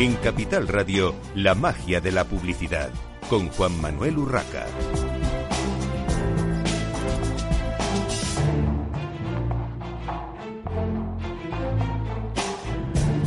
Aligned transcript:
En 0.00 0.14
Capital 0.14 0.66
Radio, 0.66 1.14
la 1.34 1.54
magia 1.54 2.00
de 2.00 2.10
la 2.10 2.24
publicidad, 2.24 2.88
con 3.28 3.48
Juan 3.48 3.78
Manuel 3.82 4.16
Urraca. 4.16 4.64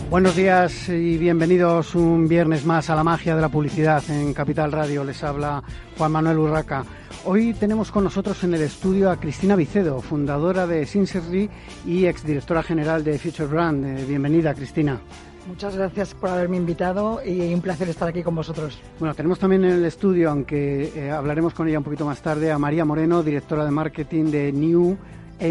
Buenos 0.09 0.35
días 0.35 0.89
y 0.89 1.19
bienvenidos 1.19 1.93
un 1.93 2.27
viernes 2.27 2.65
más 2.65 2.89
a 2.89 2.95
la 2.95 3.03
magia 3.03 3.35
de 3.35 3.41
la 3.41 3.49
publicidad 3.49 4.03
en 4.09 4.33
Capital 4.33 4.71
Radio. 4.71 5.03
Les 5.03 5.23
habla 5.23 5.61
Juan 5.95 6.11
Manuel 6.11 6.39
Urraca. 6.39 6.83
Hoy 7.25 7.53
tenemos 7.53 7.91
con 7.91 8.03
nosotros 8.03 8.43
en 8.45 8.55
el 8.55 8.63
estudio 8.63 9.11
a 9.11 9.19
Cristina 9.19 9.55
Vicedo, 9.55 10.01
fundadora 10.01 10.65
de 10.65 10.87
Sincerely 10.87 11.51
y 11.85 12.05
exdirectora 12.07 12.63
general 12.63 13.03
de 13.03 13.19
Future 13.19 13.47
Brand. 13.47 13.85
Eh, 13.85 14.05
bienvenida, 14.07 14.55
Cristina. 14.55 14.99
Muchas 15.47 15.75
gracias 15.75 16.13
por 16.13 16.29
haberme 16.29 16.57
invitado 16.57 17.19
y 17.25 17.53
un 17.53 17.61
placer 17.61 17.89
estar 17.89 18.07
aquí 18.07 18.23
con 18.23 18.35
vosotros. 18.35 18.81
Bueno, 18.99 19.13
tenemos 19.13 19.39
también 19.39 19.65
en 19.65 19.71
el 19.71 19.85
estudio, 19.85 20.29
aunque 20.29 20.91
eh, 20.95 21.11
hablaremos 21.11 21.53
con 21.53 21.67
ella 21.67 21.79
un 21.79 21.83
poquito 21.83 22.05
más 22.05 22.21
tarde, 22.21 22.51
a 22.51 22.57
María 22.57 22.85
Moreno, 22.85 23.23
directora 23.23 23.65
de 23.65 23.71
marketing 23.71 24.31
de 24.31 24.51
New 24.51 24.97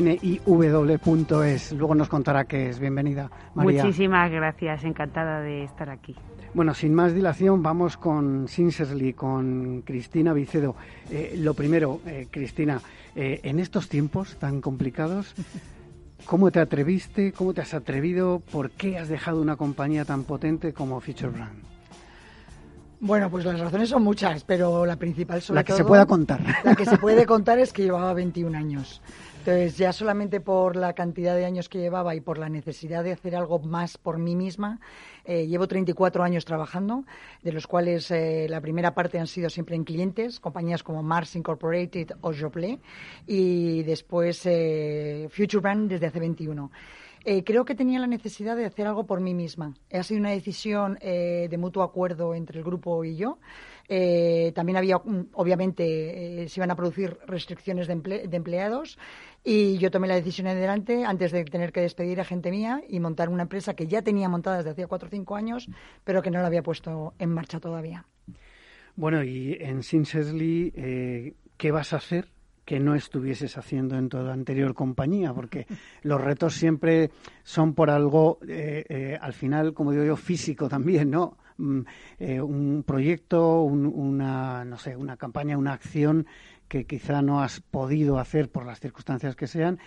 niw.es. 0.01 1.73
Luego 1.73 1.95
nos 1.95 2.09
contará 2.09 2.45
qué 2.45 2.71
es. 2.71 2.79
Bienvenida, 2.79 3.31
María. 3.55 3.85
Muchísimas 3.85 4.31
gracias, 4.31 4.85
encantada 4.85 5.41
de 5.41 5.65
estar 5.65 5.91
aquí. 5.91 6.15
Bueno, 6.55 6.75
sin 6.75 6.95
más 6.95 7.15
dilación, 7.15 7.63
vamos 7.63 7.97
con 7.97 8.47
Sincerely, 8.47 9.15
con 9.15 9.83
Cristina 9.83 10.33
Vicedo. 10.33 10.77
Eh, 11.11 11.35
lo 11.39 11.55
primero, 11.55 12.01
eh, 12.07 12.29
Cristina, 12.31 12.81
eh, 13.17 13.41
en 13.43 13.59
estos 13.59 13.89
tiempos 13.89 14.37
tan 14.39 14.61
complicados, 14.61 15.35
¿cómo 16.27 16.51
te 16.51 16.61
atreviste? 16.61 17.33
¿Cómo 17.33 17.55
te 17.55 17.61
has 17.61 17.75
atrevido? 17.75 18.41
¿Por 18.51 18.71
qué 18.71 18.99
has 18.99 19.09
dejado 19.09 19.41
una 19.41 19.57
compañía 19.57 20.05
tan 20.05 20.25
potente 20.25 20.73
como 20.73 21.01
Future 21.01 21.29
Brand? 21.29 21.63
Bueno, 23.01 23.29
pues 23.31 23.45
las 23.45 23.59
razones 23.59 23.89
son 23.89 24.05
muchas, 24.05 24.45
pero 24.45 24.87
la 24.87 24.95
principal 24.95 25.43
sobre 25.43 25.57
La 25.57 25.65
que 25.65 25.73
se 25.73 25.85
pueda 25.85 26.07
contar. 26.07 26.41
La 26.65 26.77
que 26.77 26.87
se 26.87 26.99
puede 26.99 27.27
contar 27.27 27.59
es 27.59 27.73
que 27.73 27.83
llevaba 27.83 28.15
21 28.15 28.57
años. 28.57 29.03
Entonces, 29.39 29.77
ya 29.77 29.93
solamente 29.93 30.41
por 30.41 30.77
la 30.77 30.93
cantidad 30.93 31.35
de 31.35 31.45
años 31.45 31.69
que 31.69 31.81
llevaba 31.81 32.15
y 32.15 32.21
por 32.21 32.39
la 32.39 32.49
necesidad 32.49 33.03
de 33.03 33.11
hacer 33.11 33.35
algo 33.35 33.59
más 33.59 33.99
por 33.99 34.19
mí 34.19 34.37
misma, 34.37 34.79
eh, 35.25 35.47
llevo 35.47 35.69
34 35.69 36.23
años 36.23 36.45
trabajando, 36.45 37.05
de 37.43 37.53
los 37.53 37.67
cuales 37.67 38.11
eh, 38.11 38.47
la 38.49 38.61
primera 38.61 38.95
parte 38.95 39.19
han 39.19 39.27
sido 39.27 39.51
siempre 39.51 39.77
en 39.77 39.85
clientes, 39.85 40.41
compañías 40.41 40.83
como 40.83 41.03
Mars 41.03 41.37
Incorporated 41.37 42.13
o 42.21 42.33
Joplé, 42.33 42.79
y 43.27 43.83
después 43.85 44.43
eh, 44.47 45.29
Future 45.31 45.61
Brand 45.61 45.91
desde 45.91 46.07
hace 46.07 46.21
21. 46.21 46.71
creo 47.45 47.65
que 47.65 47.77
tenía 47.77 48.01
la 48.01 48.09
necesidad 48.09 48.57
de 48.57 48.67
hacer 48.67 48.87
algo 48.87 49.07
por 49.07 49.21
mí 49.21 49.33
misma. 49.33 49.75
Ha 49.93 50.03
sido 50.03 50.19
una 50.21 50.31
decisión 50.31 50.99
de 51.01 51.57
mutuo 51.57 51.85
acuerdo 51.85 52.35
entre 52.35 52.59
el 52.59 52.65
grupo 52.65 53.05
y 53.05 53.17
yo. 53.17 53.39
También 54.55 54.77
había, 54.77 54.99
mm, 54.99 55.29
obviamente, 55.35 56.49
se 56.49 56.61
iban 56.61 56.71
a 56.71 56.77
producir 56.77 57.19
restricciones 57.27 57.87
de, 57.87 57.95
de 57.95 58.37
empleados 58.37 58.99
y 59.45 59.79
yo 59.79 59.91
tomé 59.91 60.07
la 60.07 60.15
decisión 60.15 60.47
en 60.47 60.57
adelante 60.57 61.05
antes 61.05 61.33
de 61.33 61.45
tener 61.45 61.73
que 61.73 61.81
despedir 61.81 62.21
a 62.21 62.25
gente 62.25 62.51
mía 62.51 62.83
y 62.89 63.01
montar 63.01 63.29
una 63.29 63.43
empresa 63.43 63.75
que 63.75 63.87
ya 63.87 64.03
tenía 64.03 64.29
montada 64.29 64.59
desde 64.59 64.71
hacía 64.71 64.87
cuatro 64.87 65.09
o 65.09 65.11
cinco 65.11 65.37
años, 65.37 65.69
pero 66.05 66.23
que 66.23 66.31
no 66.31 66.41
la 66.41 66.47
había 66.47 66.63
puesto 66.63 67.15
en 67.19 67.31
marcha 67.31 67.59
todavía. 67.59 68.07
Bueno, 68.95 69.25
y 69.25 69.57
en 69.61 69.83
Sincerely, 69.83 70.73
eh, 70.77 71.35
¿qué 71.57 71.71
vas 71.71 71.93
a 71.93 71.97
hacer 71.97 72.29
que 72.65 72.79
no 72.79 72.95
estuvieses 72.95 73.59
haciendo 73.59 73.97
en 73.97 74.09
toda 74.09 74.33
anterior 74.33 74.75
compañía? 74.75 75.33
Porque 75.33 75.67
los 76.03 76.21
retos 76.21 76.55
siempre 76.55 77.11
son 77.43 77.75
por 77.75 77.91
algo, 77.91 78.39
eh, 78.47 78.85
eh, 78.89 79.19
al 79.21 79.33
final, 79.33 79.73
como 79.73 79.93
digo 79.93 80.05
yo, 80.05 80.17
físico 80.17 80.69
también, 80.69 81.11
¿no? 81.11 81.39
Mm, 81.59 81.81
un 82.43 82.85
proyecto, 82.87 83.63
una, 83.63 84.65
no 84.65 84.79
sé, 84.79 84.97
una 84.97 85.17
campaña, 85.17 85.59
una 85.59 85.73
acción 85.73 86.27
que 86.69 86.87
quizá 86.87 87.21
no 87.23 87.43
has 87.43 87.61
podido 87.61 88.19
hacer 88.19 88.51
por 88.51 88.65
las 88.65 88.81
circunstancias 88.81 89.37
que 89.37 89.47
sean 89.47 89.79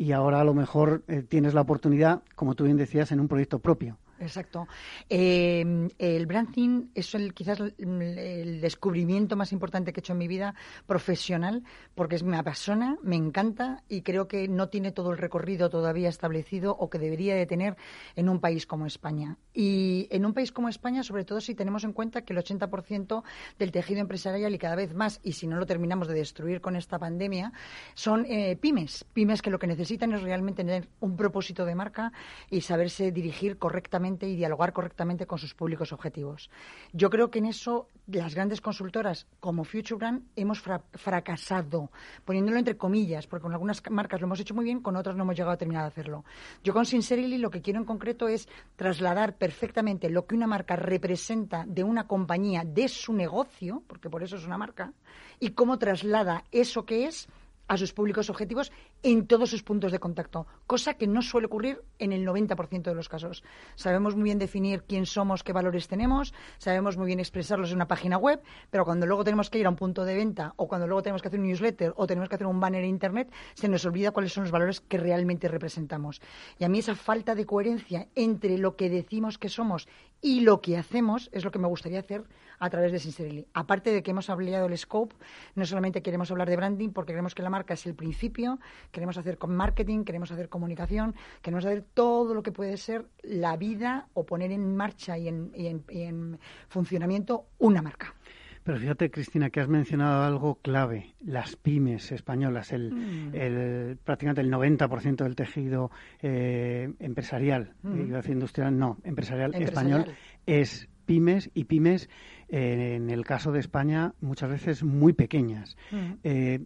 y 0.00 0.12
ahora 0.12 0.40
a 0.40 0.44
lo 0.44 0.54
mejor 0.54 1.02
eh, 1.08 1.22
tienes 1.22 1.52
la 1.52 1.60
oportunidad, 1.60 2.22
como 2.34 2.54
tú 2.54 2.64
bien 2.64 2.78
decías, 2.78 3.12
en 3.12 3.20
un 3.20 3.28
proyecto 3.28 3.58
propio. 3.58 3.98
Exacto. 4.20 4.68
Eh, 5.08 5.88
el 5.98 6.26
branding 6.26 6.88
es 6.94 7.14
el, 7.14 7.32
quizás 7.32 7.58
el, 7.60 8.60
descubrimiento 8.60 9.34
más 9.34 9.52
importante 9.52 9.92
que 9.92 10.00
he 10.00 10.02
hecho 10.02 10.12
en 10.12 10.18
mi 10.18 10.28
vida 10.28 10.54
profesional, 10.86 11.64
porque 11.94 12.16
es, 12.16 12.22
me 12.22 12.36
apasiona, 12.36 12.98
me 13.02 13.16
encanta 13.16 13.82
y 13.88 14.02
creo 14.02 14.28
que 14.28 14.46
no 14.46 14.68
tiene 14.68 14.92
todo 14.92 15.10
el 15.10 15.18
recorrido 15.18 15.70
todavía 15.70 16.10
establecido 16.10 16.76
o 16.78 16.90
que 16.90 16.98
debería 16.98 17.34
de 17.34 17.46
tener 17.46 17.76
en 18.14 18.28
un 18.28 18.40
país 18.40 18.66
como 18.66 18.86
España. 18.86 19.38
Y 19.54 20.06
en 20.10 20.26
un 20.26 20.34
país 20.34 20.52
como 20.52 20.68
España, 20.68 21.02
sobre 21.02 21.24
todo 21.24 21.40
si 21.40 21.54
tenemos 21.54 21.84
en 21.84 21.94
cuenta 21.94 22.22
que 22.22 22.34
el 22.34 22.38
80% 22.40 23.22
del 23.58 23.72
tejido 23.72 24.00
empresarial 24.00 24.54
y 24.54 24.58
cada 24.58 24.76
vez 24.76 24.94
más, 24.94 25.20
y 25.22 25.32
si 25.32 25.46
no 25.46 25.56
lo 25.56 25.64
terminamos 25.64 26.08
de 26.08 26.14
destruir 26.14 26.60
con 26.60 26.76
esta 26.76 26.98
pandemia, 26.98 27.52
son 27.94 28.26
eh, 28.26 28.56
pymes. 28.56 29.04
Pymes 29.14 29.40
que 29.40 29.50
lo 29.50 29.58
que 29.58 29.66
necesitan 29.66 30.12
es 30.12 30.22
realmente 30.22 30.62
tener 30.62 30.88
un 31.00 31.16
propósito 31.16 31.64
de 31.64 31.74
marca 31.74 32.12
y 32.50 32.60
saberse 32.60 33.12
dirigir 33.12 33.56
correctamente 33.56 34.09
y 34.18 34.36
dialogar 34.36 34.72
correctamente 34.72 35.26
con 35.26 35.38
sus 35.38 35.54
públicos 35.54 35.92
objetivos. 35.92 36.50
Yo 36.92 37.10
creo 37.10 37.30
que 37.30 37.38
en 37.38 37.46
eso 37.46 37.88
las 38.06 38.34
grandes 38.34 38.60
consultoras 38.60 39.26
como 39.38 39.64
Future 39.64 39.98
Brand 39.98 40.22
hemos 40.36 40.60
fracasado, 40.60 41.90
poniéndolo 42.24 42.58
entre 42.58 42.76
comillas, 42.76 43.26
porque 43.26 43.42
con 43.42 43.52
algunas 43.52 43.82
marcas 43.90 44.20
lo 44.20 44.26
hemos 44.26 44.40
hecho 44.40 44.54
muy 44.54 44.64
bien, 44.64 44.80
con 44.80 44.96
otras 44.96 45.16
no 45.16 45.22
hemos 45.22 45.36
llegado 45.36 45.52
a 45.52 45.56
terminar 45.56 45.82
de 45.82 45.88
hacerlo. 45.88 46.24
Yo 46.64 46.72
con 46.72 46.86
Sincerely 46.86 47.38
lo 47.38 47.50
que 47.50 47.62
quiero 47.62 47.78
en 47.78 47.86
concreto 47.86 48.28
es 48.28 48.48
trasladar 48.76 49.36
perfectamente 49.36 50.10
lo 50.10 50.26
que 50.26 50.34
una 50.34 50.46
marca 50.46 50.76
representa 50.76 51.64
de 51.66 51.84
una 51.84 52.06
compañía, 52.06 52.64
de 52.64 52.88
su 52.88 53.12
negocio, 53.12 53.82
porque 53.86 54.10
por 54.10 54.22
eso 54.22 54.36
es 54.36 54.44
una 54.44 54.58
marca, 54.58 54.92
y 55.38 55.50
cómo 55.50 55.78
traslada 55.78 56.44
eso 56.50 56.84
que 56.84 57.06
es 57.06 57.28
a 57.70 57.76
sus 57.76 57.92
públicos 57.92 58.28
objetivos 58.30 58.72
en 59.04 59.28
todos 59.28 59.48
sus 59.48 59.62
puntos 59.62 59.92
de 59.92 60.00
contacto, 60.00 60.44
cosa 60.66 60.94
que 60.94 61.06
no 61.06 61.22
suele 61.22 61.46
ocurrir 61.46 61.80
en 62.00 62.12
el 62.12 62.26
90% 62.26 62.82
de 62.82 62.94
los 62.96 63.08
casos. 63.08 63.44
Sabemos 63.76 64.16
muy 64.16 64.24
bien 64.24 64.40
definir 64.40 64.82
quién 64.82 65.06
somos, 65.06 65.44
qué 65.44 65.52
valores 65.52 65.86
tenemos, 65.86 66.34
sabemos 66.58 66.96
muy 66.96 67.06
bien 67.06 67.20
expresarlos 67.20 67.70
en 67.70 67.76
una 67.76 67.86
página 67.86 68.18
web, 68.18 68.42
pero 68.70 68.84
cuando 68.84 69.06
luego 69.06 69.22
tenemos 69.22 69.50
que 69.50 69.60
ir 69.60 69.66
a 69.66 69.68
un 69.68 69.76
punto 69.76 70.04
de 70.04 70.16
venta 70.16 70.52
o 70.56 70.66
cuando 70.66 70.88
luego 70.88 71.02
tenemos 71.02 71.22
que 71.22 71.28
hacer 71.28 71.38
un 71.38 71.46
newsletter 71.46 71.92
o 71.94 72.08
tenemos 72.08 72.28
que 72.28 72.34
hacer 72.34 72.48
un 72.48 72.58
banner 72.58 72.82
en 72.82 72.90
Internet, 72.90 73.32
se 73.54 73.68
nos 73.68 73.84
olvida 73.84 74.10
cuáles 74.10 74.32
son 74.32 74.42
los 74.42 74.50
valores 74.50 74.80
que 74.80 74.98
realmente 74.98 75.46
representamos. 75.46 76.20
Y 76.58 76.64
a 76.64 76.68
mí 76.68 76.80
esa 76.80 76.96
falta 76.96 77.36
de 77.36 77.46
coherencia 77.46 78.08
entre 78.16 78.58
lo 78.58 78.74
que 78.74 78.90
decimos 78.90 79.38
que 79.38 79.48
somos 79.48 79.86
y 80.20 80.40
lo 80.40 80.60
que 80.60 80.76
hacemos 80.76 81.30
es 81.32 81.44
lo 81.44 81.52
que 81.52 81.60
me 81.60 81.68
gustaría 81.68 82.00
hacer 82.00 82.24
a 82.60 82.70
través 82.70 82.92
de 82.92 82.98
Sincerely. 82.98 83.46
Aparte 83.54 83.90
de 83.90 84.02
que 84.02 84.12
hemos 84.12 84.30
ampliado 84.30 84.66
el 84.66 84.78
scope, 84.78 85.16
no 85.54 85.64
solamente 85.64 86.02
queremos 86.02 86.30
hablar 86.30 86.48
de 86.48 86.56
branding 86.56 86.90
porque 86.90 87.12
creemos 87.12 87.34
que 87.34 87.42
la 87.42 87.50
marca 87.50 87.74
es 87.74 87.86
el 87.86 87.94
principio, 87.94 88.60
queremos 88.92 89.16
hacer 89.16 89.38
con 89.38 89.56
marketing, 89.56 90.04
queremos 90.04 90.30
hacer 90.30 90.48
comunicación, 90.48 91.14
queremos 91.42 91.64
hacer 91.64 91.84
todo 91.94 92.34
lo 92.34 92.42
que 92.42 92.52
puede 92.52 92.76
ser 92.76 93.06
la 93.22 93.56
vida 93.56 94.08
o 94.12 94.24
poner 94.24 94.52
en 94.52 94.76
marcha 94.76 95.18
y 95.18 95.28
en, 95.28 96.38
funcionamiento 96.68 97.46
una 97.58 97.82
marca. 97.82 98.14
Pero 98.62 98.78
fíjate, 98.78 99.10
Cristina, 99.10 99.48
que 99.48 99.60
has 99.60 99.68
mencionado 99.68 100.22
algo 100.22 100.56
clave, 100.56 101.14
las 101.24 101.56
pymes 101.56 102.12
españolas, 102.12 102.72
el, 102.72 102.92
mm. 102.92 103.96
prácticamente 104.04 104.42
el 104.42 104.52
90% 104.52 105.24
del 105.24 105.34
tejido 105.34 105.90
eh, 106.20 106.92
empresarial, 106.98 107.72
mm. 107.82 108.00
iba 108.08 108.18
a 108.18 108.20
decir 108.20 108.34
industrial, 108.34 108.78
no, 108.78 108.98
empresarial, 109.02 109.54
español, 109.54 110.04
es 110.44 110.90
pymes 111.10 111.50
y 111.54 111.64
pymes, 111.64 112.08
eh, 112.50 112.96
en 112.96 113.10
el 113.10 113.24
caso 113.24 113.52
de 113.52 113.60
España, 113.60 114.14
muchas 114.20 114.50
veces 114.50 114.82
muy 114.82 115.12
pequeñas. 115.12 115.76
Mm. 115.92 116.12
Eh, 116.24 116.60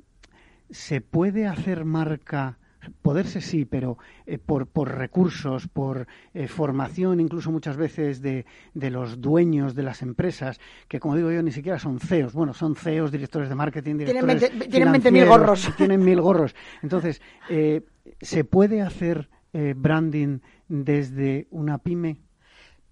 ¿Se 0.70 1.00
puede 1.00 1.46
hacer 1.46 1.84
marca? 1.84 2.58
Poderse 3.00 3.40
sí, 3.40 3.64
pero 3.64 3.96
eh, 4.26 4.36
por, 4.38 4.66
por, 4.66 4.96
recursos, 4.96 5.68
por 5.68 6.06
formación, 6.48 7.18
incluso 7.18 7.50
muchas 7.50 7.78
veces 7.78 8.20
de, 8.20 8.44
de, 8.74 8.90
los 8.90 9.22
dueños 9.22 9.74
de 9.74 9.82
las 9.82 10.02
empresas, 10.02 10.60
que 10.86 11.00
como 11.00 11.16
digo 11.16 11.30
yo, 11.30 11.42
ni 11.42 11.52
siquiera 11.52 11.78
son 11.78 11.98
CEOs. 11.98 12.34
Bueno, 12.34 12.52
son 12.52 12.76
CEOs, 12.76 13.10
directores 13.10 13.48
de 13.48 13.54
marketing, 13.54 13.96
directores 13.96 14.50
Tienen 14.68 14.92
20.000 14.92 15.26
gorros. 15.26 15.70
Tienen 15.78 16.04
mil 16.04 16.20
gorros. 16.20 16.54
Entonces, 16.82 17.22
¿se 18.20 18.44
puede 18.44 18.82
hacer 18.82 19.30
branding 19.52 20.40
desde 20.68 21.46
una 21.50 21.78
pyme? 21.78 22.18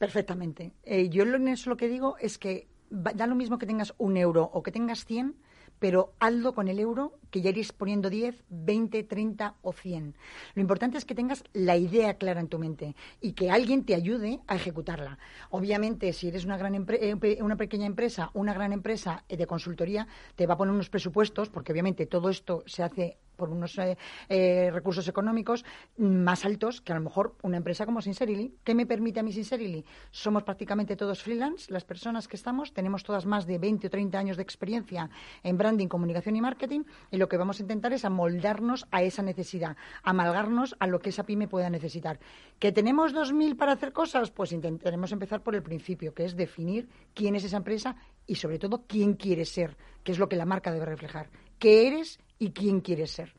Perfectamente. 0.03 0.73
Eh, 0.83 1.11
yo 1.11 1.23
en 1.23 1.47
eso 1.47 1.71
lo 1.71 1.77
que 1.77 1.87
digo 1.87 2.17
es 2.19 2.37
que 2.37 2.67
da 2.93 3.27
lo 3.27 3.35
mismo 3.35 3.59
que 3.59 3.67
tengas 3.67 3.95
un 3.97 4.17
euro 4.17 4.51
o 4.53 4.63
que 4.63 4.71
tengas 4.71 5.05
100, 5.07 5.35
pero 5.79 6.13
hazlo 6.21 6.55
con 6.55 6.69
el 6.69 6.79
euro 6.79 7.19
que 7.33 7.41
ya 7.41 7.51
iréis 7.51 7.73
poniendo 7.73 8.11
10, 8.11 8.45
20, 8.49 9.03
30 9.05 9.57
o 9.63 9.73
100. 9.73 10.15
Lo 10.55 10.63
importante 10.63 10.99
es 10.99 11.05
que 11.05 11.17
tengas 11.17 11.43
la 11.55 11.77
idea 11.77 12.15
clara 12.15 12.41
en 12.41 12.49
tu 12.49 12.59
mente 12.59 12.95
y 13.21 13.33
que 13.33 13.51
alguien 13.51 13.85
te 13.85 13.95
ayude 13.95 14.41
a 14.47 14.55
ejecutarla. 14.55 15.19
Obviamente, 15.51 16.13
si 16.13 16.29
eres 16.29 16.45
una, 16.45 16.59
gran 16.59 16.75
eh, 16.91 17.39
una 17.41 17.57
pequeña 17.57 17.87
empresa, 17.87 18.31
una 18.35 18.53
gran 18.53 18.73
empresa 18.73 19.25
de 19.29 19.47
consultoría, 19.47 20.07
te 20.37 20.47
va 20.47 20.55
a 20.55 20.59
poner 20.59 20.75
unos 20.75 20.91
presupuestos, 20.91 21.49
porque 21.49 21.73
obviamente 21.73 22.07
todo 22.07 22.29
esto 22.29 22.63
se 22.67 22.83
hace 22.83 23.17
por 23.37 23.51
unos 23.51 23.77
eh, 23.79 23.97
eh, 24.29 24.71
recursos 24.73 25.09
económicos 25.09 25.65
más 25.97 26.45
altos 26.45 26.81
que 26.81 26.93
a 26.93 26.95
lo 26.95 27.01
mejor 27.01 27.35
una 27.43 27.57
empresa 27.57 27.85
como 27.87 28.01
Sincerely. 28.01 28.55
¿Qué 28.63 28.75
me 28.75 28.87
permite 28.87 29.21
a 29.21 29.23
mí 29.23 29.33
Sincerely? 29.33 29.85
Somos 30.11 30.45
prácticamente 30.45 30.95
todos 30.95 31.23
freelance, 31.23 31.73
las 31.73 31.85
personas 31.85 32.29
que 32.29 32.37
estamos, 32.37 32.73
tenemos 32.73 33.03
todas 33.03 33.27
más 33.27 33.47
de 33.47 33.59
20 33.59 33.89
o 33.89 33.91
30 33.91 34.19
años 34.19 34.37
de 34.37 34.45
experiencia 34.45 35.11
en 35.43 35.59
branding, 35.59 35.89
comunicación 35.89 36.37
y 36.37 36.41
marketing 36.41 36.83
lo 37.23 37.29
que 37.29 37.37
vamos 37.37 37.61
a 37.61 37.63
intentar 37.63 37.93
es 37.93 38.05
amoldarnos 38.05 38.89
a 38.91 39.03
esa 39.03 39.23
necesidad, 39.23 39.77
amalgarnos 40.03 40.75
a 40.81 40.89
lo 40.89 40.99
que 40.99 41.11
esa 41.11 41.23
pyme 41.23 41.47
pueda 41.47 41.71
necesitar. 41.71 42.19
¿Que 42.59 42.73
tenemos 42.73 43.15
2.000 43.15 43.57
para 43.57 43.75
hacer 43.75 43.93
cosas? 43.93 44.33
Pues 44.33 44.51
intentaremos 44.51 45.13
empezar 45.13 45.41
por 45.41 45.55
el 45.55 45.63
principio, 45.63 46.13
que 46.15 46.25
es 46.25 46.35
definir 46.35 46.89
quién 47.15 47.37
es 47.37 47.45
esa 47.45 47.59
empresa 47.59 47.95
y 48.27 48.35
sobre 48.35 48.59
todo 48.59 48.87
quién 48.89 49.15
quiere 49.15 49.45
ser, 49.45 49.77
que 50.03 50.11
es 50.11 50.19
lo 50.19 50.29
que 50.29 50.35
la 50.35 50.45
marca 50.45 50.73
debe 50.73 50.85
reflejar. 50.85 51.31
¿Qué 51.61 51.87
eres 51.87 52.19
y 52.41 52.51
quién 52.51 52.81
quieres 52.81 53.13
ser. 53.13 53.33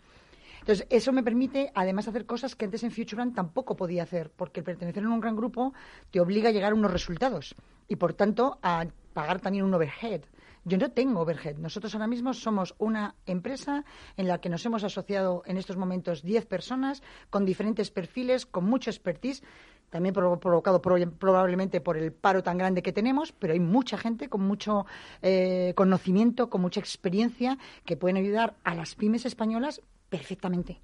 Entonces, 0.61 0.87
eso 0.89 1.11
me 1.11 1.23
permite, 1.23 1.73
además, 1.75 2.07
hacer 2.07 2.25
cosas 2.25 2.55
que 2.55 2.63
antes 2.63 2.83
en 2.85 2.91
FutureBrand 2.91 3.35
tampoco 3.35 3.75
podía 3.75 4.03
hacer, 4.03 4.31
porque 4.33 4.61
el 4.61 4.63
pertenecer 4.63 5.03
a 5.03 5.09
un 5.09 5.19
gran 5.19 5.35
grupo 5.35 5.73
te 6.09 6.21
obliga 6.21 6.47
a 6.47 6.51
llegar 6.53 6.71
a 6.71 6.75
unos 6.75 6.93
resultados 6.93 7.53
y, 7.89 7.97
por 7.97 8.13
tanto, 8.13 8.59
a 8.61 8.85
pagar 9.13 9.41
también 9.41 9.65
un 9.65 9.73
overhead. 9.73 10.21
Yo 10.65 10.77
no 10.77 10.91
tengo 10.91 11.19
overhead. 11.19 11.57
Nosotros 11.57 11.93
ahora 11.93 12.07
mismo 12.07 12.33
somos 12.33 12.73
una 12.77 13.15
empresa 13.25 13.83
en 14.15 14.29
la 14.29 14.39
que 14.39 14.47
nos 14.47 14.65
hemos 14.65 14.83
asociado 14.85 15.43
en 15.45 15.57
estos 15.57 15.75
momentos 15.75 16.23
10 16.23 16.45
personas 16.45 17.03
con 17.29 17.45
diferentes 17.45 17.91
perfiles, 17.91 18.45
con 18.45 18.63
mucho 18.63 18.89
expertise, 18.89 19.43
también 19.89 20.13
provocado 20.13 20.81
probablemente 20.81 21.81
por 21.81 21.97
el 21.97 22.13
paro 22.13 22.43
tan 22.43 22.57
grande 22.57 22.81
que 22.81 22.93
tenemos, 22.93 23.33
pero 23.33 23.53
hay 23.53 23.59
mucha 23.59 23.97
gente 23.97 24.29
con 24.29 24.41
mucho 24.41 24.85
eh, 25.21 25.73
conocimiento, 25.75 26.49
con 26.49 26.61
mucha 26.61 26.79
experiencia, 26.79 27.57
que 27.85 27.97
pueden 27.97 28.17
ayudar 28.17 28.55
a 28.63 28.73
las 28.73 28.95
pymes 28.95 29.25
españolas 29.25 29.81
perfectamente. 30.09 30.81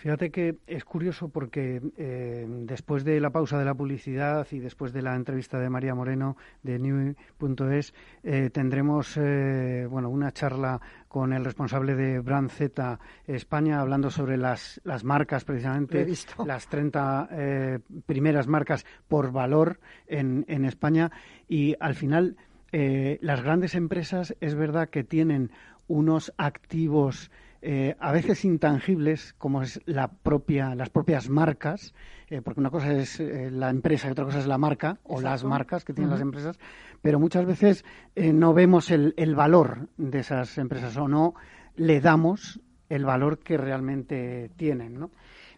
Fíjate 0.00 0.30
que 0.30 0.56
es 0.66 0.82
curioso 0.86 1.28
porque 1.28 1.82
eh, 1.98 2.46
después 2.48 3.04
de 3.04 3.20
la 3.20 3.28
pausa 3.28 3.58
de 3.58 3.66
la 3.66 3.74
publicidad 3.74 4.46
y 4.50 4.58
después 4.58 4.94
de 4.94 5.02
la 5.02 5.14
entrevista 5.14 5.58
de 5.58 5.68
María 5.68 5.94
Moreno 5.94 6.38
de 6.62 6.78
New.es 6.78 7.92
eh, 8.22 8.48
tendremos 8.50 9.18
eh, 9.18 9.86
bueno 9.90 10.08
una 10.08 10.32
charla 10.32 10.80
con 11.06 11.34
el 11.34 11.44
responsable 11.44 11.96
de 11.96 12.18
Brand 12.20 12.48
Z 12.48 12.98
España 13.26 13.78
hablando 13.78 14.10
sobre 14.10 14.38
las, 14.38 14.80
las 14.84 15.04
marcas 15.04 15.44
precisamente 15.44 16.06
las 16.46 16.66
30 16.68 17.80
primeras 18.06 18.46
marcas 18.46 18.86
por 19.06 19.32
valor 19.32 19.80
en, 20.06 20.46
en 20.48 20.64
España. 20.64 21.12
Y 21.46 21.76
al 21.78 21.94
final 21.94 22.38
las 22.72 23.42
grandes 23.42 23.74
empresas 23.74 24.34
es 24.40 24.54
verdad 24.54 24.88
que 24.88 25.04
tienen 25.04 25.50
unos 25.88 26.32
activos 26.38 27.30
eh, 27.62 27.94
a 28.00 28.10
veces 28.12 28.44
intangibles, 28.46 29.34
como 29.36 29.62
es 29.62 29.82
la 29.84 30.08
propia, 30.08 30.74
las 30.74 30.88
propias 30.88 31.28
marcas, 31.28 31.94
eh, 32.28 32.40
porque 32.40 32.60
una 32.60 32.70
cosa 32.70 32.92
es 32.94 33.20
eh, 33.20 33.50
la 33.50 33.68
empresa 33.68 34.08
y 34.08 34.12
otra 34.12 34.24
cosa 34.24 34.38
es 34.38 34.46
la 34.46 34.56
marca 34.56 34.98
o 35.02 35.20
las 35.20 35.44
marcas 35.44 35.84
que 35.84 35.92
tienen 35.92 36.10
las 36.10 36.22
empresas, 36.22 36.58
pero 37.02 37.20
muchas 37.20 37.44
veces 37.44 37.84
no 38.16 38.54
vemos 38.54 38.90
el, 38.90 39.12
el, 39.18 39.34
valor 39.34 39.88
de 39.98 40.20
esas 40.20 40.56
empresas 40.56 40.96
o 40.96 41.06
no 41.06 41.34
le 41.76 42.00
damos 42.00 42.60
el 42.88 43.04
valor 43.04 43.38
que 43.38 43.58
realmente 43.58 44.50
tienen, 44.56 44.98
¿no? 44.98 45.10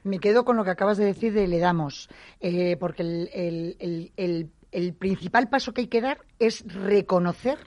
Me 0.02 0.18
quedo 0.18 0.44
con 0.44 0.56
lo 0.56 0.64
que 0.64 0.70
acabas 0.70 0.98
de 0.98 1.04
decir 1.04 1.32
de 1.32 1.46
le 1.46 1.60
damos, 1.60 2.08
porque 2.80 3.02
el, 3.02 3.30
el, 3.32 4.12
el, 4.16 4.50
el 4.72 4.94
principal 4.94 5.48
paso 5.48 5.72
que 5.72 5.82
hay 5.82 5.86
que 5.86 6.00
dar 6.00 6.18
es 6.40 6.64
reconocer 6.66 7.58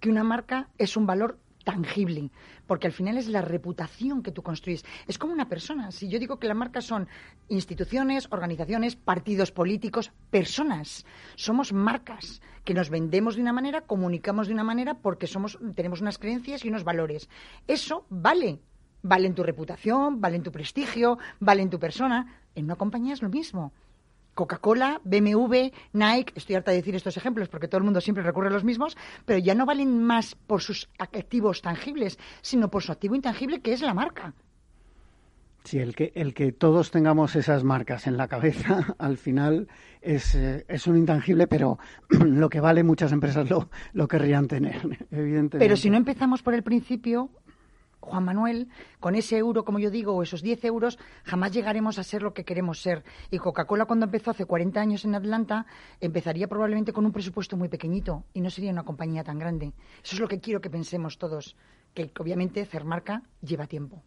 que 0.00 0.10
una 0.10 0.24
marca 0.24 0.68
es 0.78 0.96
un 0.96 1.06
valor 1.06 1.38
tangible, 1.64 2.30
porque 2.66 2.86
al 2.86 2.92
final 2.92 3.16
es 3.18 3.28
la 3.28 3.42
reputación 3.42 4.22
que 4.22 4.30
tú 4.30 4.42
construyes. 4.42 4.84
Es 5.08 5.18
como 5.18 5.32
una 5.32 5.48
persona. 5.48 5.90
Si 5.90 6.08
yo 6.08 6.18
digo 6.18 6.38
que 6.38 6.46
las 6.46 6.56
marcas 6.56 6.84
son 6.84 7.08
instituciones, 7.48 8.28
organizaciones, 8.30 8.96
partidos 8.96 9.50
políticos, 9.50 10.12
personas, 10.30 11.04
somos 11.34 11.72
marcas 11.72 12.40
que 12.64 12.74
nos 12.74 12.90
vendemos 12.90 13.36
de 13.36 13.42
una 13.42 13.52
manera, 13.52 13.80
comunicamos 13.80 14.46
de 14.46 14.54
una 14.54 14.64
manera 14.64 14.94
porque 14.94 15.26
somos 15.26 15.58
tenemos 15.74 16.00
unas 16.00 16.18
creencias 16.18 16.64
y 16.64 16.68
unos 16.68 16.84
valores. 16.84 17.28
Eso 17.66 18.06
vale. 18.10 18.60
Vale 19.06 19.26
en 19.26 19.34
tu 19.34 19.42
reputación, 19.42 20.22
vale 20.22 20.36
en 20.36 20.42
tu 20.42 20.50
prestigio, 20.50 21.18
vale 21.38 21.60
en 21.60 21.68
tu 21.68 21.78
persona. 21.78 22.40
En 22.54 22.64
una 22.64 22.76
compañía 22.76 23.12
es 23.12 23.20
lo 23.20 23.28
mismo. 23.28 23.74
Coca-Cola, 24.34 25.00
BMW, 25.04 25.70
Nike, 25.92 26.32
estoy 26.34 26.56
harta 26.56 26.70
de 26.70 26.78
decir 26.78 26.94
estos 26.94 27.16
ejemplos 27.16 27.48
porque 27.48 27.68
todo 27.68 27.78
el 27.78 27.84
mundo 27.84 28.00
siempre 28.00 28.24
recurre 28.24 28.48
a 28.48 28.52
los 28.52 28.64
mismos, 28.64 28.96
pero 29.24 29.38
ya 29.38 29.54
no 29.54 29.66
valen 29.66 30.02
más 30.02 30.34
por 30.34 30.62
sus 30.62 30.88
activos 30.98 31.62
tangibles, 31.62 32.18
sino 32.42 32.68
por 32.68 32.82
su 32.82 32.92
activo 32.92 33.14
intangible 33.14 33.60
que 33.60 33.72
es 33.72 33.80
la 33.80 33.94
marca. 33.94 34.34
Sí, 35.64 35.78
el 35.78 35.96
que, 35.96 36.12
el 36.14 36.34
que 36.34 36.52
todos 36.52 36.90
tengamos 36.90 37.36
esas 37.36 37.64
marcas 37.64 38.06
en 38.06 38.18
la 38.18 38.28
cabeza, 38.28 38.94
al 38.98 39.16
final 39.16 39.66
es, 40.02 40.34
eh, 40.34 40.66
es 40.68 40.86
un 40.86 40.98
intangible, 40.98 41.46
pero 41.46 41.78
lo 42.10 42.50
que 42.50 42.60
vale 42.60 42.82
muchas 42.82 43.12
empresas 43.12 43.48
lo, 43.48 43.70
lo 43.94 44.06
querrían 44.06 44.46
tener, 44.46 44.82
evidentemente. 45.10 45.58
Pero 45.64 45.76
si 45.76 45.88
no 45.88 45.96
empezamos 45.96 46.42
por 46.42 46.52
el 46.52 46.62
principio, 46.62 47.30
Juan 48.04 48.24
Manuel, 48.24 48.68
con 49.00 49.14
ese 49.14 49.36
euro, 49.36 49.64
como 49.64 49.78
yo 49.78 49.90
digo, 49.90 50.14
o 50.14 50.22
esos 50.22 50.42
10 50.42 50.64
euros, 50.64 50.98
jamás 51.24 51.52
llegaremos 51.52 51.98
a 51.98 52.04
ser 52.04 52.22
lo 52.22 52.32
que 52.34 52.44
queremos 52.44 52.80
ser. 52.80 53.04
Y 53.30 53.38
Coca-Cola, 53.38 53.86
cuando 53.86 54.06
empezó 54.06 54.30
hace 54.30 54.46
40 54.46 54.80
años 54.80 55.04
en 55.04 55.14
Atlanta, 55.14 55.66
empezaría 56.00 56.48
probablemente 56.48 56.92
con 56.92 57.06
un 57.06 57.12
presupuesto 57.12 57.56
muy 57.56 57.68
pequeñito 57.68 58.24
y 58.32 58.40
no 58.40 58.50
sería 58.50 58.70
una 58.70 58.84
compañía 58.84 59.24
tan 59.24 59.38
grande. 59.38 59.72
Eso 60.02 60.16
es 60.16 60.20
lo 60.20 60.28
que 60.28 60.40
quiero 60.40 60.60
que 60.60 60.70
pensemos 60.70 61.18
todos, 61.18 61.56
que 61.94 62.10
obviamente 62.18 62.60
hacer 62.60 62.84
marca 62.84 63.22
lleva 63.40 63.66
tiempo. 63.66 64.02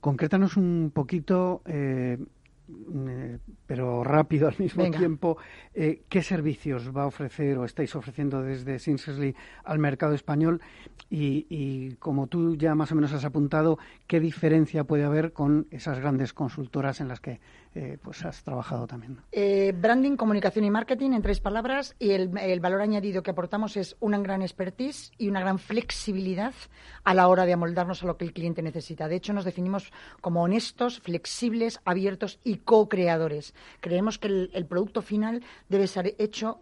Concrétanos 0.00 0.56
un 0.56 0.92
poquito. 0.94 1.62
Eh, 1.64 2.18
pero 3.66 4.04
rápido 4.04 4.48
al 4.48 4.54
mismo 4.58 4.90
tiempo, 4.90 5.36
eh, 5.74 6.02
¿qué 6.08 6.22
servicios 6.22 6.96
va 6.96 7.02
a 7.02 7.06
ofrecer 7.06 7.58
o 7.58 7.64
estáis 7.64 7.94
ofreciendo 7.94 8.42
desde 8.42 8.78
Sincerely 8.78 9.34
al 9.64 9.78
mercado 9.78 10.14
español? 10.14 10.60
Y, 11.10 11.46
y, 11.50 11.96
como 11.96 12.26
tú 12.26 12.56
ya 12.56 12.74
más 12.74 12.90
o 12.92 12.94
menos 12.94 13.12
has 13.12 13.24
apuntado, 13.24 13.78
¿qué 14.06 14.20
diferencia 14.20 14.84
puede 14.84 15.04
haber 15.04 15.32
con 15.32 15.66
esas 15.70 15.98
grandes 15.98 16.32
consultoras 16.32 17.00
en 17.00 17.08
las 17.08 17.20
que 17.20 17.40
eh, 17.74 17.98
pues 18.00 18.24
has 18.24 18.42
trabajado 18.44 18.86
también. 18.86 19.18
Eh, 19.32 19.74
branding, 19.76 20.16
comunicación 20.16 20.64
y 20.64 20.70
marketing, 20.70 21.10
en 21.12 21.22
tres 21.22 21.40
palabras, 21.40 21.96
y 21.98 22.10
el, 22.10 22.28
valor 22.60 22.80
añadido 22.80 23.22
que 23.22 23.32
aportamos 23.32 23.76
es 23.76 23.96
una 23.98 24.18
gran 24.18 24.42
expertise 24.42 25.10
y 25.18 25.28
una 25.28 25.40
gran 25.40 25.58
flexibilidad 25.58 26.54
a 27.02 27.14
la 27.14 27.26
hora 27.26 27.46
de 27.46 27.52
amoldarnos 27.52 28.02
a 28.02 28.06
lo 28.06 28.16
que 28.16 28.24
el 28.24 28.32
cliente 28.32 28.62
necesita. 28.62 29.08
De 29.08 29.16
hecho, 29.16 29.32
nos 29.32 29.44
definimos 29.44 29.92
como 30.20 30.42
honestos, 30.42 31.00
flexibles, 31.00 31.80
abiertos 31.84 32.38
y 32.44 32.58
co-creadores. 32.58 33.54
Creemos 33.80 34.18
que 34.18 34.28
el, 34.28 34.66
producto 34.66 35.02
final 35.02 35.42
debe 35.68 35.88
ser 35.88 36.14
hecho 36.18 36.60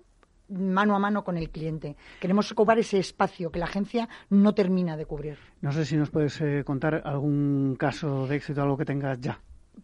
mano 0.48 0.96
a 0.96 0.98
mano 0.98 1.24
con 1.24 1.36
el 1.36 1.50
cliente. 1.50 1.96
Queremos 2.20 2.50
ocupar 2.52 2.78
ese 2.78 2.98
espacio 2.98 3.50
que 3.50 3.58
la 3.58 3.66
agencia 3.66 4.08
no 4.30 4.54
termina 4.54 4.96
de 4.96 5.04
cubrir. 5.04 5.38
No 5.60 5.72
sé 5.72 5.84
si 5.84 5.96
nos 5.96 6.10
puedes 6.10 6.40
eh, 6.40 6.62
contar 6.64 7.02
algún 7.04 7.76
caso 7.78 8.26
de 8.26 8.36
éxito, 8.36 8.62
algo 8.62 8.78
que 8.78 8.84
tengas 8.84 9.20
ya 9.20 9.40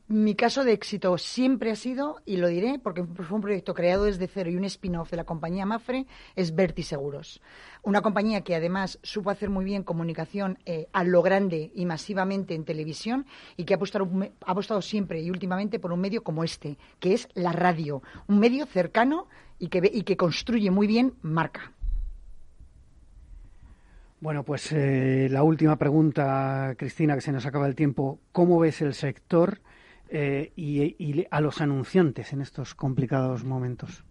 mi 0.09 0.35
caso 0.35 0.65
de 0.65 0.73
éxito 0.73 1.19
siempre 1.19 1.71
ha 1.71 1.77
sido, 1.77 2.17
y 2.25 2.39
lo 2.39 2.49
diré 2.49 2.79
porque 2.79 3.05
fue 3.05 3.37
un 3.37 3.43
proyecto 3.43 3.75
creado 3.75 4.05
desde 4.05 4.27
cero 4.27 4.51
y 4.51 4.57
un 4.57 4.65
spin-off 4.65 5.11
de 5.11 5.19
la 5.19 5.25
compañía 5.25 5.67
Mafre, 5.67 6.07
es 6.35 6.55
Verti 6.55 6.83
Seguros. 6.83 7.43
Una 7.83 8.01
compañía 8.01 8.43
que 8.43 8.55
además 8.55 8.99
supo 9.03 9.31
hacer 9.31 9.51
muy 9.51 9.65
bien 9.65 9.83
comunicación 9.83 10.59
eh, 10.65 10.89
a 10.93 11.05
lo 11.05 11.23
grande 11.23 11.71
y 11.75 11.85
masivamente 11.85 12.55
en 12.55 12.65
televisión 12.65 13.27
y 13.57 13.65
que 13.65 13.75
ha 13.75 13.77
apostado, 13.77 14.09
ha 14.47 14.51
apostado 14.51 14.83
siempre 14.83 15.21
y 15.21 15.31
últimamente 15.31 15.79
por 15.79 15.93
un 15.93 16.01
medio 16.01 16.23
como 16.23 16.43
este, 16.43 16.79
que 17.01 17.13
es 17.13 17.29
la 17.35 17.53
radio. 17.53 18.03
Un 18.27 18.39
medio 18.39 18.67
cercano 18.67 19.27
y 19.59 19.69
que, 19.69 19.91
y 19.93 20.03
que 20.03 20.17
construye 20.17 20.71
muy 20.71 20.87
bien 20.87 21.15
marca. 21.23 21.73
Bueno, 24.21 24.43
pues 24.43 24.73
eh, 24.73 25.29
la 25.31 25.45
última 25.45 25.77
pregunta, 25.77 26.75
Cristina, 26.77 27.15
que 27.15 27.21
se 27.21 27.31
nos 27.31 27.47
acaba 27.47 27.69
el 27.69 27.77
tiempo. 27.77 28.19
¿Cómo 28.33 28.59
ves 28.59 28.83
el 28.83 28.95
sector 28.95 29.61
eh, 30.09 30.53
y, 30.57 31.27
a 31.31 31.41
los 31.41 31.61
anunciantes 31.61 32.33
en 32.33 32.41
estos 32.41 32.75
complicados 32.75 33.45
momentos? 33.45 34.05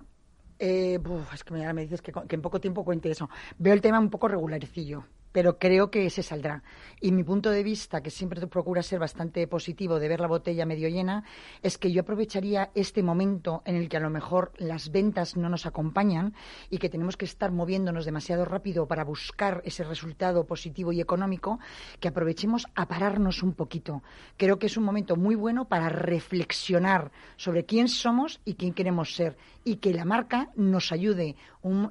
Eh, 0.60 1.00
es 1.34 1.44
que 1.44 1.54
me, 1.54 1.82
dices 1.82 2.02
que, 2.02 2.14
en 2.30 2.42
poco 2.42 2.60
tiempo 2.60 2.84
cuente 2.84 3.12
eso. 3.12 3.30
Veo 3.58 3.74
el 3.74 3.82
tema 3.82 4.00
un 4.00 4.10
poco 4.10 4.28
regularcillo 4.28 5.06
pero 5.38 5.60
creo 5.60 5.92
que 5.92 6.10
se 6.10 6.24
saldrá. 6.24 6.64
Y 7.00 7.12
mi 7.12 7.24
punto 7.24 7.52
de 7.52 7.62
vista, 7.62 8.02
que 8.02 8.10
siempre 8.10 8.48
procura 8.48 8.82
ser 8.82 8.98
bastante 8.98 9.46
positivo 9.46 10.00
de 10.00 10.08
ver 10.08 10.20
la 10.20 10.26
botella 10.26 10.66
medio 10.66 10.90
llena, 10.90 11.26
es 11.62 11.78
que 11.78 11.92
yo 11.92 12.02
aprovecharía 12.02 12.72
este 12.74 13.04
momento 13.04 13.62
en 13.64 13.76
el 13.76 13.88
que 13.88 13.98
a 13.98 14.00
lo 14.00 14.10
mejor 14.10 14.52
las 14.58 14.90
ventas 14.92 15.38
no 15.38 15.48
nos 15.48 15.68
acompañan 15.68 16.34
y 16.72 16.80
que 16.80 16.90
tenemos 16.90 17.18
que 17.18 17.26
estar 17.26 17.52
moviéndonos 17.52 18.06
demasiado 18.06 18.46
rápido 18.46 18.88
para 18.88 19.04
buscar 19.04 19.62
ese 19.64 19.84
resultado 19.84 20.48
positivo 20.48 20.92
y 20.92 21.02
económico, 21.02 21.60
que 22.00 22.08
aprovechemos 22.08 22.66
a 22.74 22.88
pararnos 22.88 23.44
un 23.44 23.54
poquito. 23.54 24.02
Creo 24.38 24.58
que 24.58 24.66
es 24.66 24.76
un 24.76 24.86
momento 24.86 25.18
muy 25.18 25.36
bueno 25.36 25.66
para 25.66 25.90
reflexionar 25.90 27.12
sobre 27.36 27.64
quién 27.64 27.90
somos 27.90 28.42
y 28.44 28.56
quién 28.56 28.74
queremos 28.74 29.14
ser 29.14 29.38
y 29.64 29.76
que 29.76 29.94
la 29.94 30.06
marca 30.06 30.50
nos 30.56 30.92
ayude 30.92 31.36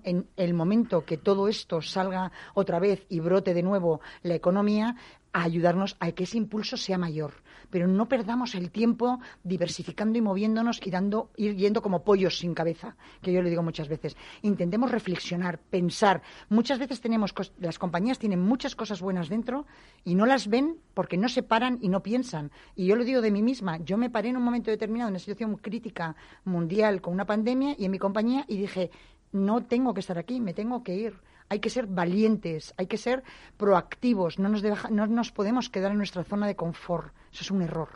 en 0.05 0.29
el 0.37 0.55
momento 0.55 1.05
que 1.05 1.17
todo 1.17 1.49
esto 1.49 1.83
salga 1.83 2.33
otra 2.55 2.79
vez 2.79 3.07
y 3.09 3.21
brote 3.21 3.55
de 3.55 3.63
nuevo 3.63 4.01
la 4.23 4.35
economía, 4.35 4.97
a 5.37 5.43
ayudarnos 5.43 5.99
a 6.01 6.13
que 6.13 6.25
ese 6.25 6.39
impulso 6.39 6.79
sea 6.79 6.97
mayor. 6.97 7.35
Pero 7.69 7.87
no 7.87 8.09
perdamos 8.09 8.55
el 8.55 8.71
tiempo 8.71 9.21
diversificando 9.45 10.17
y 10.17 10.23
moviéndonos 10.23 10.81
y 10.83 10.91
dando, 10.91 11.31
ir 11.37 11.55
yendo 11.57 11.83
como 11.83 12.05
pollos 12.05 12.39
sin 12.39 12.55
cabeza, 12.55 12.97
que 13.21 13.35
yo 13.35 13.43
le 13.43 13.51
digo 13.51 13.63
muchas 13.63 13.89
veces. 13.89 14.17
Intentemos 14.41 14.91
reflexionar, 14.91 15.59
pensar. 15.59 16.23
Muchas 16.49 16.79
veces 16.79 17.03
tenemos, 17.03 17.35
las 17.59 17.79
compañías 17.79 18.19
tienen 18.19 18.41
muchas 18.41 18.75
cosas 18.75 19.03
buenas 19.03 19.29
dentro 19.29 19.67
y 20.05 20.15
no 20.15 20.25
las 20.25 20.49
ven 20.49 20.79
porque 20.95 21.19
no 21.19 21.29
se 21.29 21.43
paran 21.43 21.79
y 21.83 21.91
no 21.91 22.03
piensan. 22.03 22.51
Y 22.75 22.87
yo 22.87 22.97
lo 22.97 23.05
digo 23.05 23.21
de 23.21 23.31
mí 23.31 23.43
misma. 23.43 23.77
Yo 23.85 23.99
me 23.99 24.09
paré 24.09 24.31
en 24.31 24.39
un 24.39 24.43
momento 24.43 24.71
determinado, 24.71 25.09
en 25.09 25.13
una 25.13 25.19
situación 25.19 25.57
crítica 25.57 26.17
mundial 26.45 27.03
con 27.03 27.13
una 27.13 27.27
pandemia 27.27 27.75
y 27.77 27.85
en 27.85 27.91
mi 27.91 27.99
compañía 27.99 28.47
y 28.49 28.57
dije, 28.57 28.91
no 29.37 29.65
tengo 29.65 29.95
que 29.95 30.01
estar 30.01 30.19
aquí, 30.19 30.41
me 30.41 30.55
tengo 30.55 30.83
que 30.83 30.95
ir. 30.95 31.15
Hay 31.49 31.61
que 31.61 31.71
ser 31.71 31.87
valientes, 31.87 32.75
hay 32.77 32.87
que 32.87 32.99
ser 32.99 33.23
proactivos, 33.57 34.39
no 34.39 34.49
nos, 34.49 34.65
no 34.91 35.07
nos 35.07 35.31
podemos 35.31 35.71
quedar 35.71 35.93
en 35.93 35.99
nuestra 35.99 36.25
zona 36.25 36.49
de 36.49 36.57
confort. 36.57 37.15
Eso 37.33 37.43
es 37.43 37.51
un 37.51 37.63
error. 37.63 37.89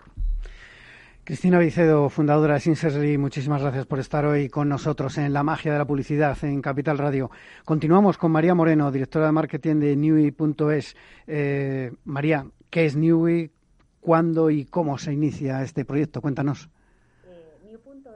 Cristina 1.25 1.59
Vicedo, 1.59 2.09
fundadora 2.09 2.55
de 2.55 2.61
Sincerely, 2.61 3.19
muchísimas 3.19 3.63
gracias 3.63 3.87
por 3.87 3.99
estar 3.99 4.25
hoy 4.25 4.49
con 4.49 4.69
nosotros 4.69 5.17
en 5.19 5.33
La 5.33 5.43
Magia 5.43 5.73
de 5.73 5.79
la 5.79 5.85
Publicidad 5.85 6.37
en 6.43 6.63
Capital 6.63 6.99
Radio. 6.99 7.31
Continuamos 7.65 8.19
con 8.19 8.33
María 8.33 8.55
Moreno, 8.55 8.91
directora 8.91 9.27
de 9.27 9.33
marketing 9.33 9.77
de 9.77 9.97
Newy.es. 9.97 10.97
Eh, 11.27 11.93
María, 12.05 12.47
¿qué 12.69 12.87
es 12.87 12.97
Newy? 12.97 13.53
¿Cuándo 14.01 14.51
y 14.51 14.65
cómo 14.65 14.99
se 14.99 15.13
inicia 15.13 15.63
este 15.63 15.85
proyecto? 15.85 16.21
Cuéntanos 16.21 16.69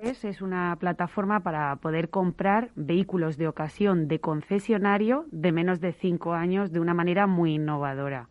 es 0.02 0.42
una 0.42 0.76
plataforma 0.76 1.40
para 1.40 1.76
poder 1.76 2.08
comprar 2.10 2.70
vehículos 2.74 3.36
de 3.36 3.48
ocasión 3.48 4.08
de 4.08 4.20
concesionario 4.20 5.26
de 5.30 5.52
menos 5.52 5.80
de 5.80 5.92
cinco 5.92 6.34
años 6.34 6.72
de 6.72 6.80
una 6.80 6.94
manera 6.94 7.26
muy 7.26 7.54
innovadora. 7.54 8.28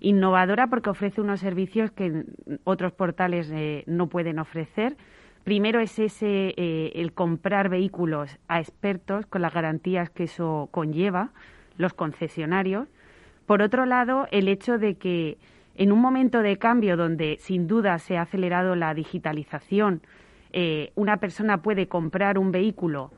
Innovadora 0.00 0.68
porque 0.68 0.90
ofrece 0.90 1.20
unos 1.20 1.40
servicios 1.40 1.90
que 1.90 2.24
otros 2.64 2.92
portales 2.92 3.50
eh, 3.50 3.84
no 3.86 4.08
pueden 4.08 4.38
ofrecer. 4.38 4.96
Primero 5.44 5.80
es 5.80 5.98
ese 5.98 6.54
eh, 6.56 6.92
el 6.94 7.12
comprar 7.12 7.68
vehículos 7.68 8.38
a 8.48 8.60
expertos 8.60 9.26
con 9.26 9.42
las 9.42 9.52
garantías 9.52 10.10
que 10.10 10.24
eso 10.24 10.68
conlleva, 10.70 11.30
los 11.76 11.92
concesionarios. 11.92 12.88
Por 13.46 13.62
otro 13.62 13.84
lado, 13.84 14.26
el 14.30 14.48
hecho 14.48 14.78
de 14.78 14.94
que 14.96 15.38
en 15.76 15.92
un 15.92 16.00
momento 16.00 16.40
de 16.42 16.58
cambio 16.58 16.96
donde 16.96 17.36
sin 17.40 17.66
duda 17.66 17.98
se 17.98 18.16
ha 18.16 18.22
acelerado 18.22 18.74
la 18.74 18.94
digitalización, 18.94 20.02
eh, 20.52 20.92
una 20.94 21.18
persona 21.18 21.62
puede 21.62 21.88
comprar 21.88 22.38
un 22.38 22.52
vehículo 22.52 23.10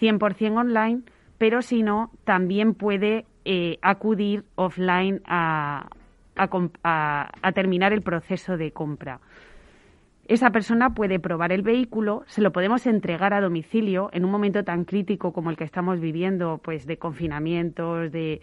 100% 0.00 0.58
online, 0.58 1.02
pero 1.38 1.62
si 1.62 1.82
no, 1.82 2.10
también 2.24 2.74
puede 2.74 3.26
eh, 3.44 3.78
acudir 3.82 4.44
offline 4.56 5.22
a, 5.24 5.88
terminar 7.54 7.92
el 7.92 8.02
proceso 8.02 8.56
de 8.56 8.72
compra. 8.72 9.20
Esa 10.26 10.50
persona 10.50 10.94
puede 10.94 11.18
probar 11.18 11.52
el 11.52 11.62
vehículo, 11.62 12.22
se 12.26 12.40
lo 12.40 12.52
podemos 12.52 12.86
entregar 12.86 13.34
a 13.34 13.40
domicilio 13.40 14.10
en 14.12 14.24
un 14.24 14.30
momento 14.30 14.62
tan 14.64 14.84
crítico 14.84 15.32
como 15.32 15.50
el 15.50 15.56
que 15.56 15.64
estamos 15.64 16.00
viviendo, 16.00 16.58
pues 16.62 16.86
de 16.86 16.98
confinamientos, 16.98 18.12
de, 18.12 18.40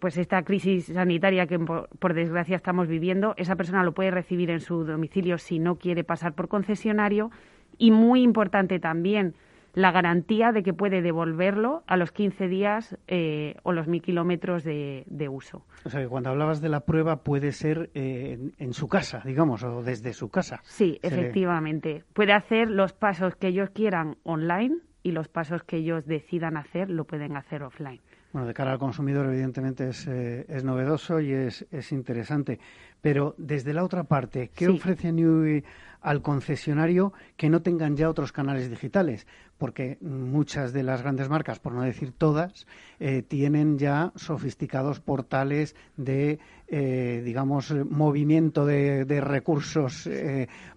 pues 0.00 0.16
esta 0.16 0.42
crisis 0.42 0.86
sanitaria 0.86 1.46
que 1.46 1.58
por, 1.58 2.14
desgracia 2.14 2.56
estamos 2.56 2.88
viviendo, 2.88 3.34
esa 3.36 3.56
persona 3.56 3.82
lo 3.82 3.92
puede 3.92 4.10
recibir 4.10 4.50
en 4.50 4.60
su 4.60 4.84
domicilio 4.84 5.38
si 5.38 5.58
no 5.58 5.76
quiere 5.76 6.04
pasar 6.04 6.34
por 6.34 6.48
concesionario 6.48 7.30
y 7.78 7.90
muy 7.90 8.22
importante 8.22 8.78
también 8.78 9.34
la 9.72 9.92
garantía 9.92 10.52
de 10.52 10.62
que 10.62 10.72
puede 10.72 11.00
devolverlo 11.00 11.84
a 11.86 11.96
los 11.96 12.10
15 12.10 12.48
días 12.48 12.96
eh, 13.06 13.54
o 13.62 13.72
los 13.72 13.86
mil 13.86 14.02
kilómetros 14.02 14.64
de, 14.64 15.04
uso. 15.30 15.64
O 15.84 15.90
sea, 15.90 16.00
que 16.00 16.08
cuando 16.08 16.30
hablabas 16.30 16.60
de 16.60 16.68
la 16.68 16.80
prueba 16.80 17.22
puede 17.22 17.52
ser 17.52 17.90
eh, 17.94 18.50
en, 18.58 18.72
su 18.72 18.88
casa, 18.88 19.22
digamos, 19.24 19.62
o 19.62 19.82
desde 19.82 20.12
su 20.12 20.28
casa. 20.28 20.60
Sí, 20.64 20.98
efectivamente. 21.02 22.04
Puede 22.12 22.32
hacer 22.32 22.68
los 22.68 22.92
pasos 22.92 23.36
que 23.36 23.48
ellos 23.48 23.70
quieran 23.70 24.16
online 24.24 24.78
y 25.02 25.12
los 25.12 25.28
pasos 25.28 25.62
que 25.62 25.76
ellos 25.76 26.04
decidan 26.06 26.56
hacer 26.56 26.90
lo 26.90 27.04
pueden 27.04 27.36
hacer 27.36 27.62
offline. 27.62 28.00
Bueno, 28.32 28.46
de 28.46 28.54
cara 28.54 28.72
al 28.72 28.78
consumidor, 28.78 29.26
evidentemente 29.26 29.88
es, 29.88 30.06
eh, 30.06 30.46
es 30.48 30.62
novedoso 30.62 31.18
y 31.20 31.32
es, 31.32 31.66
es, 31.72 31.90
interesante. 31.90 32.60
Pero 33.00 33.34
desde 33.38 33.72
la 33.72 33.84
otra 33.84 34.04
parte, 34.04 34.50
¿qué 34.54 34.68
ofrece 34.68 35.12
New 35.12 35.62
al 36.02 36.22
concesionario 36.22 37.12
que 37.36 37.50
no 37.50 37.60
tengan 37.60 37.96
ya 37.96 38.08
otros 38.08 38.32
canales 38.32 38.70
digitales? 38.70 39.26
Porque 39.58 39.98
muchas 40.00 40.72
de 40.72 40.82
las 40.82 41.02
grandes 41.02 41.28
marcas, 41.28 41.58
por 41.58 41.72
no 41.72 41.82
decir 41.82 42.12
todas, 42.12 42.66
eh, 42.98 43.22
tienen 43.22 43.78
ya 43.78 44.12
sofisticados 44.16 45.00
portales 45.00 45.76
de, 45.96 46.38
eh, 46.68 47.22
digamos, 47.24 47.74
movimiento 47.88 48.64
de, 48.64 49.04
de 49.04 49.20
recursos 49.20 50.08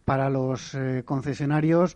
para 0.03 0.29
los 0.29 0.77
concesionarios, 1.05 1.95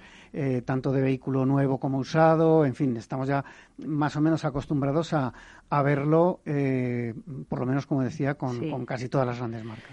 tanto 0.65 0.91
de 0.91 1.01
vehículo 1.01 1.45
nuevo 1.45 1.79
como 1.79 1.97
usado. 1.97 2.65
En 2.65 2.75
fin, 2.75 2.95
estamos 2.95 3.27
ya 3.27 3.43
más 3.85 4.15
o 4.15 4.21
menos 4.21 4.45
acostumbrados 4.45 5.11
a, 5.13 5.33
a 5.69 5.81
verlo, 5.81 6.41
eh, 6.45 7.13
por 7.49 7.59
lo 7.59 7.65
menos 7.65 7.85
como 7.85 8.03
decía, 8.03 8.35
con, 8.35 8.85
casi 8.85 9.09
todas 9.09 9.27
las 9.27 9.37
grandes 9.37 9.63
marcas. 9.63 9.91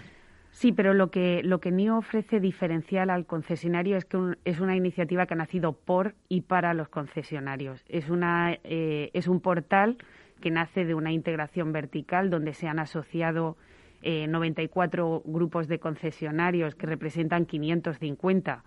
Sí, 0.55 0.71
pero 0.71 0.93
lo 0.93 1.11
que, 1.11 1.41
lo 1.43 1.59
que 1.59 1.69
NIO 1.69 1.97
ofrece 1.97 2.39
diferencial 2.39 3.09
al 3.09 3.25
concesionario 3.25 3.97
es 3.97 4.05
que 4.05 4.37
es 4.45 4.61
una 4.61 4.77
iniciativa 4.77 5.25
que 5.25 5.33
ha 5.33 5.37
nacido 5.37 5.73
por 5.73 6.15
y 6.29 6.43
para 6.43 6.73
los 6.73 6.87
concesionarios. 6.87 7.83
Es, 7.89 8.09
una, 8.09 8.57
eh, 8.63 9.09
es 9.11 9.27
un 9.27 9.41
portal 9.41 9.97
que 10.39 10.51
nace 10.51 10.85
de 10.85 10.95
una 10.95 11.11
integración 11.11 11.73
vertical 11.73 12.29
donde 12.29 12.53
se 12.53 12.69
han 12.69 12.79
asociado 12.79 13.57
eh, 14.01 14.27
94 14.27 15.23
grupos 15.25 15.67
de 15.67 15.79
concesionarios 15.79 16.73
que 16.73 16.87
representan 16.87 17.45
550. 17.45 18.63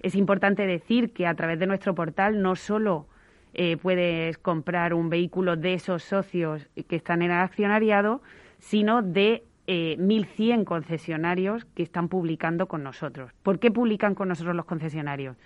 Es 0.00 0.16
importante 0.16 0.66
decir 0.66 1.12
que 1.12 1.28
a 1.28 1.34
través 1.34 1.60
de 1.60 1.68
nuestro 1.68 1.94
portal 1.94 2.42
no 2.42 2.56
solo 2.56 3.06
eh, 3.54 3.76
puedes 3.76 4.36
comprar 4.38 4.94
un 4.94 5.10
vehículo 5.10 5.54
de 5.54 5.74
esos 5.74 6.02
socios 6.02 6.68
que 6.88 6.96
están 6.96 7.22
en 7.22 7.30
el 7.30 7.38
accionariado, 7.38 8.20
sino 8.58 9.00
de 9.00 9.44
eh, 9.72 9.96
1.100 10.00 10.64
concesionarios 10.64 11.64
que 11.64 11.84
están 11.84 12.08
publicando 12.08 12.66
con 12.66 12.82
nosotros. 12.82 13.30
¿Por 13.44 13.60
qué 13.60 13.70
publican 13.70 14.16
con 14.16 14.26
nosotros 14.26 14.56
los 14.56 14.64
concesionarios? 14.64 15.36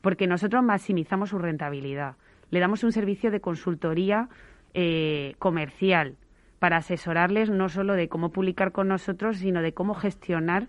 Porque 0.00 0.26
nosotros 0.26 0.64
maximizamos 0.64 1.28
su 1.28 1.38
rentabilidad. 1.38 2.16
Le 2.48 2.60
damos 2.60 2.82
un 2.82 2.92
servicio 2.92 3.30
de 3.30 3.40
consultoría 3.40 4.30
eh, 4.72 5.34
comercial 5.38 6.16
para 6.58 6.78
asesorarles 6.78 7.50
no 7.50 7.68
solo 7.68 7.92
de 7.92 8.08
cómo 8.08 8.30
publicar 8.30 8.72
con 8.72 8.88
nosotros, 8.88 9.36
sino 9.36 9.60
de 9.60 9.74
cómo 9.74 9.92
gestionar 9.92 10.68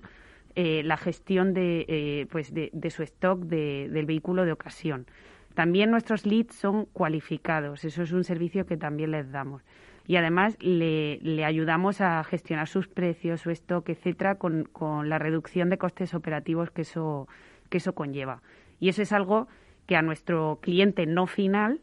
eh, 0.56 0.84
la 0.84 0.98
gestión 0.98 1.54
de, 1.54 2.28
pues 2.30 2.54
de, 2.54 2.90
su 2.90 3.04
stock 3.04 3.40
del 3.40 4.06
vehículo 4.06 4.44
de 4.44 4.52
ocasión. 4.52 5.06
También 5.54 5.90
nuestros 5.90 6.26
leads 6.26 6.54
son 6.54 6.84
cualificados, 6.92 7.86
eso 7.86 8.04
es 8.04 8.12
un 8.12 8.26
servicio 8.26 8.66
que 8.66 8.76
también 8.76 9.12
les 9.12 9.32
damos. 9.32 9.64
Y 10.10 10.16
además 10.16 10.58
le, 10.60 11.46
ayudamos 11.46 12.02
a 12.02 12.24
gestionar 12.24 12.68
sus 12.68 12.88
precios, 12.88 13.42
su 13.42 13.52
stock, 13.52 13.88
etcétera, 13.90 14.40
con, 14.40 14.68
la 15.08 15.20
reducción 15.20 15.70
de 15.70 15.78
costes 15.78 16.16
operativos 16.16 16.72
que 16.72 16.82
eso, 16.82 17.28
que 17.70 17.78
eso 17.78 17.94
conlleva. 17.94 18.42
Y 18.80 18.90
eso 18.90 19.04
es 19.04 19.14
algo 19.14 19.48
que 19.86 19.96
a 19.96 20.02
nuestro 20.02 20.58
cliente 20.64 21.06
no 21.06 21.28
final 21.28 21.80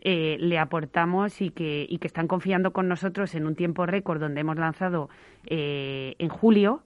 eh, 0.00 0.38
le 0.40 0.58
aportamos 0.58 1.40
y 1.40 1.50
que, 1.50 1.86
y 1.88 1.98
que 1.98 2.08
están 2.08 2.26
confiando 2.26 2.72
con 2.72 2.88
nosotros 2.88 3.36
en 3.36 3.46
un 3.46 3.54
tiempo 3.54 3.86
récord 3.86 4.18
donde 4.18 4.40
hemos 4.40 4.56
lanzado 4.56 5.08
eh, 5.46 6.16
en 6.18 6.30
julio, 6.30 6.82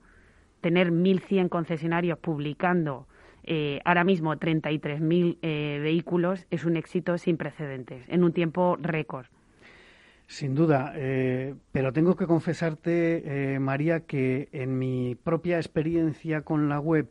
tener 0.61 0.91
1.100 0.91 1.49
concesionarios 1.49 2.19
publicando 2.19 3.07
eh, 3.45 3.81
ahora 3.83 4.03
mismo 4.03 4.35
33.000 4.35 5.39
eh, 5.41 5.79
vehículos 5.81 6.45
es 6.51 6.65
un 6.65 6.77
éxito 6.77 7.17
sin 7.17 7.37
precedentes, 7.37 8.07
en 8.09 8.23
un 8.23 8.31
tiempo 8.31 8.77
récord. 8.79 9.25
Sin 10.27 10.55
duda, 10.55 10.93
eh, 10.95 11.55
pero 11.71 11.93
tengo 11.93 12.15
que 12.15 12.25
confesarte, 12.25 13.57
María, 13.59 14.01
que 14.01 14.49
en 14.51 14.79
mi 14.79 15.15
propia 15.15 15.57
experiencia 15.57 16.41
con 16.41 16.69
la 16.69 16.79
web, 16.79 17.09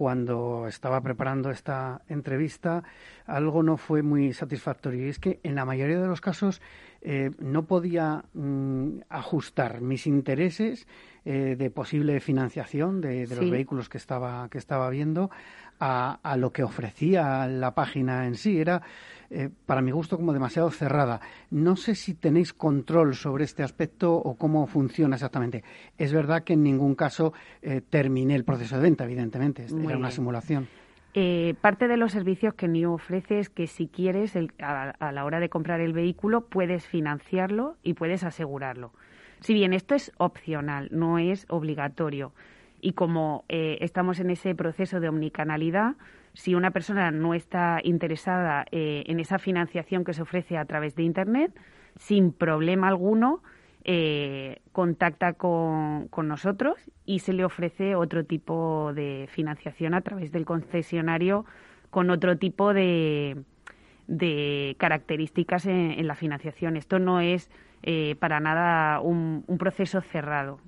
cuando 0.00 0.66
estaba 0.66 1.02
preparando 1.02 1.50
esta 1.50 2.00
entrevista, 2.08 2.84
algo 3.26 3.62
no 3.62 3.76
fue 3.76 4.02
muy 4.02 4.32
satisfactorio. 4.32 5.06
Y 5.06 5.10
es 5.10 5.18
que 5.18 5.40
en 5.42 5.54
la 5.54 5.66
mayoría 5.66 6.00
de 6.00 6.08
los 6.08 6.22
casos 6.22 6.62
eh, 7.02 7.32
no 7.38 7.66
podía 7.66 8.24
mm, 8.32 9.00
ajustar 9.10 9.82
mis 9.82 10.06
intereses 10.06 10.86
eh, 11.26 11.54
de 11.58 11.70
posible 11.70 12.18
financiación 12.20 13.02
de, 13.02 13.26
los 13.26 13.50
vehículos 13.50 13.90
que 13.90 13.98
estaba, 13.98 14.48
que 14.48 14.56
estaba 14.56 14.88
viendo 14.88 15.30
a, 15.80 16.36
lo 16.36 16.52
que 16.52 16.62
ofrecía 16.62 17.46
la 17.48 17.74
página 17.74 18.26
en 18.26 18.34
sí. 18.34 18.60
Era, 18.60 18.82
eh, 19.30 19.48
para 19.66 19.80
mi 19.80 19.90
gusto, 19.90 20.16
como 20.16 20.32
demasiado 20.32 20.70
cerrada. 20.70 21.20
No 21.50 21.76
sé 21.76 21.94
si 21.94 22.14
tenéis 22.14 22.52
control 22.52 23.14
sobre 23.14 23.44
este 23.44 23.62
aspecto 23.62 24.14
o 24.14 24.36
cómo 24.36 24.66
funciona 24.66 25.16
exactamente. 25.16 25.64
Es 25.96 26.12
verdad 26.12 26.44
que 26.44 26.52
en 26.52 26.62
ningún 26.62 26.94
caso 26.94 27.32
eh, 27.62 27.80
terminé 27.88 28.34
el 28.34 28.44
proceso 28.44 28.76
de 28.76 28.82
venta, 28.82 29.04
evidentemente. 29.04 29.64
Era 29.64 29.96
una 29.96 30.10
simulación. 30.10 30.68
Eh, 31.12 31.54
parte 31.60 31.88
de 31.88 31.96
los 31.96 32.12
servicios 32.12 32.54
que 32.54 32.68
NIO 32.68 32.92
ofrece 32.92 33.40
es 33.40 33.48
que 33.48 33.66
si 33.66 33.88
quieres, 33.88 34.34
a, 34.60 35.12
la 35.12 35.24
hora 35.24 35.40
de 35.40 35.48
comprar 35.48 35.80
el 35.80 35.92
vehículo, 35.92 36.42
puedes 36.42 36.86
financiarlo 36.86 37.76
y 37.82 37.94
puedes 37.94 38.22
asegurarlo. 38.22 38.92
Si 39.40 39.54
bien 39.54 39.72
esto 39.72 39.94
es 39.94 40.12
opcional, 40.18 40.88
no 40.92 41.18
es 41.18 41.46
obligatorio 41.48 42.32
y 42.80 42.92
como 42.92 43.44
eh, 43.48 43.78
estamos 43.80 44.20
en 44.20 44.30
ese 44.30 44.54
proceso 44.54 45.00
de 45.00 45.08
omnicanalidad, 45.08 45.96
si 46.32 46.54
una 46.54 46.70
persona 46.70 47.10
no 47.10 47.34
está 47.34 47.80
interesada 47.82 48.64
eh, 48.70 49.04
en 49.06 49.20
esa 49.20 49.38
financiación 49.38 50.04
que 50.04 50.14
se 50.14 50.22
ofrece 50.22 50.56
a 50.56 50.64
través 50.64 50.94
de 50.94 51.02
Internet, 51.02 51.52
sin 51.96 52.32
problema 52.32 52.88
alguno, 52.88 53.42
eh, 53.84 54.60
contacta 54.72 55.32
con, 55.32 56.08
nosotros 56.22 56.78
y 57.06 57.20
se 57.20 57.32
le 57.32 57.44
ofrece 57.44 57.94
otro 57.94 58.24
tipo 58.24 58.92
de 58.94 59.26
financiación 59.30 59.94
a 59.94 60.02
través 60.02 60.32
del 60.32 60.44
concesionario 60.44 61.46
con 61.90 62.10
otro 62.10 62.36
tipo 62.36 62.74
de, 62.74 63.42
de 64.06 64.76
características 64.78 65.66
en, 65.66 66.06
la 66.06 66.14
financiación. 66.14 66.76
Esto 66.76 66.98
no 66.98 67.20
es 67.20 67.50
para 68.20 68.38
nada 68.38 69.00
un 69.00 69.56
proceso 69.58 70.02
cerrado 70.02 70.60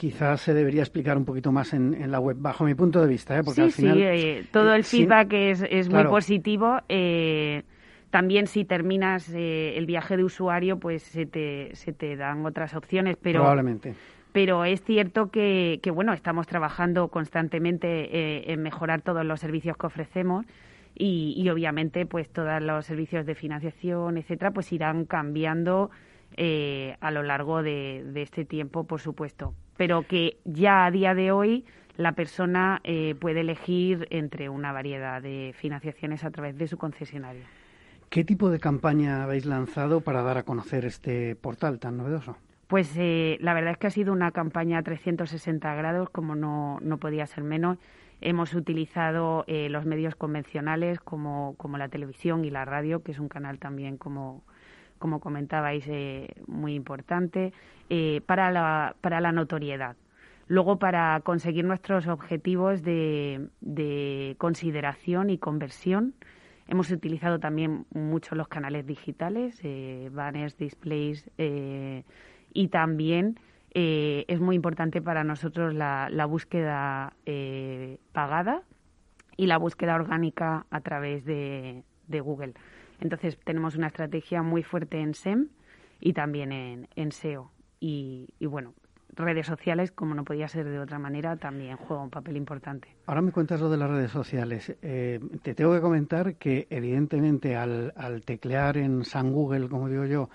quizás 0.00 0.40
se 0.40 0.54
debería 0.54 0.80
explicar 0.80 1.18
un 1.18 1.26
poquito 1.26 1.52
más 1.52 1.74
en, 1.74 2.10
la 2.10 2.18
web, 2.20 2.34
bajo 2.40 2.64
mi 2.64 2.74
punto 2.74 3.02
de 3.02 3.06
vista. 3.06 3.36
¿eh? 3.36 3.42
Porque 3.44 3.56
sí, 3.56 3.62
al 3.64 3.72
final, 3.72 3.96
sí, 3.96 4.02
eh, 4.02 4.44
todo 4.50 4.74
el 4.74 4.84
feedback 4.84 5.30
es, 5.34 5.62
es 5.68 5.90
muy 5.90 6.04
positivo. 6.04 6.78
Eh, 6.88 7.64
también 8.08 8.46
si 8.46 8.64
terminas 8.64 9.28
eh, 9.28 9.76
el 9.76 9.84
viaje 9.84 10.16
de 10.16 10.24
usuario, 10.24 10.78
pues 10.78 11.02
se 11.02 11.26
te, 11.26 11.74
se 11.74 11.92
te 11.92 12.16
dan 12.16 12.46
otras 12.46 12.74
opciones. 12.74 13.18
Pero, 13.20 13.40
Probablemente. 13.40 13.94
Pero 14.32 14.64
es 14.64 14.82
cierto 14.82 15.30
que, 15.30 15.80
que 15.82 15.90
bueno, 15.90 16.14
estamos 16.14 16.46
trabajando 16.46 17.08
constantemente 17.08 18.50
en 18.50 18.62
mejorar 18.62 19.02
todos 19.02 19.26
los 19.26 19.38
servicios 19.38 19.76
que 19.76 19.86
ofrecemos. 19.86 20.46
Y, 20.94 21.34
y, 21.36 21.48
obviamente 21.50 22.04
pues 22.04 22.28
todos 22.30 22.60
los 22.62 22.84
servicios 22.84 23.24
de 23.24 23.36
financiación 23.36 24.18
etcétera 24.18 24.50
pues 24.50 24.72
irán 24.72 25.04
cambiando 25.04 25.90
a 26.36 27.10
lo 27.12 27.22
largo 27.22 27.62
de, 27.62 28.02
de, 28.12 28.22
este 28.22 28.44
tiempo 28.44 28.84
por 28.84 29.00
supuesto 29.00 29.54
pero 29.80 30.02
que 30.02 30.36
ya 30.44 30.84
a 30.84 30.90
día 30.90 31.14
de 31.14 31.32
hoy 31.32 31.64
la 31.96 32.12
persona 32.12 32.82
eh, 32.84 33.14
puede 33.18 33.40
elegir 33.40 34.06
entre 34.10 34.50
una 34.50 34.72
variedad 34.72 35.22
de 35.22 35.54
financiaciones 35.56 36.22
a 36.22 36.30
través 36.30 36.58
de 36.58 36.66
su 36.66 36.76
concesionario. 36.76 37.44
¿Qué 38.10 38.22
tipo 38.22 38.50
de 38.50 38.58
campaña 38.58 39.24
habéis 39.24 39.46
lanzado 39.46 40.02
para 40.02 40.20
dar 40.20 40.36
a 40.36 40.42
conocer 40.42 40.84
este 40.84 41.34
portal 41.34 41.78
tan 41.78 41.96
novedoso? 41.96 42.36
Pues 42.66 42.94
eh, 42.98 43.38
la 43.40 43.54
verdad 43.54 43.70
es 43.70 43.78
que 43.78 43.86
ha 43.86 43.90
sido 43.90 44.12
una 44.12 44.32
campaña 44.32 44.76
a 44.76 44.82
360 44.82 45.74
grados, 45.74 46.10
como 46.10 46.34
no, 46.34 46.78
no 46.82 46.98
podía 46.98 47.26
ser 47.26 47.42
menos. 47.42 47.78
Hemos 48.20 48.52
utilizado 48.52 49.44
eh, 49.46 49.70
los 49.70 49.86
medios 49.86 50.14
convencionales 50.14 51.00
como, 51.00 51.54
como 51.56 51.78
la 51.78 51.88
televisión 51.88 52.44
y 52.44 52.50
la 52.50 52.66
radio, 52.66 53.02
que 53.02 53.12
es 53.12 53.18
un 53.18 53.30
canal 53.30 53.58
también 53.58 53.96
como, 53.96 54.44
como 55.00 55.18
comentabais, 55.18 55.84
eh, 55.88 56.28
muy 56.46 56.74
importante, 56.74 57.52
eh, 57.88 58.20
para, 58.26 58.52
la, 58.52 58.94
para 59.00 59.20
la 59.20 59.32
notoriedad. 59.32 59.96
Luego, 60.46 60.78
para 60.78 61.20
conseguir 61.24 61.64
nuestros 61.64 62.06
objetivos 62.06 62.82
de, 62.82 63.48
de 63.60 64.36
consideración 64.38 65.30
y 65.30 65.38
conversión, 65.38 66.14
hemos 66.68 66.90
utilizado 66.90 67.40
también 67.40 67.86
mucho 67.92 68.34
los 68.34 68.46
canales 68.46 68.86
digitales, 68.86 69.58
eh, 69.64 70.10
banners, 70.12 70.56
displays, 70.56 71.28
y 72.52 72.68
también 72.68 73.38
es 73.72 74.40
muy 74.40 74.56
importante 74.56 75.00
para 75.00 75.22
nosotros 75.22 75.72
la, 75.72 76.08
la 76.10 76.26
búsqueda 76.26 77.14
pagada 78.12 78.62
y 79.36 79.46
la 79.46 79.56
búsqueda 79.56 79.94
orgánica 79.94 80.66
a 80.70 80.80
través 80.80 81.24
de 81.24 81.82
Google. 82.08 82.54
Entonces 83.00 83.38
tenemos 83.44 83.76
una 83.76 83.88
estrategia 83.88 84.42
muy 84.42 84.62
fuerte 84.62 85.00
en 85.00 85.14
SEM 85.14 85.48
y 86.00 86.12
también 86.12 86.52
en, 86.94 87.12
SEO. 87.12 87.50
Y, 87.80 88.28
bueno, 88.40 88.74
redes 89.14 89.46
sociales, 89.46 89.90
como 89.90 90.14
no 90.14 90.24
podía 90.24 90.48
ser 90.48 90.68
de 90.68 90.78
otra 90.78 90.98
manera, 90.98 91.36
también 91.36 91.76
juega 91.76 92.02
un 92.02 92.10
papel 92.10 92.36
importante. 92.36 92.88
Ahora 93.06 93.22
me 93.22 93.32
cuentas 93.32 93.60
lo 93.60 93.70
de 93.70 93.76
las 93.76 93.90
redes 93.90 94.10
sociales. 94.10 94.76
Eh, 94.82 95.18
te 95.42 95.54
tengo 95.54 95.72
que 95.72 95.80
comentar 95.80 96.36
que, 96.36 96.66
evidentemente, 96.70 97.56
al, 97.56 97.92
al 97.96 98.22
teclear 98.22 98.76
en 98.76 99.04
San 99.04 99.32
Google, 99.32 99.68
como 99.68 99.88
digo 99.88 100.04
yo, 100.04 100.28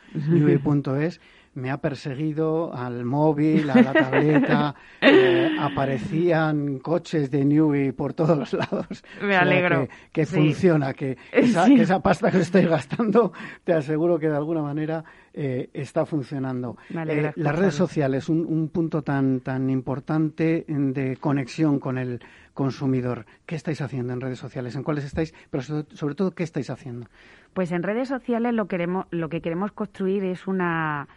es 0.97 1.21
me 1.55 1.71
ha 1.71 1.77
perseguido 1.77 2.73
al 2.73 3.05
móvil, 3.05 3.69
a 3.69 3.81
la 3.81 3.93
tableta, 3.93 4.75
eh, 5.01 5.55
aparecían 5.59 6.79
coches 6.79 7.31
de 7.31 7.45
Newey 7.45 7.91
por 7.93 8.13
todos 8.13 8.37
los 8.37 8.53
lados. 8.53 9.03
Me 9.21 9.35
alegro. 9.35 9.87
que, 10.11 10.25
funciona, 10.25 10.93
que 10.93 11.17
esa, 11.31 11.99
pasta 12.01 12.29
que 12.29 12.39
estoy 12.39 12.65
gastando, 12.65 13.31
te 13.63 13.73
aseguro 13.73 14.19
que 14.19 14.27
de 14.27 14.35
alguna 14.35 14.61
manera 14.61 15.03
eh, 15.33 15.69
está 15.73 16.05
funcionando. 16.05 16.77
Eh, 16.89 17.31
las 17.35 17.55
redes 17.55 17.75
sociales, 17.75 18.29
un, 18.29 18.45
un 18.45 18.69
punto 18.69 19.01
tan, 19.01 19.39
tan 19.39 19.69
importante 19.69 20.65
de 20.67 21.17
conexión 21.17 21.79
con 21.79 21.97
el 21.97 22.19
consumidor. 22.53 23.25
¿Qué 23.45 23.55
estáis 23.55 23.81
haciendo 23.81 24.13
en 24.13 24.21
redes 24.21 24.39
sociales? 24.39 24.75
¿En 24.75 24.83
cuáles 24.83 25.05
estáis? 25.05 25.33
Pero 25.51 25.63
sobre 25.63 26.15
todo, 26.15 26.31
¿qué 26.31 26.43
estáis 26.43 26.69
haciendo? 26.69 27.07
Pues 27.53 27.71
en 27.71 27.83
redes 27.83 28.09
sociales 28.09 28.53
lo, 28.53 28.67
queremos, 28.67 29.05
lo 29.11 29.29
que 29.29 29.41
queremos 29.41 29.71
construir 29.71 30.23
es 30.23 30.47
una 30.47 31.07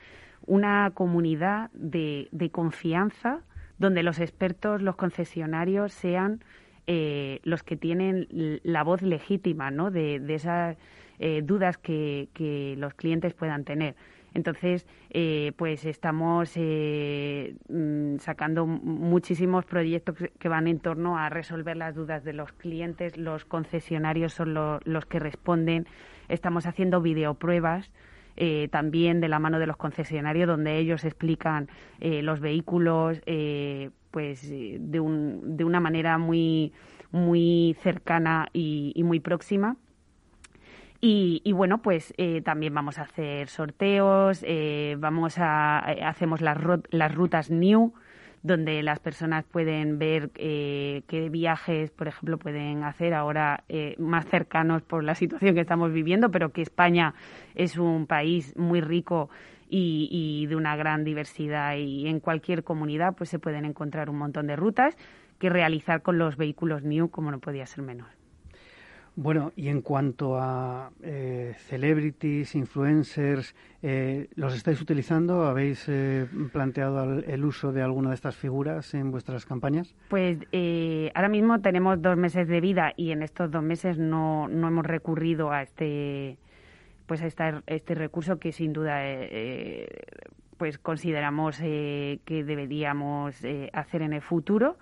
una 0.48 0.90
comunidad 0.94 1.70
de, 1.72 2.28
confianza 2.50 3.40
donde 3.78 4.02
los 4.02 4.18
expertos, 4.18 4.82
los 4.82 4.96
concesionarios 4.96 5.92
sean 5.92 6.42
eh, 6.86 7.40
los 7.44 7.62
que 7.62 7.76
tienen 7.76 8.26
la 8.64 8.82
voz 8.82 9.02
legítima 9.02 9.70
¿no? 9.70 9.90
de, 9.90 10.16
esas 10.28 10.76
eh, 11.18 11.42
dudas 11.44 11.76
que, 11.78 12.74
los 12.78 12.94
clientes 12.94 13.34
puedan 13.34 13.64
tener. 13.64 13.94
Entonces, 14.34 14.86
eh, 15.10 15.52
pues 15.56 15.84
estamos 15.84 16.54
mm, 16.56 18.18
sacando 18.18 18.66
muchísimos 18.66 19.64
proyectos 19.64 20.16
que 20.38 20.48
van 20.48 20.66
en 20.66 20.80
torno 20.80 21.18
a 21.18 21.28
resolver 21.28 21.76
las 21.76 21.94
dudas 21.94 22.24
de 22.24 22.32
los 22.32 22.52
clientes. 22.52 23.16
Los 23.16 23.44
concesionarios 23.44 24.32
son 24.32 24.54
los 24.54 25.06
que 25.06 25.18
responden. 25.18 25.86
Estamos 26.28 26.66
haciendo 26.66 27.00
videopruebas 27.00 27.90
eh, 28.40 28.68
también 28.70 29.20
de 29.20 29.26
la 29.26 29.40
mano 29.40 29.58
de 29.58 29.66
los 29.66 29.76
concesionarios, 29.76 30.46
donde 30.46 30.78
ellos 30.78 31.04
explican 31.04 31.68
eh, 31.98 32.22
los 32.22 32.38
vehículos 32.38 33.20
eh, 33.26 33.90
pues 34.12 34.48
de, 34.48 35.00
un, 35.00 35.56
de 35.56 35.64
una 35.64 35.80
manera 35.80 36.18
muy, 36.18 36.72
muy 37.10 37.76
cercana 37.82 38.46
y, 38.52 39.02
muy 39.04 39.18
próxima. 39.18 39.76
Y, 41.00 41.52
bueno, 41.52 41.82
pues 41.82 42.12
también 42.44 42.74
vamos 42.74 42.98
a 42.98 43.02
hacer 43.02 43.48
sorteos, 43.48 44.44
vamos 44.98 45.38
a 45.38 45.78
hacemos 45.78 46.40
las, 46.40 46.58
las 46.90 47.14
rutas 47.14 47.50
new, 47.50 47.92
donde 48.42 48.82
las 48.82 49.00
personas 49.00 49.44
pueden 49.44 49.98
ver 49.98 50.30
eh, 50.36 51.02
qué 51.08 51.28
viajes, 51.28 51.90
por 51.90 52.08
ejemplo, 52.08 52.38
pueden 52.38 52.84
hacer 52.84 53.14
ahora 53.14 53.64
eh, 53.68 53.94
más 53.98 54.26
cercanos 54.26 54.82
por 54.82 55.04
la 55.04 55.14
situación 55.14 55.54
que 55.54 55.60
estamos 55.62 55.92
viviendo, 55.92 56.30
pero 56.30 56.50
que 56.50 56.62
España 56.62 57.14
es 57.54 57.78
un 57.78 58.06
país 58.06 58.56
muy 58.56 58.80
rico 58.80 59.30
y, 59.68 60.08
y, 60.10 60.46
de 60.46 60.56
una 60.56 60.76
gran 60.76 61.04
diversidad 61.04 61.76
y 61.76 62.06
en 62.06 62.20
cualquier 62.20 62.64
comunidad 62.64 63.14
pues 63.16 63.28
se 63.28 63.38
pueden 63.38 63.64
encontrar 63.64 64.08
un 64.08 64.16
montón 64.16 64.46
de 64.46 64.56
rutas 64.56 64.96
que 65.38 65.50
realizar 65.50 66.02
con 66.02 66.18
los 66.18 66.36
vehículos 66.36 66.82
New 66.84 67.10
como 67.10 67.30
no 67.30 67.38
podía 67.38 67.66
ser 67.66 67.84
menos. 67.84 68.17
Bueno, 69.20 69.50
y 69.56 69.66
en 69.66 69.82
cuanto 69.82 70.38
a 70.38 70.92
eh, 71.02 71.52
celebrities, 71.66 72.54
influencers, 72.54 73.52
eh, 73.82 74.28
¿los 74.36 74.54
estáis 74.54 74.80
utilizando? 74.80 75.44
¿Habéis 75.46 75.86
eh, 75.88 76.28
planteado 76.52 77.18
el, 77.18 77.44
uso 77.44 77.72
de 77.72 77.82
alguna 77.82 78.10
de 78.10 78.14
estas 78.14 78.36
figuras 78.36 78.94
en 78.94 79.10
vuestras 79.10 79.44
campañas? 79.44 79.92
Pues 80.08 80.38
ahora 81.16 81.28
mismo 81.28 81.60
tenemos 81.60 82.00
dos 82.00 82.16
meses 82.16 82.46
de 82.46 82.60
vida 82.60 82.92
y 82.96 83.10
en 83.10 83.24
estos 83.24 83.50
dos 83.50 83.64
meses 83.64 83.98
no, 83.98 84.46
no 84.46 84.68
hemos 84.68 84.86
recurrido 84.86 85.50
a 85.50 85.62
este 85.62 86.38
pues 87.06 87.20
a 87.20 87.26
este 87.66 87.94
recurso 87.96 88.38
que 88.38 88.52
sin 88.52 88.72
duda 88.72 89.02
pues 90.58 90.76
consideramos 90.76 91.58
que 91.58 92.44
deberíamos 92.44 93.40
hacer 93.72 94.02
en 94.02 94.12
el 94.12 94.20
futuro. 94.20 94.76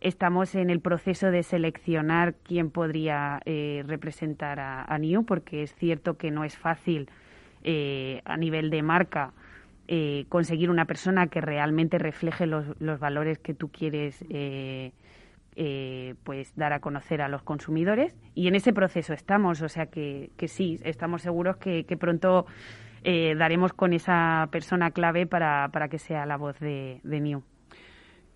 Estamos 0.00 0.54
en 0.54 0.70
el 0.70 0.80
proceso 0.80 1.30
de 1.30 1.42
seleccionar 1.42 2.34
quién 2.44 2.70
podría 2.70 3.40
representar 3.44 4.60
a, 4.60 4.84
a, 4.84 4.98
New, 4.98 5.24
porque 5.24 5.62
es 5.62 5.74
cierto 5.74 6.16
que 6.16 6.30
no 6.30 6.44
es 6.44 6.56
fácil 6.56 7.08
a 7.64 8.36
nivel 8.36 8.70
de 8.70 8.82
marca 8.82 9.32
eh, 9.88 10.26
conseguir 10.28 10.70
una 10.70 10.84
persona 10.84 11.26
que 11.26 11.40
realmente 11.40 11.98
refleje 11.98 12.46
los, 12.46 12.64
valores 13.00 13.38
que 13.38 13.52
tú 13.52 13.68
quieres 13.68 14.24
eh, 14.30 14.92
eh, 15.56 16.14
pues 16.22 16.54
dar 16.54 16.72
a 16.72 16.78
conocer 16.78 17.20
a 17.20 17.28
los 17.28 17.42
consumidores 17.42 18.16
y 18.34 18.46
en 18.46 18.54
ese 18.54 18.72
proceso 18.72 19.12
estamos 19.12 19.60
o 19.60 19.68
sea 19.68 19.86
que, 19.86 20.30
que 20.36 20.46
sí 20.46 20.78
estamos 20.84 21.22
seguros 21.22 21.56
que 21.56 21.96
pronto 21.98 22.46
daremos 23.04 23.72
con 23.72 23.92
esa 23.92 24.48
persona 24.50 24.90
clave 24.90 25.26
para, 25.26 25.68
para 25.72 25.88
que 25.88 25.98
sea 25.98 26.26
la 26.26 26.36
voz 26.36 26.58
de, 26.60 27.00
de 27.02 27.20
New 27.20 27.42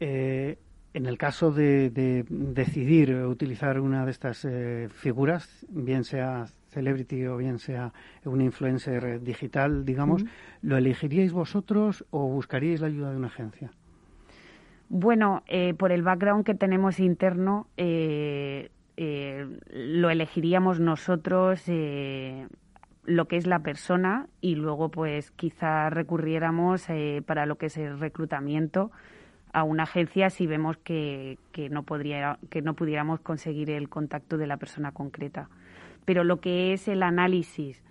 en 0.01 1.07
el 1.07 1.19
caso 1.19 1.53
de, 1.53 1.91
de, 1.91 2.25
decidir 2.29 3.15
utilizar 3.15 3.81
una 3.81 4.05
de 4.05 4.11
estas 4.11 4.47
figuras 4.95 5.67
bien 5.69 6.05
sea 6.05 6.47
celebrity 6.77 7.27
o 7.27 7.39
bien 7.39 7.59
sea 7.59 7.93
un 8.25 8.43
influencer 8.43 9.23
digital, 9.23 9.87
digamos, 9.87 10.25
¿lo 10.61 10.77
elegiríais 10.77 11.33
vosotros 11.33 12.05
o 12.11 12.29
buscaríais 12.29 12.83
la 12.83 12.89
ayuda 12.89 13.11
de 13.11 13.17
una 13.17 13.29
agencia? 13.29 13.71
Bueno, 14.91 15.43
eh, 15.47 15.73
por 15.75 15.91
el 15.91 16.03
background 16.03 16.45
que 16.45 16.55
tenemos 16.55 17.01
interno, 17.01 17.67
eh, 17.79 18.69
eh, 18.99 19.47
lo 19.71 20.11
elegiríamos 20.11 20.79
nosotros 20.79 21.65
lo 23.07 23.27
que 23.27 23.37
es 23.37 23.47
la 23.47 23.61
persona 23.61 24.29
y 24.41 24.57
luego 24.57 24.91
pues 24.91 25.31
quizá 25.31 25.91
recurriéramos 25.91 26.87
para 27.25 27.47
lo 27.47 27.57
que 27.57 27.67
es 27.67 27.77
el 27.77 27.99
reclutamiento 27.99 28.91
a 29.53 29.63
una 29.63 29.85
agencia 29.85 30.29
si 30.29 30.47
vemos 30.47 30.77
que, 30.77 31.39
que, 31.53 31.71
no 31.71 31.83
podría, 31.85 32.39
que 32.51 32.61
no 32.61 32.75
pudiéramos 32.75 33.21
conseguir 33.21 33.71
el 33.71 33.89
contacto 33.89 34.37
de 34.37 34.47
la 34.47 34.59
persona 34.59 34.93
concreta. 34.93 35.49
Pero 36.05 36.25
lo 36.25 36.41
que 36.41 36.75
es 36.75 36.89
el 36.89 37.03
análisis 37.03 37.83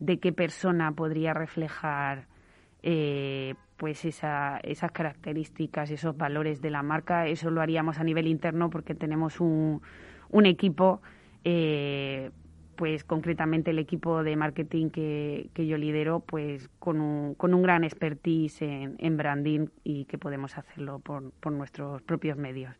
de 0.00 0.18
qué 0.18 0.32
persona 0.32 0.90
podría 0.90 1.32
reflejar 1.32 2.26
eh, 2.82 3.54
pues 3.76 4.04
esa, 4.04 4.58
esas 4.64 4.90
características, 4.90 5.90
esos 5.90 6.16
valores 6.16 6.60
de 6.60 6.70
la 6.70 6.82
marca, 6.82 7.26
eso 7.28 7.50
lo 7.50 7.60
haríamos 7.60 7.98
a 7.98 8.04
nivel 8.04 8.26
interno 8.26 8.68
porque 8.70 8.94
tenemos 8.94 9.40
un, 9.40 9.80
un 10.30 10.46
equipo, 10.46 11.00
eh, 11.44 12.30
pues 12.76 13.04
concretamente 13.04 13.70
el 13.70 13.78
equipo 13.78 14.22
de 14.22 14.36
marketing 14.36 14.90
que, 14.90 15.50
que 15.54 15.66
yo 15.66 15.76
lidero, 15.76 16.20
pues 16.20 16.68
con 16.78 17.00
un, 17.00 17.34
con 17.34 17.54
un 17.54 17.62
gran 17.62 17.84
expertise 17.84 18.62
en, 18.62 18.96
en 18.98 19.16
branding 19.16 19.66
y 19.84 20.04
que 20.06 20.18
podemos 20.18 20.56
hacerlo 20.58 20.98
por, 20.98 21.30
por 21.32 21.52
nuestros 21.52 22.02
propios 22.02 22.36
medios. 22.36 22.74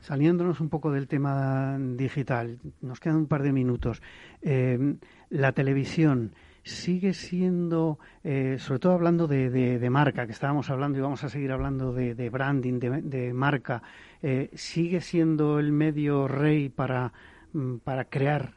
Saliéndonos 0.00 0.60
un 0.60 0.68
poco 0.68 0.92
del 0.92 1.08
tema 1.08 1.78
digital, 1.78 2.58
nos 2.82 3.00
quedan 3.00 3.16
un 3.16 3.26
par 3.26 3.42
de 3.42 3.52
minutos. 3.52 4.02
Eh, 4.42 4.96
la 5.30 5.52
televisión 5.52 6.34
sigue 6.62 7.12
siendo, 7.12 7.98
eh, 8.22 8.56
sobre 8.58 8.80
todo 8.80 8.92
hablando 8.92 9.26
de, 9.26 9.88
marca, 9.90 10.26
que 10.26 10.32
estábamos 10.32 10.70
hablando 10.70 10.98
y 10.98 11.02
vamos 11.02 11.22
a 11.24 11.28
seguir 11.28 11.52
hablando 11.52 11.92
de, 11.92 12.30
branding, 12.30 12.78
de, 12.80 13.32
marca, 13.32 13.82
eh, 14.22 14.50
sigue 14.54 15.00
siendo 15.00 15.58
el 15.58 15.72
medio 15.72 16.26
rey 16.26 16.70
para, 16.70 17.12
mm, 17.52 17.76
para 17.76 18.04
crear 18.06 18.54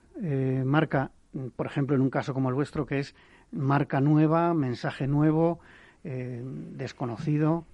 marca, 0.65 1.11
por 1.55 1.65
ejemplo, 1.65 1.95
en 1.95 2.01
un 2.01 2.09
caso 2.09 2.33
como 2.33 2.49
el 2.49 2.55
vuestro, 2.55 2.85
que 2.85 2.99
es 2.99 3.15
marca 3.51 4.01
nueva, 4.01 4.53
mensaje 4.53 5.07
nuevo, 5.07 5.59
desconocido. 6.03 7.65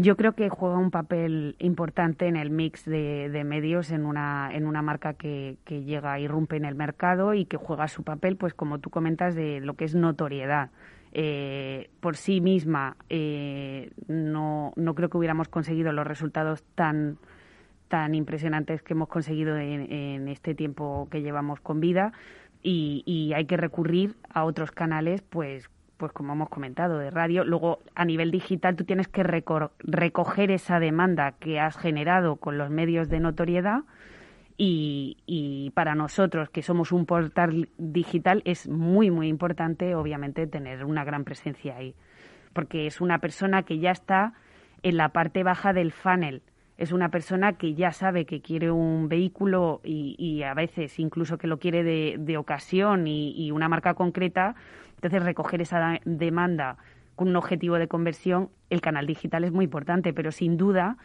Yo 0.00 0.16
creo 0.16 0.34
que 0.34 0.48
juega 0.48 0.78
un 0.78 0.92
papel 0.92 1.56
importante 1.58 2.28
en 2.28 2.36
el 2.36 2.50
mix 2.50 2.84
de, 2.84 3.42
medios 3.44 3.90
en 3.90 4.06
una, 4.06 4.48
en 4.52 4.64
una 4.64 4.80
marca 4.80 5.14
que, 5.14 5.56
que, 5.64 5.82
llega, 5.82 6.20
irrumpe 6.20 6.56
en 6.56 6.64
el 6.64 6.76
mercado 6.76 7.34
y 7.34 7.46
que 7.46 7.56
juega 7.56 7.88
su 7.88 8.04
papel, 8.04 8.36
pues 8.36 8.54
como 8.54 8.78
tú 8.78 8.90
comentas, 8.90 9.34
de 9.34 9.58
lo 9.58 9.74
que 9.74 9.84
es 9.84 9.96
notoriedad. 9.96 10.70
Eh, 11.10 11.90
por 11.98 12.16
sí 12.16 12.40
misma 12.40 12.96
eh, 13.08 13.90
no, 14.06 14.72
no 14.76 14.94
creo 14.94 15.08
que 15.08 15.16
hubiéramos 15.16 15.48
conseguido 15.48 15.90
los 15.90 16.06
resultados 16.06 16.62
tan, 16.76 17.18
tan 17.88 18.14
impresionantes 18.14 18.82
que 18.82 18.92
hemos 18.92 19.08
conseguido 19.08 19.56
en, 19.56 20.28
este 20.28 20.54
tiempo 20.54 21.08
que 21.10 21.22
llevamos 21.22 21.60
con 21.60 21.80
vida 21.80 22.12
y, 22.62 23.32
hay 23.34 23.46
que 23.46 23.56
recurrir 23.56 24.16
a 24.28 24.44
otros 24.44 24.70
canales 24.70 25.22
pues 25.22 25.70
pues 25.96 26.12
como 26.12 26.32
hemos 26.32 26.48
comentado, 26.48 26.98
de 26.98 27.10
radio. 27.10 27.42
Luego, 27.42 27.80
a 27.96 28.04
nivel 28.04 28.30
digital, 28.30 28.76
tú 28.76 28.84
tienes 28.84 29.08
que 29.08 29.24
recoger 29.24 30.52
esa 30.52 30.78
demanda 30.78 31.32
que 31.32 31.58
has 31.58 31.76
generado 31.76 32.36
con 32.36 32.56
los 32.56 32.70
medios 32.70 33.08
de 33.08 33.18
notoriedad 33.18 33.80
y, 34.56 35.16
y, 35.26 35.70
para 35.70 35.96
nosotros, 35.96 36.50
que 36.50 36.62
somos 36.62 36.92
un 36.92 37.04
portal 37.04 37.68
digital, 37.78 38.42
es 38.44 38.68
muy, 38.68 39.10
muy 39.10 39.26
importante, 39.26 39.96
obviamente, 39.96 40.46
tener 40.46 40.84
una 40.84 41.02
gran 41.02 41.24
presencia 41.24 41.76
ahí. 41.76 41.96
Porque 42.52 42.86
es 42.86 43.00
una 43.00 43.18
persona 43.18 43.64
que 43.64 43.80
ya 43.80 43.90
está 43.90 44.34
en 44.82 44.96
la 44.96 45.10
parte 45.10 45.42
baja 45.42 45.72
del 45.72 45.92
funnel. 45.92 46.42
Es 46.78 46.92
una 46.92 47.10
persona 47.10 47.54
que 47.54 47.74
ya 47.74 47.92
sabe 47.92 48.24
que 48.24 48.40
quiere 48.40 48.70
un 48.70 49.08
vehículo 49.08 49.80
y, 49.84 50.42
a 50.42 50.54
veces 50.54 50.98
incluso 50.98 51.36
que 51.36 51.46
lo 51.46 51.58
quiere 51.58 51.82
de, 51.82 52.16
de 52.18 52.36
ocasión 52.38 53.06
y, 53.06 53.50
una 53.50 53.68
marca 53.68 53.94
concreta 53.94 54.54
entonces, 54.98 55.22
recoger 55.22 55.62
esa 55.62 56.00
demanda 56.04 56.76
con 57.14 57.28
un 57.28 57.36
objetivo 57.36 57.76
de 57.78 57.86
conversión, 57.86 58.50
el 58.68 58.80
canal 58.80 59.06
digital 59.06 59.44
es 59.44 59.52
muy 59.52 59.64
importante, 59.66 60.12
pero 60.12 60.32
sin 60.32 60.56
duda 60.56 60.96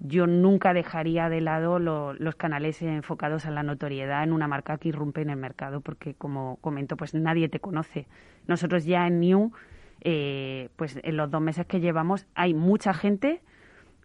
yo 0.00 0.26
nunca 0.26 0.72
dejaría 0.72 1.28
de 1.28 1.42
lado 1.42 1.78
los 1.78 2.34
canales 2.36 2.80
enfocados 2.80 3.44
a 3.44 3.50
la 3.50 3.62
notoriedad 3.62 4.24
en 4.24 4.32
una 4.32 4.48
marca 4.48 4.78
que 4.78 4.88
irrumpe 4.88 5.20
en 5.20 5.28
el 5.28 5.36
mercado, 5.36 5.82
porque 5.82 6.14
como 6.14 6.56
comento, 6.62 6.96
pues 6.96 7.14
nadie 7.14 7.50
te 7.50 7.60
conoce. 7.60 8.08
Nosotros 8.46 8.86
ya 8.86 9.06
en 9.06 9.20
New, 9.20 9.52
eh, 10.00 10.70
pues 10.76 10.98
en 11.02 11.16
los 11.18 11.30
dos 11.30 11.42
meses 11.42 11.66
que 11.66 11.80
llevamos, 11.80 12.26
hay 12.34 12.54
mucha 12.54 12.94
gente 12.94 13.42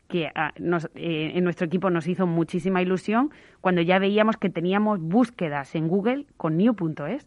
que 0.09 0.31
ah, 0.35 0.51
eh, 0.95 1.31
en 1.35 1.43
nuestro 1.45 1.67
equipo 1.67 1.89
nos 1.89 2.07
hizo 2.07 2.27
muchísima 2.27 2.81
ilusión 2.81 3.31
cuando 3.61 3.81
ya 3.81 3.99
veíamos 3.99 4.35
que 4.35 4.49
teníamos 4.49 4.99
búsquedas 4.99 5.75
en 5.75 5.87
Google 5.87 6.25
con 6.35 6.57
new.es 6.57 7.25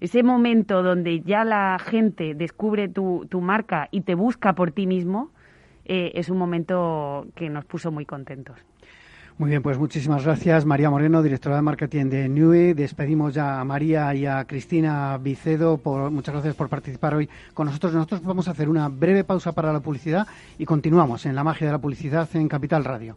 ese 0.00 0.22
momento 0.22 0.82
donde 0.82 1.20
ya 1.22 1.44
la 1.44 1.78
gente 1.78 2.34
descubre 2.34 2.88
tu, 2.88 3.26
tu 3.30 3.40
marca 3.40 3.88
y 3.90 4.02
te 4.02 4.14
busca 4.14 4.54
por 4.54 4.70
ti 4.70 4.86
mismo, 4.86 5.30
eh, 5.86 6.12
es 6.14 6.28
un 6.28 6.36
momento 6.36 7.26
que 7.34 7.48
nos 7.48 7.64
puso 7.64 7.90
muy 7.90 8.04
contentos. 8.04 8.58
Muy 9.38 9.50
bien, 9.50 9.62
pues 9.62 9.78
muchísimas 9.78 10.24
gracias. 10.24 10.64
María 10.64 10.88
Moreno, 10.88 11.22
directora 11.22 11.56
de 11.56 11.62
marketing 11.62 12.06
de 12.06 12.26
NUE. 12.26 12.72
Despedimos 12.72 13.34
ya 13.34 13.60
a 13.60 13.64
María 13.64 14.14
y 14.14 14.24
a 14.24 14.46
Cristina 14.46 15.18
Vicedo. 15.18 15.76
Por, 15.76 16.10
muchas 16.10 16.32
gracias 16.32 16.54
por 16.54 16.70
participar 16.70 17.14
hoy 17.14 17.28
con 17.52 17.66
nosotros. 17.66 17.92
Nosotros 17.92 18.22
vamos 18.22 18.48
a 18.48 18.52
hacer 18.52 18.70
una 18.70 18.88
breve 18.88 19.24
pausa 19.24 19.52
para 19.52 19.74
la 19.74 19.80
publicidad 19.80 20.26
y 20.56 20.64
continuamos 20.64 21.26
en 21.26 21.34
la 21.34 21.44
magia 21.44 21.66
de 21.66 21.72
la 21.74 21.78
publicidad 21.78 22.26
en 22.34 22.48
Capital 22.48 22.84
Radio. 22.84 23.16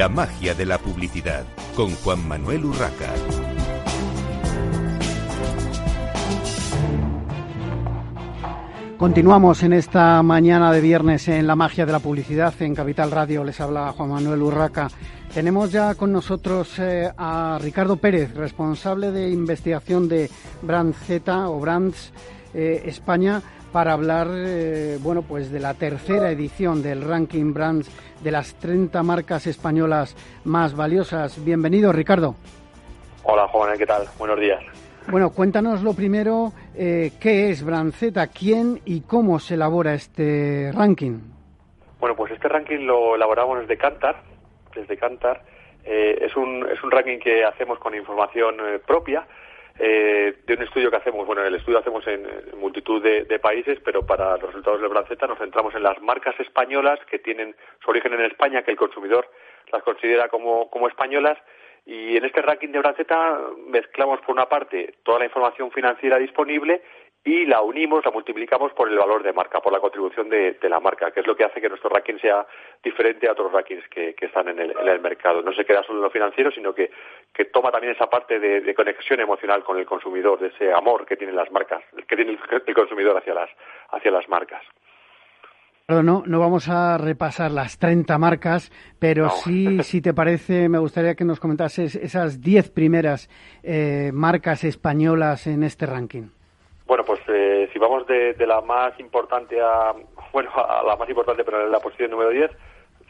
La 0.00 0.08
magia 0.08 0.54
de 0.54 0.64
la 0.64 0.78
publicidad 0.78 1.44
con 1.76 1.90
Juan 1.96 2.26
Manuel 2.26 2.64
Urraca. 2.64 3.12
Continuamos 8.96 9.62
en 9.62 9.74
esta 9.74 10.22
mañana 10.22 10.72
de 10.72 10.80
viernes 10.80 11.28
en 11.28 11.46
la 11.46 11.54
magia 11.54 11.84
de 11.84 11.92
la 11.92 11.98
publicidad 11.98 12.54
en 12.60 12.74
Capital 12.74 13.10
Radio. 13.10 13.44
Les 13.44 13.60
habla 13.60 13.92
Juan 13.92 14.08
Manuel 14.08 14.40
Urraca. 14.40 14.88
Tenemos 15.34 15.70
ya 15.70 15.94
con 15.94 16.12
nosotros 16.12 16.78
eh, 16.78 17.12
a 17.18 17.58
Ricardo 17.60 17.98
Pérez, 17.98 18.32
responsable 18.34 19.10
de 19.10 19.28
investigación 19.28 20.08
de 20.08 20.30
Brand 20.62 20.94
Z 20.94 21.50
o 21.50 21.60
Brands 21.60 22.10
eh, 22.54 22.84
España 22.86 23.42
para 23.72 23.92
hablar 23.92 24.26
eh, 24.30 24.98
bueno, 25.00 25.22
pues 25.22 25.50
de 25.52 25.60
la 25.60 25.74
tercera 25.74 26.30
edición 26.30 26.82
del 26.82 27.02
ranking 27.02 27.52
Brands 27.52 27.90
de 28.22 28.30
las 28.30 28.54
30 28.56 29.02
marcas 29.02 29.46
españolas 29.46 30.16
más 30.44 30.74
valiosas. 30.74 31.42
Bienvenido, 31.44 31.92
Ricardo. 31.92 32.34
Hola, 33.22 33.46
Juan, 33.48 33.78
¿qué 33.78 33.86
tal? 33.86 34.06
Buenos 34.18 34.40
días. 34.40 34.60
Bueno, 35.08 35.30
cuéntanos 35.30 35.82
lo 35.82 35.94
primero, 35.94 36.52
eh, 36.76 37.12
¿qué 37.20 37.50
es 37.50 37.64
Z? 37.64 38.26
quién 38.28 38.80
y 38.84 39.00
cómo 39.02 39.38
se 39.38 39.54
elabora 39.54 39.94
este 39.94 40.70
ranking. 40.72 41.18
Bueno, 41.98 42.16
pues 42.16 42.32
este 42.32 42.48
ranking 42.48 42.86
lo 42.86 43.16
elaboramos 43.16 43.60
desde 43.60 43.76
Cantar, 43.76 44.22
desde 44.74 44.96
Cantar. 44.96 45.42
Eh, 45.84 46.18
es, 46.22 46.36
un, 46.36 46.66
es 46.70 46.82
un 46.82 46.90
ranking 46.90 47.18
que 47.18 47.44
hacemos 47.44 47.78
con 47.78 47.94
información 47.94 48.56
propia, 48.86 49.26
eh, 49.82 50.34
de 50.46 50.54
un 50.54 50.62
estudio 50.62 50.90
que 50.90 50.98
hacemos, 50.98 51.26
bueno, 51.26 51.42
el 51.42 51.54
estudio 51.54 51.78
hacemos 51.78 52.06
en, 52.06 52.28
multitud 52.58 53.02
de, 53.02 53.38
países, 53.38 53.78
pero 53.82 54.04
para 54.04 54.36
los 54.36 54.48
resultados 54.48 54.78
del 54.82 54.90
Branceta 54.90 55.26
nos 55.26 55.38
centramos 55.38 55.74
en 55.74 55.82
las 55.82 55.98
marcas 56.02 56.38
españolas 56.38 57.00
que 57.10 57.18
tienen 57.18 57.56
su 57.82 57.90
origen 57.90 58.12
en 58.12 58.26
España, 58.26 58.62
que 58.62 58.72
el 58.72 58.76
consumidor 58.76 59.30
las 59.72 59.82
considera 59.82 60.28
como, 60.28 60.68
como 60.68 60.86
españolas, 60.86 61.38
y 61.86 62.14
en 62.18 62.26
este 62.26 62.42
ranking 62.42 62.68
de 62.68 62.80
Branceta 62.80 63.40
mezclamos 63.68 64.20
por 64.20 64.34
una 64.34 64.50
parte 64.50 64.96
toda 65.02 65.20
la 65.20 65.24
información 65.24 65.70
financiera 65.70 66.18
disponible 66.18 66.82
y 67.22 67.44
la 67.44 67.60
unimos, 67.60 68.04
la 68.04 68.10
multiplicamos 68.10 68.72
por 68.72 68.88
el 68.88 68.96
valor 68.96 69.22
de 69.22 69.34
marca, 69.34 69.60
por 69.60 69.72
la 69.72 69.80
contribución 69.80 70.30
de, 70.30 70.56
la 70.62 70.80
marca, 70.80 71.10
que 71.10 71.20
es 71.20 71.26
lo 71.26 71.36
que 71.36 71.44
hace 71.44 71.60
que 71.60 71.68
nuestro 71.68 71.90
ranking 71.90 72.18
sea 72.18 72.46
diferente 72.82 73.28
a 73.28 73.32
otros 73.32 73.52
rankings 73.52 73.86
que, 73.88 74.14
están 74.18 74.48
en 74.48 74.58
el, 74.58 75.00
mercado. 75.00 75.42
No 75.42 75.52
se 75.52 75.64
queda 75.66 75.82
solo 75.82 75.98
en 75.98 76.04
lo 76.04 76.10
financiero, 76.10 76.50
sino 76.50 76.74
que, 76.74 76.90
toma 77.52 77.70
también 77.70 77.94
esa 77.94 78.08
parte 78.08 78.38
de, 78.38 78.74
conexión 78.74 79.20
emocional 79.20 79.62
con 79.64 79.78
el 79.78 79.84
consumidor, 79.84 80.38
de 80.38 80.48
ese 80.48 80.72
amor 80.72 81.04
que 81.04 81.16
tienen 81.16 81.36
las 81.36 81.50
marcas, 81.50 81.82
que 82.08 82.16
tiene 82.16 82.38
el, 82.66 82.74
consumidor 82.74 83.18
hacia 83.18 83.34
las, 83.34 83.50
hacia 83.90 84.10
las 84.10 84.26
marcas. 84.28 84.62
No, 85.88 86.22
no 86.24 86.38
vamos 86.38 86.68
a 86.68 86.96
repasar 86.96 87.50
las 87.50 87.78
30 87.78 88.16
marcas, 88.16 88.70
pero 88.98 89.28
sí, 89.28 89.78
si 89.82 90.00
te 90.00 90.14
parece, 90.14 90.68
me 90.68 90.78
gustaría 90.78 91.16
que 91.16 91.24
nos 91.24 91.40
comentases 91.40 91.96
esas 91.96 92.40
10 92.40 92.70
primeras 92.70 93.28
eh, 93.62 94.10
marcas 94.14 94.64
españolas 94.64 95.46
en 95.46 95.64
este 95.64 95.84
ranking. 95.86 96.28
Bueno, 96.90 97.04
pues 97.04 97.20
eh, 97.28 97.70
si 97.72 97.78
vamos 97.78 98.04
de, 98.08 98.34
la 98.48 98.62
más 98.62 98.98
importante 98.98 99.60
a, 99.60 99.94
bueno, 100.32 100.50
a 100.56 100.82
la 100.82 100.96
más 100.96 101.08
importante, 101.08 101.44
pero 101.44 101.64
en 101.64 101.70
la 101.70 101.78
posición 101.78 102.10
número 102.10 102.30
10, 102.30 102.50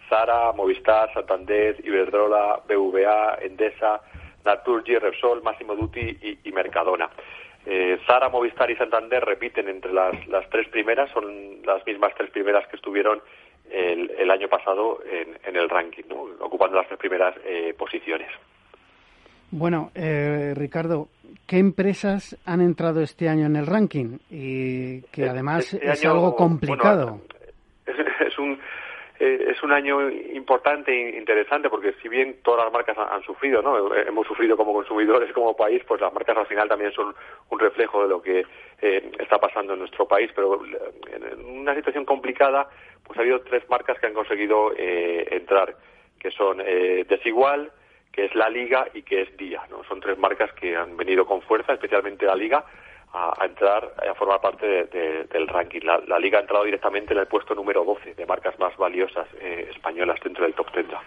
Zara, 0.07 0.53
Movistar, 0.53 1.11
Santander, 1.15 1.77
Iberdrola, 1.83 2.61
BVA, 2.69 3.39
Endesa, 3.41 4.03
Naturgy, 4.45 4.99
Repsol, 4.99 5.43
Massimo 5.43 5.75
Dutti 5.77 6.39
y, 6.45 6.53
Mercadona. 6.53 7.09
Eh, 7.65 7.99
Zara, 8.07 8.29
Movistar 8.29 8.71
y 8.71 8.77
Santander 8.77 9.25
repiten 9.25 9.67
entre 9.71 9.95
las, 9.95 10.13
tres 10.51 10.69
primeras, 10.69 11.11
son 11.13 11.63
las 11.65 11.83
mismas 11.87 12.13
tres 12.15 12.29
primeras 12.33 12.69
que 12.69 12.77
estuvieron 12.77 13.23
el, 13.71 14.31
año 14.31 14.49
pasado 14.49 15.01
en, 15.11 15.57
el 15.57 15.71
ranking, 15.71 16.05
ocupando 16.41 16.77
las 16.77 16.87
tres 16.87 16.99
primeras 16.99 17.35
eh, 17.47 17.73
posiciones. 17.79 18.29
Bueno, 19.53 19.91
eh, 19.97 20.55
Ricardo, 20.57 21.09
¿qué 21.47 21.59
empresas 21.59 22.39
han 22.45 22.61
entrado 22.61 23.01
este 23.01 23.29
año 23.29 23.47
en 23.47 23.57
el 23.57 23.67
ranking? 23.67 24.19
Y 24.31 25.03
que 25.13 25.29
además 25.29 25.75
este 25.75 25.91
es 25.91 26.05
algo 26.07 26.37
complicado. 26.37 27.21
es, 27.87 28.39
un 28.39 28.61
eh, 29.19 29.47
es 29.51 29.61
un 29.65 29.73
año 29.73 30.09
importante 30.09 30.93
e 30.93 31.19
interesante 31.19 31.69
porque 31.69 31.95
si 32.01 32.09
bien 32.09 32.37
todas 32.45 32.65
las 32.65 32.73
marcas 32.73 32.97
han, 32.97 33.23
sufrido, 33.25 33.61
¿no? 33.61 33.93
Hemos 33.93 34.25
sufrido 34.29 34.57
como 34.57 34.73
consumidores, 34.73 35.33
como 35.33 35.57
país, 35.57 35.83
pues 35.85 36.01
las 36.01 36.13
marcas 36.13 36.37
al 36.37 36.47
final 36.47 36.69
también 36.69 36.93
son 36.93 37.13
un 37.51 37.59
reflejo 37.59 38.05
de 38.05 38.09
lo 38.09 38.23
que 38.23 38.45
eh, 38.81 39.11
está 39.19 39.39
pasando 39.39 39.73
en 39.73 39.81
nuestro 39.81 40.07
país. 40.07 40.31
Pero 40.33 40.61
en 40.65 41.45
una 41.45 41.75
situación 41.75 42.05
complicada, 42.05 42.69
pues 43.03 43.19
ha 43.19 43.23
habido 43.23 43.41
tres 43.41 43.69
marcas 43.69 43.99
que 43.99 44.07
han 44.07 44.15
conseguido 44.15 44.73
entrar, 44.79 45.75
que 46.21 46.31
son 46.31 46.59
Desigual, 46.59 47.73
que 48.13 48.25
es 48.25 48.35
la 48.35 48.49
Liga 48.49 48.87
y 48.95 49.03
que 49.03 49.23
es 49.23 49.37
Día. 49.37 49.63
¿no? 49.71 49.85
Son 49.85 50.01
tres 50.01 50.19
marcas 50.19 50.53
que 50.53 50.77
han 50.77 50.97
venido 50.97 51.27
con 51.27 51.43
fuerza, 51.43 51.73
especialmente 51.73 52.27
la 52.27 52.35
Liga, 52.35 52.65
a, 53.13 53.45
entrar, 53.45 53.93
a 54.09 54.15
formar 54.15 54.41
parte 54.41 54.67
del 54.67 55.49
ranking. 55.49 55.81
La, 55.83 56.19
Liga 56.19 56.39
ha 56.39 56.43
entrado 56.43 56.65
directamente 56.65 57.13
en 57.13 57.21
el 57.21 57.27
puesto 57.27 57.55
número 57.55 57.85
12 57.85 58.15
de 58.15 58.27
marcas 58.27 58.59
más 58.59 58.77
valiosas 58.77 59.27
eh, 59.41 59.69
españolas 59.71 60.19
dentro 60.23 60.45
del 60.45 60.55
top 60.55 60.71
30. 60.73 61.01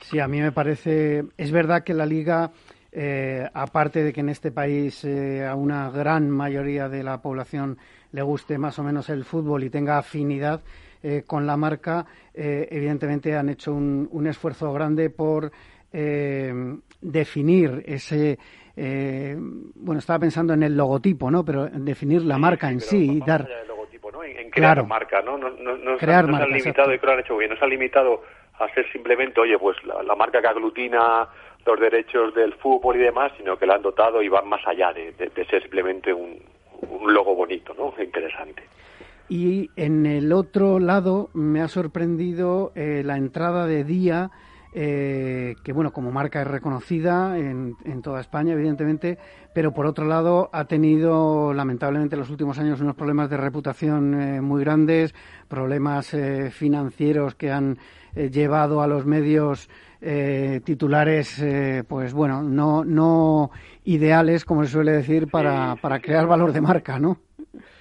Sí, 0.00 0.20
a 0.20 0.28
mí 0.28 0.40
me 0.40 0.52
parece. 0.52 1.24
Es 1.36 1.52
verdad 1.52 1.84
que 1.84 1.94
la 1.94 2.06
Liga. 2.06 2.50
Eh, 2.96 3.44
aparte 3.54 4.04
de 4.04 4.12
que 4.12 4.20
en 4.20 4.28
este 4.28 4.52
país 4.52 5.04
eh, 5.04 5.44
a 5.44 5.56
una 5.56 5.90
gran 5.90 6.30
mayoría 6.30 6.88
de 6.88 7.02
la 7.02 7.20
población 7.20 7.76
le 8.12 8.22
guste 8.22 8.56
más 8.56 8.78
o 8.78 8.84
menos 8.84 9.08
el 9.08 9.24
fútbol 9.24 9.64
y 9.64 9.70
tenga 9.70 9.98
afinidad 9.98 10.62
con 11.26 11.46
la 11.46 11.56
marca, 11.58 12.06
evidentemente 12.32 13.36
han 13.36 13.50
hecho 13.50 13.74
un 13.74 14.26
esfuerzo 14.26 14.72
grande 14.72 15.10
por 15.10 15.50
eh, 15.94 16.52
definir 17.00 17.82
ese 17.86 18.36
eh, 18.76 19.36
bueno 19.38 20.00
estaba 20.00 20.18
pensando 20.18 20.52
en 20.52 20.64
el 20.64 20.76
logotipo 20.76 21.30
no 21.30 21.44
pero 21.44 21.68
definir 21.68 22.22
la 22.22 22.36
marca 22.36 22.68
en 22.68 22.80
sí, 22.80 23.22
dar 23.24 23.48
logotipo, 23.68 24.10
¿no? 24.10 24.24
en, 24.24 24.50
crear 24.50 24.84
marca, 24.86 25.22
¿no? 25.22 25.38
No, 25.38 25.50
no, 25.50 25.76
no, 25.76 25.96
crear 25.98 26.26
se 26.26 26.42
han 26.42 26.50
limitado, 26.50 26.92
y 26.92 26.98
creo 26.98 27.00
que 27.00 27.06
lo 27.06 27.12
han 27.12 27.20
hecho 27.20 27.36
bien, 27.36 27.50
no 27.50 27.56
se 27.56 27.64
han 27.64 27.70
limitado 27.70 28.22
a 28.58 28.68
ser 28.74 28.90
simplemente, 28.92 29.40
oye, 29.40 29.58
pues 29.58 29.76
la, 29.84 30.14
marca 30.14 30.40
que 30.40 30.48
aglutina 30.48 31.28
los 31.66 31.80
derechos 31.80 32.34
del 32.34 32.54
fútbol 32.54 32.96
y 32.96 33.00
demás, 33.00 33.32
sino 33.36 33.56
que 33.56 33.66
la 33.66 33.74
han 33.74 33.82
dotado 33.82 34.22
y 34.22 34.28
van 34.28 34.48
más 34.48 34.66
allá 34.66 34.92
de, 34.92 35.14
ser 35.48 35.62
simplemente 35.62 36.12
un, 36.12 36.40
logo 37.06 37.34
bonito, 37.34 37.74
¿no? 37.74 37.94
Interesante. 38.02 38.62
Y 39.28 39.70
en 39.76 40.04
el 40.04 40.32
otro 40.32 40.78
lado 40.78 41.30
me 41.32 41.60
ha 41.62 41.68
sorprendido 41.68 42.72
eh, 42.74 43.02
la 43.04 43.16
entrada 43.16 43.66
de 43.66 43.84
Día 43.84 44.30
eh, 44.76 45.54
que 45.62 45.72
bueno, 45.72 45.92
como 45.92 46.10
marca 46.10 46.42
es 46.42 46.48
reconocida 46.48 47.38
en, 47.38 47.76
toda 48.02 48.20
España, 48.20 48.54
evidentemente, 48.54 49.18
pero 49.54 49.72
por 49.72 49.86
otro 49.86 50.04
lado 50.04 50.50
ha 50.52 50.64
tenido 50.64 51.54
lamentablemente 51.54 52.16
en 52.16 52.20
los 52.20 52.28
últimos 52.28 52.58
años 52.58 52.80
unos 52.80 52.96
problemas 52.96 53.30
de 53.30 53.36
reputación 53.36 54.20
eh, 54.20 54.40
muy 54.40 54.64
grandes, 54.64 55.14
problemas 55.48 56.12
eh, 56.12 56.50
financieros 56.50 57.36
que 57.36 57.52
han 57.52 57.78
llevado 58.14 58.80
a 58.82 58.86
los 58.86 59.06
medios 59.06 59.68
titulares, 60.64 61.42
pues 61.88 62.12
bueno, 62.12 62.42
no, 62.42 62.84
no 62.84 63.50
ideales, 63.84 64.44
como 64.44 64.62
se 64.62 64.70
suele 64.70 64.92
decir, 64.92 65.28
para, 65.28 65.76
para 65.80 65.98
crear 65.98 66.26
valor 66.26 66.52
de 66.52 66.60
marca, 66.60 67.00
¿no? 67.00 67.16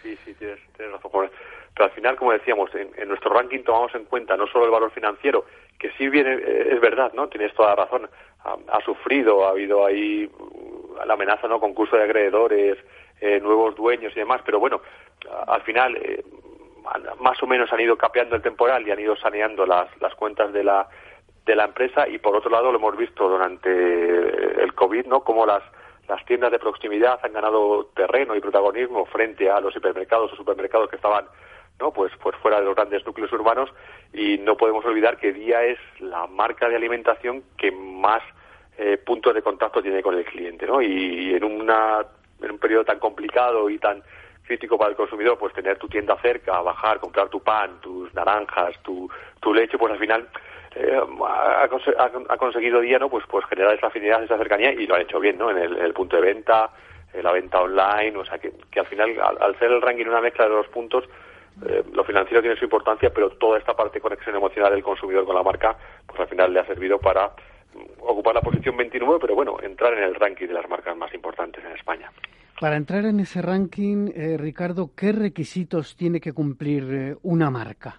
Sí, 0.02 0.18
sí, 0.24 0.34
tienes, 0.40 0.58
razón. 0.92 1.30
Pero 1.76 1.86
al 1.86 1.92
final, 1.92 2.16
como 2.16 2.32
decíamos, 2.32 2.72
en 2.74 3.08
nuestro 3.10 3.32
ranking 3.32 3.64
tomamos 3.64 3.94
en 3.94 4.06
cuenta 4.06 4.38
no 4.38 4.48
solo 4.48 4.66
el 4.66 4.72
valor 4.72 4.92
financiero, 4.92 5.46
que 5.84 5.92
sí 5.98 6.08
viene, 6.08 6.36
eh, 6.36 6.70
es 6.72 6.80
verdad, 6.80 7.12
¿no? 7.14 7.28
Tienes 7.28 7.54
toda 7.54 7.76
la 7.76 7.84
razón. 7.84 8.10
Ha, 8.46 8.80
sufrido, 8.82 9.46
ha 9.46 9.50
habido 9.50 9.86
ahí 9.86 10.30
uh, 10.40 11.06
la 11.06 11.14
amenaza, 11.14 11.48
¿no? 11.50 11.60
Concurso 11.60 11.98
de 11.98 12.04
acreedores, 12.04 12.78
eh, 13.20 13.42
nuevos 13.42 13.76
dueños 13.76 14.14
y 14.16 14.20
demás, 14.20 14.42
pero 14.46 14.60
bueno, 14.60 14.82
al 15.48 15.62
final 15.64 15.98
eh, 15.98 16.24
más 17.20 17.42
o 17.44 17.48
menos 17.48 17.72
han 17.74 17.82
ido 17.82 17.98
capeando 17.98 18.38
el 18.38 18.42
temporal 18.42 18.88
y 18.88 18.92
han 18.92 19.00
ido 19.00 19.18
saneando 19.18 19.66
las, 19.66 19.90
las 20.02 20.16
cuentas 20.16 20.54
de 20.54 20.64
la 20.64 20.88
de 21.46 21.56
la 21.58 21.66
empresa 21.66 22.08
y 22.08 22.20
por 22.20 22.38
otro 22.38 22.50
lado 22.50 22.72
lo 22.72 22.78
hemos 22.78 22.96
visto 22.96 23.28
durante 23.28 24.64
el 24.64 24.74
COVID, 24.74 25.06
¿no? 25.08 25.22
Como 25.22 25.46
las 25.46 25.64
las 26.08 26.24
tiendas 26.26 26.52
de 26.52 26.60
proximidad 26.60 27.20
han 27.24 27.34
ganado 27.34 27.86
terreno 27.96 28.36
y 28.36 28.42
protagonismo 28.42 29.06
frente 29.06 29.50
a 29.50 29.60
los 29.60 29.76
hipermercados 29.76 30.32
o 30.32 30.36
supermercados 30.36 30.90
que 30.90 30.98
estaban 30.98 31.26
no 31.80 31.92
pues 31.92 32.12
pues 32.22 32.36
fuera 32.38 32.60
de 32.60 32.66
los 32.66 32.76
grandes 32.76 33.06
núcleos 33.06 33.32
urbanos. 33.34 33.70
Y 34.14 34.38
no 34.38 34.58
podemos 34.58 34.86
olvidar 34.86 35.18
que 35.18 35.34
Día 35.34 35.64
es 35.64 35.80
la 36.00 36.28
marca 36.28 36.70
de 36.70 36.76
alimentación 36.76 37.44
que 37.58 37.72
más 37.72 38.22
eh, 38.78 38.98
puntos 38.98 39.36
de 39.36 39.44
contacto 39.44 39.84
tiene 39.84 40.02
con 40.02 40.16
el 40.18 40.26
cliente 40.26 40.66
no 40.66 40.82
y 40.82 41.36
en 41.36 41.44
una 41.44 42.04
en 42.42 42.52
un 42.52 42.58
periodo 42.58 42.84
tan 42.84 42.98
complicado 42.98 43.70
y 43.70 43.78
tan 43.78 44.02
crítico 44.48 44.80
para 44.80 44.90
el 44.90 44.96
consumidor 44.96 45.38
pues 45.38 45.54
tener 45.54 45.78
tu 45.78 45.88
tienda 45.88 46.18
cerca 46.24 46.60
bajar 46.60 47.00
comprar 47.00 47.30
tu 47.30 47.40
pan 47.40 47.80
tus 47.82 48.12
naranjas 48.16 48.76
tu 48.82 49.08
tu 49.40 49.54
leche 49.54 49.78
pues 49.78 49.94
al 49.94 50.00
final 50.00 50.28
eh, 50.76 51.00
ha, 51.00 52.38
conseguido 52.40 52.80
Día 52.80 52.98
no 52.98 53.10
pues 53.10 53.24
pues 53.30 53.46
generar 53.46 53.76
esa 53.76 53.88
afinidad 53.88 54.24
esa 54.24 54.40
cercanía 54.40 54.74
y 54.74 54.88
lo 54.88 54.96
ha 54.96 55.02
hecho 55.02 55.20
bien 55.20 55.38
no 55.38 55.52
en 55.52 55.60
el, 55.60 55.94
punto 55.94 56.16
de 56.16 56.24
venta 56.24 56.72
en 57.14 57.24
la 57.24 57.32
venta 57.32 57.62
online 57.62 58.18
o 58.18 58.26
sea 58.26 58.40
que, 58.40 58.54
que 58.72 58.80
al 58.80 58.88
final 58.88 59.12
al, 59.22 59.38
al 59.40 59.60
ser 59.60 59.72
el 59.72 59.84
ranking 59.84 60.08
una 60.08 60.20
mezcla 60.20 60.46
de 60.46 60.56
los 60.56 60.68
puntos 60.70 61.08
eh, 61.66 61.84
lo 61.94 62.04
financiero 62.04 62.42
tiene 62.42 62.58
su 62.58 62.66
importancia, 62.66 63.12
pero 63.14 63.30
toda 63.32 63.60
esta 63.60 63.76
parte 63.76 63.96
de 63.96 64.02
conexión 64.02 64.36
emocional 64.36 64.72
del 64.72 64.84
consumidor 64.84 65.26
con 65.26 65.36
la 65.36 65.44
marca, 65.44 65.78
pues 66.08 66.20
al 66.20 66.28
final 66.28 66.54
le 66.54 66.60
ha 66.60 66.66
servido 66.66 67.00
para 67.00 67.28
mm, 67.28 68.02
ocupar 68.02 68.36
la 68.36 68.42
posición 68.42 68.76
29, 68.76 69.20
pero 69.22 69.36
bueno, 69.36 69.58
entrar 69.62 69.94
en 69.94 70.04
el 70.04 70.16
ranking 70.16 70.48
de 70.48 70.54
las 70.54 70.68
marcas 70.68 70.98
más 70.98 71.14
importantes 71.14 71.64
en 71.64 71.72
España. 71.74 72.12
Para 72.60 72.76
entrar 72.76 73.06
en 73.06 73.20
ese 73.20 73.42
ranking, 73.42 74.10
eh, 74.16 74.38
Ricardo, 74.38 74.92
¿qué 74.96 75.12
requisitos 75.12 75.96
tiene 75.96 76.22
que 76.22 76.34
cumplir 76.34 76.84
eh, 76.92 77.16
una 77.24 77.50
marca? 77.50 77.98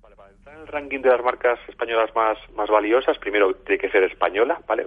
Vale, 0.00 0.16
para 0.16 0.30
entrar 0.30 0.56
en 0.56 0.62
el 0.62 0.68
ranking 0.68 1.00
de 1.00 1.08
las 1.08 1.22
marcas 1.22 1.58
españolas 1.68 2.14
más, 2.14 2.38
más 2.54 2.70
valiosas, 2.70 3.18
primero 3.18 3.54
tiene 3.54 3.80
que 3.80 3.90
ser 3.90 4.04
española, 4.04 4.60
¿vale? 4.66 4.86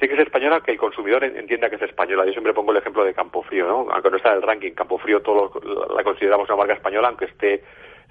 Tiene 0.00 0.14
que 0.14 0.16
ser 0.16 0.28
española 0.28 0.62
que 0.62 0.72
el 0.72 0.78
consumidor 0.78 1.22
entienda 1.24 1.68
que 1.68 1.76
es 1.76 1.82
española. 1.82 2.24
Yo 2.24 2.32
siempre 2.32 2.54
pongo 2.54 2.72
el 2.72 2.78
ejemplo 2.78 3.04
de 3.04 3.12
Campofrío, 3.12 3.66
¿no? 3.66 3.86
Aunque 3.92 4.10
no 4.10 4.16
está 4.16 4.30
en 4.30 4.36
el 4.36 4.42
ranking, 4.42 4.72
Campofrío 4.72 5.20
todos 5.20 5.52
la 5.94 6.02
consideramos 6.02 6.48
una 6.48 6.56
marca 6.56 6.72
española, 6.72 7.08
aunque 7.08 7.26
esté 7.26 7.62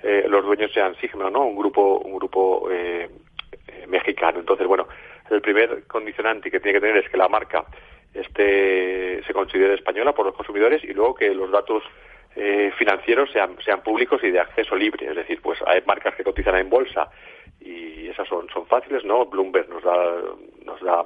eh, 0.04 0.26
los 0.30 0.46
dueños 0.46 0.72
sean 0.72 0.96
Sigma, 0.98 1.32
¿no? 1.32 1.42
Un 1.46 1.58
grupo, 1.58 1.98
un 1.98 2.16
grupo 2.16 2.70
eh, 2.72 3.10
eh, 3.68 3.88
mexicano. 3.88 4.40
Entonces, 4.40 4.68
bueno, 4.68 4.88
el 5.32 5.42
primer 5.42 5.88
condicionante 5.88 6.52
que 6.52 6.60
tiene 6.60 6.80
que 6.80 6.86
tener 6.86 7.04
es 7.04 7.10
que 7.10 7.18
la 7.18 7.28
marca 7.28 7.66
esté, 8.14 9.24
se 9.24 9.34
considere 9.34 9.74
española 9.74 10.14
por 10.14 10.28
los 10.28 10.36
consumidores 10.36 10.84
y 10.84 10.94
luego 10.94 11.16
que 11.16 11.34
los 11.34 11.50
datos 11.52 11.84
financieros 12.78 13.30
sean, 13.32 13.58
sean 13.66 13.82
públicos 13.82 14.24
y 14.24 14.30
de 14.30 14.40
acceso 14.40 14.74
libre. 14.76 15.08
Es 15.08 15.16
decir, 15.16 15.42
pues 15.42 15.60
hay 15.66 15.82
marcas 15.86 16.16
que 16.16 16.24
cotizan 16.24 16.56
en 16.56 16.70
bolsa 16.70 17.10
y 17.60 18.08
esas 18.08 18.28
son, 18.30 18.48
son 18.50 18.66
fáciles, 18.68 19.04
¿no? 19.04 19.26
Bloomberg 19.26 19.68
nos 19.68 19.84
da, 19.84 20.22
nos 20.64 20.80
da 20.80 21.06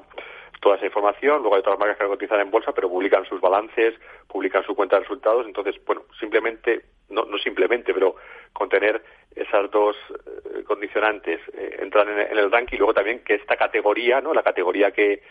toda 0.63 0.78
esa 0.78 0.86
información. 0.86 1.41
Luego 1.41 1.56
hay 1.56 1.60
otras 1.60 1.78
marcas 1.78 1.97
que 1.97 2.08
cotizan 2.08 2.39
en 2.39 2.49
bolsa, 2.49 2.71
pero 2.71 2.89
publican 2.89 3.26
sus 3.26 3.41
balances, 3.41 3.93
publican 4.28 4.63
su 4.63 4.73
cuenta 4.73 4.95
de 4.95 5.02
resultados. 5.02 5.45
Entonces, 5.45 5.76
bueno, 5.86 6.04
simplemente, 6.17 6.84
no, 7.10 7.26
no 7.26 7.38
simplemente, 7.38 7.93
pero 7.93 8.15
con 8.54 8.69
tener 8.69 9.04
esas 9.36 9.69
dos 9.69 9.97
eh, 10.10 10.63
condicionantes 10.63 11.41
eh, 11.54 11.80
entran 11.82 12.08
en, 12.10 12.38
el 12.38 12.49
ranking 12.49 12.76
y 12.76 12.78
luego 12.78 12.93
también 12.93 13.19
que 13.26 13.36
esta 13.36 13.58
categoría, 13.58 14.21
¿no? 14.21 14.34
La 14.34 14.41
categoría 14.41 14.91
que, 14.91 15.21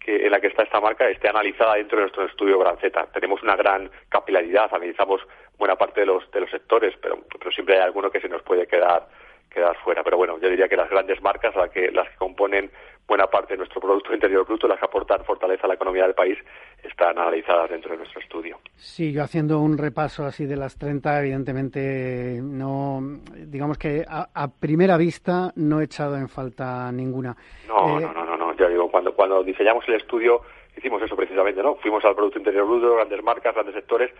que 0.00 0.24
en 0.24 0.30
la 0.30 0.40
que 0.40 0.46
está 0.46 0.62
esta 0.62 0.80
marca 0.80 1.08
esté 1.10 1.28
analizada 1.28 1.74
dentro 1.74 1.98
de 1.98 2.04
nuestro 2.04 2.24
estudio 2.24 2.58
Gran 2.58 2.78
Z. 2.78 3.06
Tenemos 3.12 3.42
una 3.42 3.56
gran 3.56 3.90
capilaridad, 4.08 4.70
analizamos 4.72 5.20
buena 5.58 5.76
parte 5.76 6.00
de 6.00 6.06
los, 6.06 6.28
de 6.30 6.40
los 6.40 6.50
sectores, 6.50 6.94
pero, 7.02 7.18
pero 7.38 7.52
siempre 7.52 7.76
hay 7.76 7.82
alguno 7.82 8.10
que 8.10 8.20
se 8.20 8.30
nos 8.30 8.42
puede 8.42 8.66
quedar 8.66 9.08
quedar 9.50 9.76
fuera. 9.78 10.02
Pero 10.02 10.16
bueno, 10.16 10.38
yo 10.38 10.48
diría 10.48 10.68
que 10.68 10.76
las 10.76 10.88
grandes 10.88 11.20
marcas, 11.22 11.54
las 11.54 11.70
que, 11.70 11.90
las 11.90 12.08
que 12.08 12.16
componen 12.16 12.70
buena 13.06 13.26
parte 13.26 13.54
de 13.54 13.58
nuestro 13.58 13.80
Producto 13.80 14.14
Interior 14.14 14.46
Bruto, 14.46 14.68
las 14.68 14.78
que 14.78 14.84
aportan 14.84 15.24
fortaleza 15.24 15.64
a 15.64 15.68
la 15.68 15.74
economía 15.74 16.04
del 16.04 16.14
país, 16.14 16.38
están 16.80 17.18
analizadas 17.18 17.68
dentro 17.68 17.90
de 17.90 17.98
nuestro 17.98 18.20
estudio. 18.20 18.60
Sí, 18.76 19.12
yo 19.12 19.24
haciendo 19.24 19.58
un 19.58 19.76
repaso 19.76 20.24
así 20.24 20.46
de 20.46 20.56
las 20.56 20.78
30, 20.78 21.18
evidentemente 21.18 22.38
no, 22.40 23.00
digamos 23.34 23.78
que 23.78 24.04
a, 24.08 24.48
primera 24.48 24.96
vista 24.96 25.52
no 25.56 25.80
he 25.80 25.84
echado 25.84 26.16
en 26.16 26.28
falta 26.28 26.92
ninguna. 26.92 27.36
No, 27.66 27.98
eh, 27.98 28.02
no, 28.02 28.12
no, 28.12 28.24
no, 28.24 28.36
no, 28.36 28.56
ya 28.56 28.68
digo, 28.68 28.88
cuando, 28.88 29.12
cuando 29.12 29.42
diseñamos 29.42 29.84
el 29.88 29.94
estudio 29.94 30.42
hicimos 30.76 31.02
eso 31.02 31.16
precisamente, 31.16 31.62
¿no? 31.62 31.76
Fuimos 31.76 32.04
al 32.04 32.14
Producto 32.14 32.38
Interior 32.38 32.66
Bruto, 32.66 32.96
grandes 32.96 33.22
marcas, 33.22 33.54
grandes 33.54 33.74
sectores, 33.74 34.10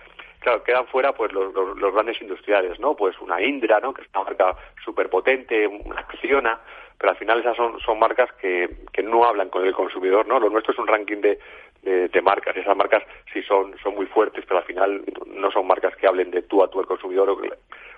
claro, 0.41 0.63
quedan 0.63 0.87
fuera 0.87 1.13
pues 1.13 1.33
los, 1.33 1.53
los, 1.55 1.95
grandes 1.95 2.21
industriales, 2.21 2.79
¿no? 2.81 2.95
Pues 2.95 3.19
una 3.21 3.41
Indra, 3.43 3.81
¿no? 3.81 3.95
Que 3.95 4.03
es 4.03 4.09
una 4.15 4.25
marca 4.25 4.57
súper 4.85 5.09
potente, 5.09 5.67
una 5.67 6.01
Acciona, 6.01 6.61
pero 6.99 7.13
al 7.13 7.17
final 7.17 7.41
esas 7.41 7.57
son, 7.57 7.81
son 7.81 7.99
marcas 7.99 8.31
que, 8.41 8.69
que 8.93 9.03
no 9.03 9.25
hablan 9.25 9.49
con 9.49 9.65
el 9.65 9.75
consumidor, 9.75 10.27
¿no? 10.27 10.39
Lo 10.39 10.51
nuestro 10.51 10.73
es 10.73 10.79
un 10.79 10.87
ranking 10.87 11.21
de, 11.21 11.39
de, 11.83 12.23
marcas, 12.23 12.57
esas 12.57 12.77
marcas 12.77 13.03
sí 13.33 13.43
son, 13.43 13.75
son 13.83 13.95
muy 13.95 14.07
fuertes, 14.07 14.45
pero 14.47 14.59
al 14.59 14.67
final 14.67 15.03
no 15.27 15.51
son 15.51 15.67
marcas 15.67 15.97
que 15.97 16.07
hablen 16.07 16.31
de 16.31 16.43
tú 16.43 16.63
a 16.63 16.69
tú 16.69 16.81
el 16.81 16.87
consumidor 16.87 17.31
o 17.31 17.41
que, 17.41 17.51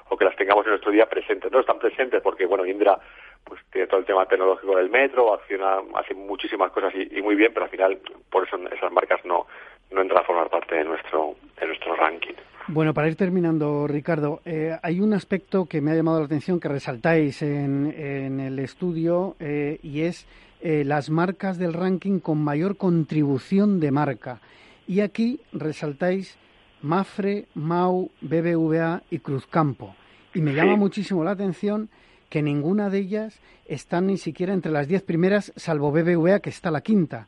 o 0.09 0.17
que 0.17 0.25
las 0.25 0.37
tengamos 0.37 0.65
en 0.67 0.71
nuestro 0.71 0.93
día 0.93 1.07
presentes, 1.07 1.51
no 1.51 1.61
están 1.61 1.79
presentes 1.79 2.23
porque, 2.23 2.47
bueno, 2.47 2.65
Indra 2.65 2.99
pues 3.45 3.61
tiene 3.71 3.87
todo 3.87 4.01
el 4.01 4.07
tema 4.07 4.27
tecnológico 4.27 4.77
del 4.77 4.91
metro, 4.91 5.35
acciona, 5.35 5.81
hace 5.95 6.15
muchísimas 6.15 6.71
cosas 6.73 6.93
y, 6.95 7.19
y 7.19 7.23
muy 7.23 7.35
bien, 7.35 7.53
pero 7.53 7.65
al 7.65 7.71
final 7.71 7.99
por 8.31 8.47
eso 8.47 8.57
esas 8.73 8.93
marcas 8.93 9.25
no, 9.25 9.47
no 9.91 10.01
entran 10.03 10.23
a 10.23 10.25
formar 10.25 10.49
parte 10.49 10.77
de 10.77 10.85
nuestro, 10.85 11.35
de 11.61 11.67
nuestro 11.67 11.95
ranking. 11.97 12.35
Bueno, 12.69 12.95
para 12.95 13.09
ir 13.09 13.17
terminando, 13.17 13.87
Ricardo, 13.89 14.41
eh, 14.45 14.77
hay 14.83 15.01
un 15.01 15.15
aspecto 15.15 15.67
que 15.67 15.81
me 15.81 15.91
ha 15.91 15.95
llamado 15.95 16.21
la 16.21 16.27
atención 16.27 16.61
que 16.61 16.69
resaltáis 16.69 17.43
en, 17.43 17.93
en 17.97 18.39
el 18.39 18.59
estudio 18.61 19.35
eh, 19.41 19.79
y 19.83 20.03
es 20.03 20.27
eh, 20.61 20.85
las 20.85 21.11
marcas 21.11 21.59
del 21.59 21.73
ranking 21.73 22.21
con 22.21 22.43
mayor 22.43 22.77
contribución 22.77 23.81
de 23.81 23.91
marca. 23.91 24.41
Y 24.87 25.01
aquí 25.01 25.41
resaltáis 25.53 26.39
Mafre, 26.83 27.47
Mau, 27.55 28.11
BBVA 28.21 29.03
y 29.11 29.19
Cruzcampo. 29.19 29.97
Y 30.33 30.41
me 30.41 30.55
llama 30.55 30.77
muchísimo 30.77 31.25
la 31.25 31.33
atención 31.33 31.89
que 32.33 32.41
ninguna 32.41 32.89
de 32.89 32.97
ellas 32.97 33.39
está 33.67 34.01
ni 34.01 34.17
siquiera 34.17 34.55
entre 34.55 34.73
las 34.73 34.89
diez 34.89 35.03
primeras, 35.03 35.53
salvo 35.55 35.93
BBVA, 35.93 36.41
que 36.41 36.49
está 36.49 36.71
la 36.71 36.81
quinta. 36.81 37.27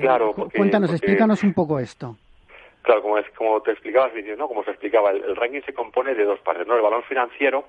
claro, 0.00 0.32
cuéntanos, 0.32 0.90
explícanos 0.90 1.44
un 1.44 1.54
poco 1.54 1.78
esto. 1.78 2.16
Claro, 2.82 3.02
como, 3.02 3.18
es, 3.18 3.30
como 3.36 3.62
te 3.62 3.70
explicabas, 3.70 4.10
¿no? 4.36 4.48
Como 4.48 4.64
se 4.64 4.72
explicaba, 4.72 5.12
el, 5.12 5.36
ranking 5.36 5.60
se 5.64 5.72
compone 5.72 6.16
de 6.16 6.24
dos 6.24 6.40
partes, 6.40 6.66
¿no? 6.66 6.74
El 6.74 6.82
balón 6.82 7.04
financiero 7.04 7.66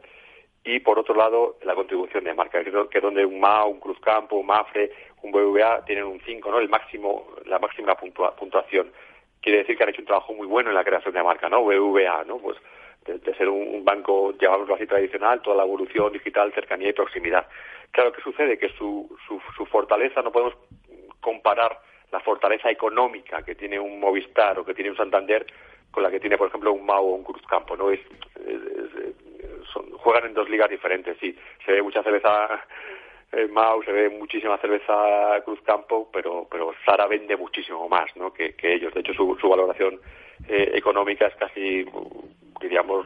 y, 0.64 0.80
por 0.80 0.98
otro 0.98 1.14
lado, 1.14 1.58
la 1.64 1.76
contribución 1.76 2.24
de 2.24 2.34
marca, 2.34 2.64
que 2.64 2.98
es 2.98 3.04
donde 3.04 3.24
un 3.24 3.40
MA, 3.40 3.66
un 3.66 3.80
Cruzcampo, 3.80 4.38
un 4.38 4.48
MAFRE, 4.48 4.90
un 5.22 5.32
BVA 5.32 5.86
tienen 5.86 6.06
un 6.06 6.20
5, 6.26 6.50
¿no? 6.50 6.58
El 6.58 6.70
máximo, 6.70 7.28
la 7.46 7.60
máxima 7.60 7.94
puntuación. 7.96 8.92
Quiere 9.40 9.60
decir 9.60 9.78
que 9.78 9.84
han 9.84 9.90
hecho 9.90 10.02
un 10.02 10.08
trabajo 10.08 10.34
muy 10.34 10.48
bueno 10.48 10.72
en 10.72 10.76
la 10.76 10.84
creación 10.84 11.14
de 11.14 11.22
marca, 11.22 11.50
¿no? 11.50 11.64
BVA, 11.64 12.24
¿no? 12.24 12.40
Pues 12.40 12.58
de, 13.06 13.36
ser 13.36 13.50
un, 13.50 13.84
banco, 13.84 14.34
llamémoslo 14.40 14.76
así, 14.76 14.86
tradicional, 14.86 15.42
toda 15.42 15.58
la 15.58 15.64
evolución 15.64 16.12
digital, 16.14 16.54
cercanía 16.54 16.90
y 16.90 16.94
proximidad. 16.94 17.48
Claro, 17.92 18.12
¿qué 18.12 18.22
sucede? 18.22 18.58
Que 18.58 18.70
su, 18.70 19.16
su, 19.28 19.42
su 19.56 19.66
fortaleza 19.66 20.22
no 20.22 20.32
podemos 20.32 20.56
comparar 21.20 21.80
la 22.12 22.20
fortaleza 22.20 22.70
económica 22.70 23.44
que 23.44 23.56
tiene 23.56 23.80
un 23.80 24.00
Movistar 24.00 24.60
o 24.60 24.66
que 24.66 24.74
tiene 24.74 24.92
un 24.92 24.98
Santander 24.98 25.46
con 25.92 26.04
la 26.04 26.12
que 26.12 26.20
tiene, 26.20 26.38
por 26.38 26.48
ejemplo, 26.48 26.74
un 26.74 26.86
Mau 26.86 27.06
o 27.06 27.16
un 27.16 27.24
Cruzcampo, 27.24 27.76
¿no? 27.78 27.92
Es, 27.92 28.00
juegan 30.04 30.26
en 30.26 30.34
dos 30.34 30.50
ligas 30.50 30.70
diferentes, 30.70 31.18
sí. 31.20 31.36
Se 31.66 31.72
ve 31.72 31.82
mucha 31.82 32.04
cerveza 32.04 32.66
eh, 33.32 33.48
Mau, 33.48 33.82
se 33.84 33.92
ve 33.92 34.10
muchísima 34.10 34.58
cerveza 34.58 35.42
Cruz 35.46 35.62
Campo, 35.62 36.10
pero, 36.12 36.48
pero 36.52 36.74
Zara 36.86 37.08
vende 37.08 37.36
muchísimo 37.38 37.88
más 37.88 38.16
¿no? 38.16 38.34
que, 38.34 38.54
ellos. 38.62 38.94
De 38.94 39.00
hecho, 39.00 39.14
su, 39.14 39.38
su 39.40 39.50
valoración 39.50 40.00
eh, 40.48 40.72
económica 40.76 41.28
es 41.28 41.36
casi, 41.36 41.86
diríamos, 42.64 43.06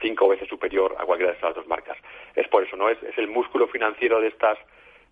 cinco 0.00 0.28
veces 0.28 0.48
superior 0.48 0.96
a 0.98 1.04
cualquiera 1.04 1.32
de 1.32 1.36
estas 1.36 1.54
dos 1.54 1.66
marcas. 1.66 1.96
Es 2.34 2.48
por 2.48 2.64
eso, 2.64 2.76
¿no? 2.76 2.88
Es, 2.88 3.02
es 3.02 3.16
el 3.18 3.28
músculo 3.28 3.68
financiero 3.68 4.20
de 4.20 4.28
estas, 4.28 4.58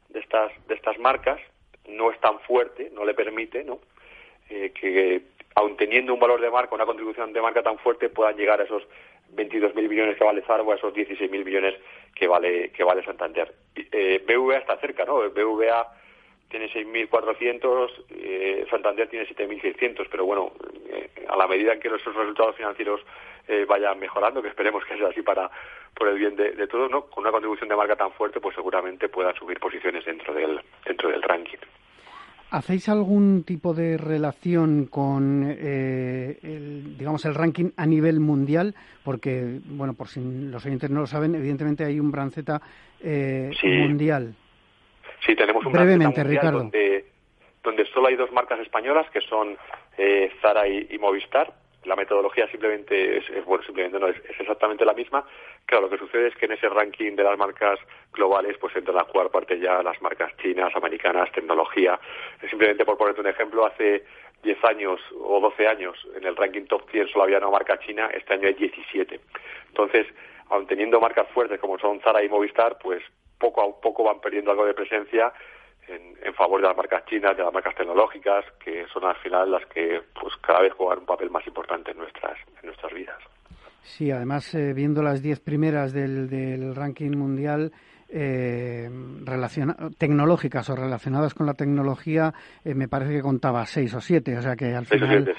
de 0.08 0.20
estas, 0.20 0.50
de 0.66 0.74
estas 0.74 0.98
marcas, 0.98 1.40
no 1.88 2.10
es 2.10 2.20
tan 2.20 2.40
fuerte, 2.40 2.90
no 2.92 3.04
le 3.04 3.14
permite, 3.14 3.64
¿no? 3.64 3.78
Eh, 4.50 4.72
que 4.72 5.22
aun 5.56 5.76
teniendo 5.76 6.14
un 6.14 6.20
valor 6.20 6.40
de 6.40 6.50
marca, 6.50 6.74
una 6.74 6.86
contribución 6.86 7.32
de 7.32 7.40
marca 7.40 7.62
tan 7.62 7.78
fuerte, 7.78 8.08
puedan 8.08 8.36
llegar 8.36 8.60
a 8.60 8.64
esos 8.64 8.82
22.000 9.34 9.88
millones 9.88 10.16
que 10.16 10.24
vale 10.24 10.42
Zara 10.42 10.62
o 10.62 10.72
a 10.72 10.76
esos 10.76 10.92
16.000 10.92 11.44
millones 11.44 11.74
que 12.14 12.26
vale 12.26 12.70
que 12.70 12.84
vale 12.84 13.04
Santander. 13.04 13.52
Eh, 13.74 14.22
BVA 14.26 14.58
está 14.58 14.76
cerca, 14.78 15.04
¿no? 15.04 15.16
BVA 15.30 15.86
tiene 16.48 16.70
6.400, 16.70 17.90
eh, 18.10 18.66
Santander 18.70 19.08
tiene 19.08 19.26
7.600, 19.26 20.06
pero 20.10 20.24
bueno, 20.24 20.52
eh, 20.90 21.10
a 21.28 21.36
la 21.36 21.48
medida 21.48 21.72
en 21.72 21.80
que 21.80 21.88
nuestros 21.88 22.14
resultados 22.14 22.54
financieros 22.56 23.00
eh, 23.48 23.64
vayan 23.68 23.98
mejorando, 23.98 24.42
que 24.42 24.48
esperemos 24.48 24.84
que 24.84 24.96
sea 24.96 25.08
así 25.08 25.22
para 25.22 25.50
por 25.94 26.08
el 26.08 26.18
bien 26.18 26.36
de, 26.36 26.52
de 26.52 26.66
todos, 26.66 26.90
¿no? 26.90 27.06
Con 27.06 27.22
una 27.22 27.30
contribución 27.30 27.68
de 27.68 27.76
marca 27.76 27.96
tan 27.96 28.12
fuerte, 28.12 28.40
pues 28.40 28.54
seguramente 28.54 29.08
puedan 29.08 29.34
subir 29.34 29.58
posiciones 29.58 30.04
dentro 30.04 30.34
del 30.34 30.60
dentro 30.84 31.08
del 31.08 31.22
ranking. 31.22 31.58
¿Hacéis 32.50 32.88
algún 32.88 33.42
tipo 33.44 33.74
de 33.74 33.96
relación 33.96 34.86
con, 34.86 35.44
eh, 35.58 36.38
el, 36.42 36.96
digamos, 36.96 37.24
el 37.24 37.34
ranking 37.34 37.70
a 37.76 37.86
nivel 37.86 38.20
mundial? 38.20 38.74
Porque, 39.04 39.58
bueno, 39.64 39.94
por 39.94 40.06
si 40.06 40.20
los 40.20 40.64
oyentes 40.64 40.88
no 40.88 41.00
lo 41.00 41.06
saben, 41.08 41.34
evidentemente 41.34 41.84
hay 41.84 41.98
un 41.98 42.12
Branceta 42.12 42.62
eh, 43.02 43.50
mundial. 43.64 44.34
Sí, 45.26 45.34
tenemos 45.34 45.66
un 45.66 45.72
Brevemente, 45.72 46.22
Ricardo. 46.22 46.58
Donde, 46.58 47.06
donde, 47.64 47.84
solo 47.86 48.06
hay 48.06 48.16
dos 48.16 48.30
marcas 48.30 48.60
españolas, 48.60 49.10
que 49.10 49.22
son 49.22 49.56
eh, 49.98 50.30
Zara 50.40 50.68
y 50.68 50.96
Movistar 51.00 51.52
la 51.86 51.96
metodología 51.96 52.48
simplemente 52.48 53.18
es, 53.18 53.44
bueno, 53.44 53.64
simplemente 53.64 53.98
no 53.98 54.08
es, 54.08 54.16
exactamente 54.38 54.84
la 54.84 54.92
misma. 54.92 55.24
Claro, 55.64 55.84
lo 55.84 55.90
que 55.90 55.98
sucede 55.98 56.28
es 56.28 56.36
que 56.36 56.46
en 56.46 56.52
ese 56.52 56.68
ranking 56.68 57.16
de 57.16 57.22
las 57.22 57.38
marcas 57.38 57.78
globales, 58.12 58.56
pues 58.58 58.74
entran 58.76 58.98
a 58.98 59.04
jugar 59.04 59.30
parte 59.30 59.58
ya 59.58 59.82
las 59.82 60.00
marcas 60.02 60.36
chinas, 60.38 60.74
americanas, 60.74 61.30
tecnología. 61.32 61.98
Simplemente 62.48 62.84
por 62.84 62.98
ponerte 62.98 63.20
un 63.20 63.28
ejemplo, 63.28 63.64
hace 63.64 64.04
10 64.42 64.64
años 64.64 65.00
o 65.18 65.40
12 65.40 65.66
años 65.66 65.96
en 66.16 66.24
el 66.24 66.36
ranking 66.36 66.66
top 66.66 66.88
100 66.90 67.08
solo 67.08 67.24
había 67.24 67.38
una 67.38 67.50
marca 67.50 67.78
china, 67.78 68.10
este 68.12 68.34
año 68.34 68.48
hay 68.48 68.54
17. 68.54 69.20
Entonces, 69.68 70.06
aun 70.50 70.66
teniendo 70.66 71.00
marcas 71.00 71.28
fuertes 71.30 71.60
como 71.60 71.78
son 71.78 72.00
Zara 72.00 72.22
y 72.22 72.28
Movistar, 72.28 72.78
pues 72.78 73.02
poco 73.38 73.62
a 73.62 73.80
poco 73.80 74.04
van 74.04 74.20
perdiendo 74.20 74.50
algo 74.50 74.64
de 74.64 74.74
presencia 74.74 75.32
en, 75.88 76.34
favor 76.34 76.60
de 76.60 76.68
las 76.68 76.76
marcas 76.76 77.04
chinas, 77.06 77.36
de 77.36 77.42
las 77.42 77.52
marcas 77.52 77.74
tecnológicas, 77.74 78.44
que 78.62 78.86
son 78.92 79.04
al 79.04 79.16
final 79.16 79.50
las 79.50 79.64
que 79.66 80.02
pues 80.20 80.34
cada 80.36 80.60
vez 80.60 80.72
juegan 80.74 80.98
un 80.98 81.06
papel 81.06 81.30
más 81.30 81.46
importante 81.46 81.92
en 81.92 81.98
nuestras, 81.98 82.36
en 82.60 82.66
nuestras 82.66 82.92
vidas. 82.92 83.18
Sí, 83.82 84.10
además, 84.10 84.54
eh, 84.54 84.74
viendo 84.74 85.02
las 85.02 85.22
diez 85.22 85.40
primeras 85.40 85.92
del, 85.94 86.28
del 86.28 86.74
ranking 86.74 87.12
mundial, 87.12 87.72
eh, 88.08 88.88
tecnológicas 89.98 90.68
o 90.70 90.76
relacionadas 90.76 91.34
con 91.34 91.46
la 91.46 91.54
tecnología, 91.54 92.32
eh, 92.64 92.74
me 92.74 92.88
parece 92.88 93.14
que 93.14 93.22
contaba 93.22 93.64
seis 93.66 93.94
o 93.94 94.00
siete, 94.00 94.36
o 94.36 94.42
sea 94.42 94.54
que 94.56 94.74
al 94.74 94.86
final 94.86 95.34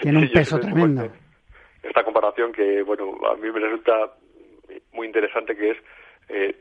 tiene 0.00 0.18
un 0.18 0.28
peso 0.30 0.58
tremendo. 0.58 1.08
Esta 1.82 2.04
comparación 2.04 2.52
que, 2.52 2.82
bueno, 2.82 3.16
a 3.30 3.36
mí 3.36 3.50
me 3.50 3.60
resulta 3.60 3.92
muy 4.92 5.06
interesante 5.06 5.56
que 5.56 5.70
es 5.70 5.78
eh, 6.28 6.56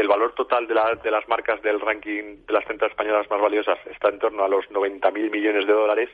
el 0.00 0.08
valor 0.08 0.32
total 0.34 0.66
de, 0.66 0.74
de, 1.02 1.10
las 1.10 1.28
marcas 1.28 1.60
del 1.62 1.80
ranking 1.80 2.46
de 2.46 2.52
las 2.52 2.64
30 2.64 2.86
españolas 2.86 3.28
más 3.30 3.40
valiosas 3.40 3.78
está 3.86 4.08
en 4.08 4.18
torno 4.18 4.44
a 4.44 4.48
los 4.48 4.68
90.000 4.70 5.30
millones 5.30 5.66
de 5.66 5.72
dólares. 5.72 6.10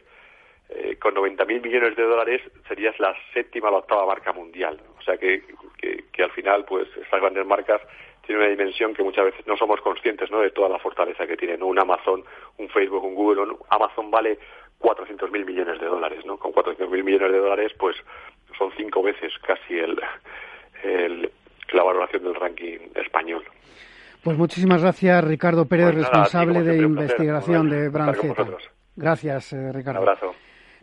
Eh, 0.71 0.97
con 0.97 1.15
90.000 1.15 1.63
millones 1.63 1.95
de 1.95 2.03
dólares 2.03 2.41
serías 2.67 2.99
la 2.99 3.15
séptima 3.35 3.69
o 3.69 3.73
la 3.73 3.79
octava 3.79 4.07
marca 4.07 4.33
mundial. 4.33 4.81
O 4.99 5.03
sea 5.03 5.19
que, 5.19 5.43
que, 5.79 6.23
al 6.23 6.31
final, 6.31 6.65
pues 6.65 6.89
estas 6.97 7.21
grandes 7.21 7.45
marcas 7.45 7.83
tienen 8.25 8.43
una 8.43 8.51
dimensión 8.51 8.95
que 8.95 9.03
muchas 9.03 9.27
veces 9.27 9.47
no 9.47 9.57
somos 9.59 9.81
conscientes 9.83 10.31
¿no? 10.31 10.41
de 10.41 10.51
toda 10.51 10.71
la 10.71 10.79
fortaleza 10.79 11.27
que 11.27 11.37
tienen. 11.37 11.63
Un 11.63 11.79
Amazon, 11.79 12.25
un 12.57 12.69
Facebook, 12.71 13.05
un 13.05 13.15
Google. 13.15 13.57
Amazon 13.69 14.11
vale 14.11 14.39
400.000 14.81 15.45
millones 15.45 15.79
de 15.79 15.87
dólares. 15.87 16.25
¿no? 16.25 16.39
Con 16.39 16.53
400.000 16.53 16.89
millones 17.03 17.33
de 17.33 17.39
dólares, 17.39 17.73
pues 17.79 17.97
son 18.57 18.73
cinco 18.77 19.03
veces 19.03 19.33
casi 19.41 19.79
el, 19.79 20.01
el 20.83 21.31
la 21.75 21.83
valoración 21.83 22.25
del 22.25 22.35
ranking 22.35 22.79
español. 22.95 23.45
Pues 24.23 24.39
muchísimas 24.39 24.81
gracias, 24.81 25.23
Ricardo 25.25 25.67
Pérez, 25.67 25.93
pues 25.93 25.97
responsable 25.99 26.63
de 26.63 26.79
investigación 26.79 27.69
de 27.69 27.89
Branceta. 27.91 28.47
Gracias, 28.97 29.53
eh, 29.53 29.73
Ricardo. 29.73 30.01
Un 30.01 30.09
abrazo. 30.09 30.35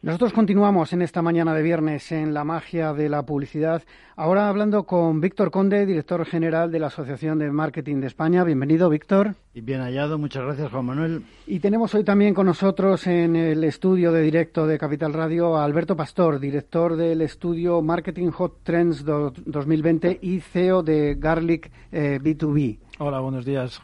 Nosotros 0.03 0.33
continuamos 0.33 0.93
en 0.93 1.03
esta 1.03 1.21
mañana 1.21 1.53
de 1.53 1.61
viernes 1.61 2.11
en 2.11 2.33
la 2.33 2.43
magia 2.43 2.91
de 2.91 3.07
la 3.07 3.23
publicidad. 3.23 3.83
Ahora 4.15 4.49
hablando 4.49 4.85
con 4.87 5.21
Víctor 5.21 5.51
Conde, 5.51 5.85
director 5.85 6.25
general 6.25 6.71
de 6.71 6.79
la 6.79 6.87
Asociación 6.87 7.37
de 7.37 7.51
Marketing 7.51 7.97
de 7.97 8.07
España. 8.07 8.43
Bienvenido, 8.43 8.89
Víctor. 8.89 9.35
Y 9.53 9.61
bien 9.61 9.79
hallado, 9.81 10.17
muchas 10.17 10.43
gracias, 10.43 10.71
Juan 10.71 10.85
Manuel. 10.85 11.23
Y 11.45 11.59
tenemos 11.59 11.93
hoy 11.93 12.03
también 12.03 12.33
con 12.33 12.47
nosotros 12.47 13.05
en 13.05 13.35
el 13.35 13.63
estudio 13.63 14.11
de 14.11 14.23
directo 14.23 14.65
de 14.65 14.79
Capital 14.79 15.13
Radio 15.13 15.55
a 15.55 15.63
Alberto 15.65 15.95
Pastor, 15.95 16.39
director 16.39 16.95
del 16.95 17.21
estudio 17.21 17.83
Marketing 17.83 18.31
Hot 18.31 18.63
Trends 18.63 19.05
2020 19.05 20.17
y 20.19 20.39
CEO 20.39 20.81
de 20.81 21.13
Garlic 21.13 21.69
B2B. 21.91 22.59
Eh, 22.59 22.79
Hola, 22.97 23.19
buenos 23.19 23.45
días. 23.45 23.79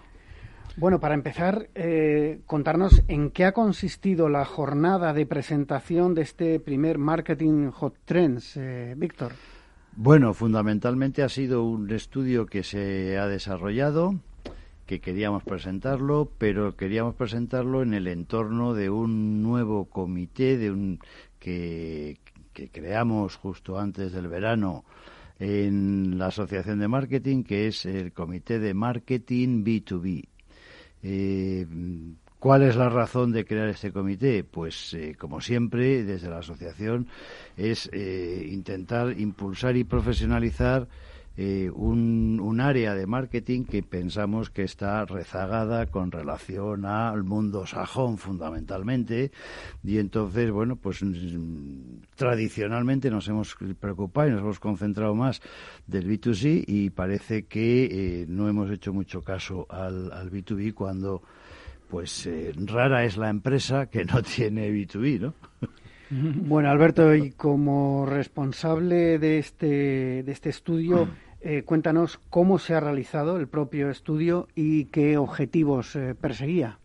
Bueno, 0.79 0.99
para 0.99 1.15
empezar, 1.15 1.69
eh, 1.73 2.41
contarnos 2.45 3.01
en 3.07 3.31
qué 3.31 3.45
ha 3.45 3.51
consistido 3.51 4.29
la 4.29 4.45
jornada 4.45 5.11
de 5.11 5.25
presentación 5.25 6.13
de 6.13 6.21
este 6.21 6.59
primer 6.59 6.99
Marketing 6.99 7.71
Hot 7.71 7.95
Trends, 8.05 8.57
eh, 8.57 8.93
Víctor. 8.95 9.31
Bueno, 9.95 10.35
fundamentalmente 10.35 11.23
ha 11.23 11.29
sido 11.29 11.63
un 11.63 11.89
estudio 11.89 12.45
que 12.45 12.61
se 12.61 13.17
ha 13.17 13.25
desarrollado, 13.25 14.19
que 14.85 15.01
queríamos 15.01 15.41
presentarlo, 15.41 16.29
pero 16.37 16.75
queríamos 16.75 17.15
presentarlo 17.15 17.81
en 17.81 17.95
el 17.95 18.05
entorno 18.07 18.75
de 18.75 18.91
un 18.91 19.41
nuevo 19.41 19.85
comité 19.85 20.59
de 20.59 20.69
un, 20.69 20.99
que, 21.39 22.19
que 22.53 22.69
creamos 22.69 23.35
justo 23.35 23.79
antes 23.79 24.11
del 24.11 24.27
verano 24.27 24.85
en 25.39 26.19
la 26.19 26.27
Asociación 26.27 26.77
de 26.77 26.87
Marketing, 26.87 27.41
que 27.41 27.65
es 27.65 27.83
el 27.87 28.13
Comité 28.13 28.59
de 28.59 28.75
Marketing 28.75 29.63
B2B. 29.63 30.36
Eh, 31.09 31.65
¿Cuál 32.37 32.63
es 32.63 32.75
la 32.75 32.89
razón 32.89 33.31
de 33.31 33.45
crear 33.45 33.69
este 33.69 33.91
comité? 33.93 34.43
Pues, 34.43 34.93
eh, 34.93 35.15
como 35.17 35.39
siempre, 35.39 36.03
desde 36.03 36.29
la 36.29 36.39
asociación, 36.39 37.07
es 37.55 37.89
eh, 37.93 38.45
intentar 38.51 39.17
impulsar 39.17 39.77
y 39.77 39.85
profesionalizar 39.85 40.87
eh, 41.37 41.69
un, 41.73 42.59
área 42.59 42.95
de 42.95 43.05
marketing 43.05 43.65
que 43.65 43.83
pensamos 43.83 44.49
que 44.49 44.63
está 44.63 45.05
rezagada 45.05 45.85
con 45.85 46.11
relación 46.11 46.85
al 46.85 47.23
mundo 47.23 47.67
sajón 47.67 48.17
fundamentalmente 48.17 49.31
y 49.83 49.99
entonces 49.99 50.49
bueno 50.49 50.75
pues 50.75 51.03
mm, 51.03 51.99
tradicionalmente 52.15 53.11
nos 53.11 53.27
hemos 53.27 53.55
preocupado 53.79 54.27
y 54.27 54.31
nos 54.31 54.41
hemos 54.41 54.59
concentrado 54.59 55.13
más 55.13 55.39
del 55.85 56.09
B2C 56.09 56.63
y 56.65 56.89
parece 56.89 57.45
que 57.45 57.85
eh, 58.21 58.25
no 58.27 58.49
hemos 58.49 58.71
hecho 58.71 58.91
mucho 58.91 59.21
caso 59.21 59.67
al, 59.69 60.11
al 60.11 60.31
B2B 60.31 60.73
cuando 60.73 61.21
pues 61.89 62.25
eh, 62.25 62.53
rara 62.65 63.05
es 63.05 63.17
la 63.17 63.29
empresa 63.29 63.85
que 63.85 64.03
no 64.05 64.21
tiene 64.35 64.71
B2B, 64.71 65.19
¿no? 65.19 65.33
Bueno, 66.09 66.69
Alberto, 66.69 67.13
y 67.13 67.31
como 67.31 68.05
responsable 68.05 69.19
de 69.19 69.39
este, 69.39 70.23
de 70.23 70.31
este 70.31 70.49
estudio, 70.49 71.09
eh, 71.41 71.63
cuéntanos 71.63 72.19
cómo 72.29 72.57
se 72.57 72.73
ha 72.73 72.79
realizado 72.79 73.37
el 73.37 73.47
propio 73.47 73.89
estudio 73.89 74.47
y 74.55 74.85
qué 74.85 75.17
objetivos 75.17 75.95
eh, 75.95 76.15
perseguía. 76.19 76.79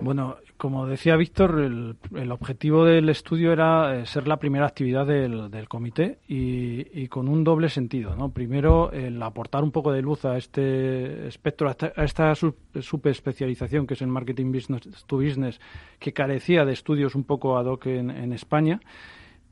Bueno, 0.00 0.36
como 0.56 0.86
decía 0.86 1.16
Víctor, 1.16 1.58
el, 1.60 2.32
objetivo 2.32 2.84
del 2.84 3.08
estudio 3.08 3.52
era 3.52 3.96
eh, 3.96 4.06
ser 4.06 4.28
la 4.28 4.38
primera 4.38 4.66
actividad 4.66 5.06
del, 5.06 5.50
comité 5.68 6.18
y, 6.28 7.08
con 7.08 7.28
un 7.28 7.44
doble 7.44 7.68
sentido. 7.68 8.14
¿no? 8.14 8.30
Primero, 8.30 8.92
el 8.92 9.22
aportar 9.22 9.64
un 9.64 9.72
poco 9.72 9.92
de 9.92 10.02
luz 10.02 10.24
a 10.24 10.36
este 10.36 11.26
espectro, 11.26 11.68
a 11.68 12.04
esta, 12.04 12.34
subespecialización 12.34 13.86
que 13.86 13.94
es 13.94 14.02
el 14.02 14.08
marketing 14.08 14.52
business 14.52 15.04
to 15.06 15.16
business, 15.16 15.60
que 15.98 16.12
carecía 16.12 16.64
de 16.64 16.72
estudios 16.72 17.14
un 17.14 17.24
poco 17.24 17.58
ad 17.58 17.66
hoc 17.66 17.86
en 17.86 18.32
España 18.32 18.80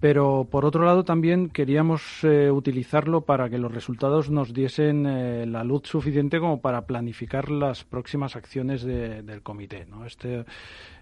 pero 0.05 0.47
por 0.51 0.67
otro 0.67 0.85
lado 0.85 1.03
también 1.03 1.49
queríamos 1.49 2.23
eh, 2.25 2.51
utilizarlo 2.51 3.23
para 3.23 3.49
que 3.49 3.57
los 3.57 3.73
resultados 3.73 4.29
nos 4.29 4.53
diesen 4.53 5.07
eh, 5.07 5.47
la 5.47 5.65
luz 5.65 5.85
suficiente 5.89 6.41
como 6.41 6.61
para 6.61 6.85
planificar 6.85 7.51
las 7.51 7.85
próximas 7.85 8.37
acciones 8.37 8.85
del 8.85 9.41
comité. 9.43 9.87
¿no? 9.87 10.05
Este, 10.05 10.45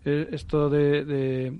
eh, 0.04 0.28
esto 0.30 0.70
de, 0.70 1.04
de, 1.04 1.58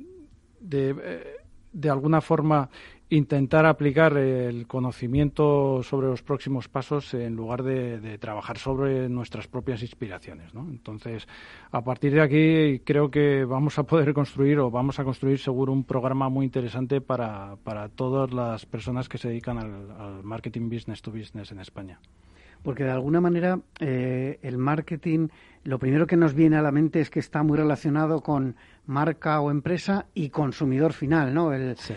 de, 0.60 1.40
de, 1.72 1.90
alguna 1.90 2.20
forma 2.20 2.70
intentar 3.12 3.66
aplicar 3.66 4.16
el 4.16 4.66
conocimiento 4.66 5.82
sobre 5.82 6.06
los 6.06 6.22
próximos 6.22 6.68
pasos 6.68 7.12
en 7.12 7.36
lugar 7.36 7.62
de, 7.62 8.16
trabajar 8.16 8.56
sobre 8.56 9.10
nuestras 9.10 9.46
propias 9.48 9.82
inspiraciones. 9.82 10.54
¿no? 10.54 10.66
Entonces, 10.70 11.28
a 11.70 11.84
partir 11.84 12.14
de 12.14 12.22
aquí 12.22 12.80
creo 12.86 13.10
que 13.10 13.44
vamos 13.44 13.78
a 13.78 13.82
poder 13.82 14.14
construir 14.14 14.58
o 14.60 14.70
vamos 14.70 14.98
a 14.98 15.04
construir 15.04 15.38
seguro 15.38 15.74
un 15.74 15.84
programa 15.84 16.30
muy 16.30 16.46
interesante 16.46 17.02
para, 17.02 17.56
para 17.62 17.90
todas 17.90 18.32
las 18.32 18.64
personas 18.64 19.10
que 19.10 19.18
se 19.18 19.28
dedican 19.28 19.58
al 19.58 20.22
marketing 20.22 20.70
business 20.70 21.02
to 21.02 21.10
business 21.10 21.52
en 21.52 21.60
España 21.60 22.00
porque 22.62 22.84
de 22.84 22.90
alguna 22.90 23.20
manera 23.20 23.60
eh, 23.80 24.38
el 24.42 24.56
marketing, 24.56 25.28
lo 25.64 25.78
primero 25.78 26.06
que 26.06 26.16
nos 26.16 26.34
viene 26.34 26.56
a 26.56 26.62
la 26.62 26.70
mente 26.70 27.00
es 27.00 27.10
que 27.10 27.20
está 27.20 27.42
muy 27.42 27.58
relacionado 27.58 28.20
con 28.20 28.56
marca 28.86 29.40
o 29.40 29.50
empresa 29.50 30.06
y 30.14 30.30
consumidor 30.30 30.92
final, 30.92 31.32
¿no? 31.32 31.52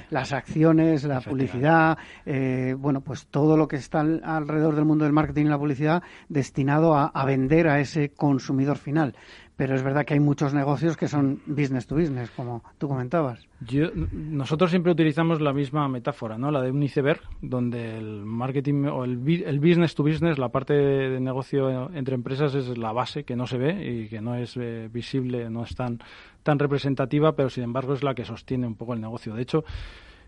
Las 0.09 0.33
acciones, 0.33 1.03
la 1.03 1.21
publicidad, 1.21 1.97
eh, 2.25 2.75
bueno, 2.77 3.01
pues 3.01 3.27
todo 3.27 3.57
lo 3.57 3.67
que 3.67 3.77
está 3.77 4.01
alrededor 4.01 4.75
del 4.75 4.85
mundo 4.85 5.05
del 5.05 5.13
marketing 5.13 5.45
y 5.45 5.49
la 5.49 5.57
publicidad 5.57 6.03
destinado 6.29 6.95
a 6.95 7.25
vender 7.25 7.67
a 7.67 7.79
ese 7.79 8.09
consumidor 8.09 8.77
final 8.77 9.15
pero 9.57 9.75
es 9.75 9.83
verdad 9.83 10.05
que 10.05 10.13
hay 10.13 10.19
muchos 10.19 10.53
negocios 10.53 10.97
que 10.97 11.07
son 11.07 11.41
business 11.45 11.87
to 11.87 11.95
business, 11.95 12.29
como 12.31 12.63
tú 12.77 12.87
comentabas. 12.87 13.47
nosotros 14.11 14.69
siempre 14.69 14.91
utilizamos 14.91 15.39
la 15.41 15.53
misma 15.53 15.87
metáfora, 15.87 16.37
¿no? 16.37 16.51
La 16.51 16.61
de 16.61 16.71
un 16.71 16.83
iceberg, 16.83 17.21
donde 17.41 17.97
el 17.97 18.25
marketing 18.25 18.85
o 18.85 19.05
el, 19.05 19.17
business 19.17 19.95
to 19.95 20.03
business, 20.03 20.37
la 20.37 20.49
parte 20.49 20.73
de, 20.73 21.19
negocio 21.19 21.89
entre 21.93 22.15
empresas 22.15 22.53
es 22.55 22.77
la 22.77 22.91
base 22.91 23.23
que 23.23 23.35
no 23.35 23.47
se 23.47 23.57
ve 23.57 24.03
y 24.03 24.09
que 24.09 24.21
no 24.21 24.35
es 24.35 24.57
eh, 24.57 24.89
visible, 24.91 25.49
no 25.49 25.63
es 25.63 25.75
tan, 25.75 25.99
tan 26.43 26.59
representativa, 26.59 27.35
pero 27.35 27.49
sin 27.49 27.63
embargo 27.63 27.93
es 27.93 28.03
la 28.03 28.13
que 28.13 28.25
sostiene 28.25 28.67
un 28.67 28.75
poco 28.75 28.93
el 28.93 29.01
negocio. 29.01 29.33
De 29.33 29.41
hecho, 29.41 29.63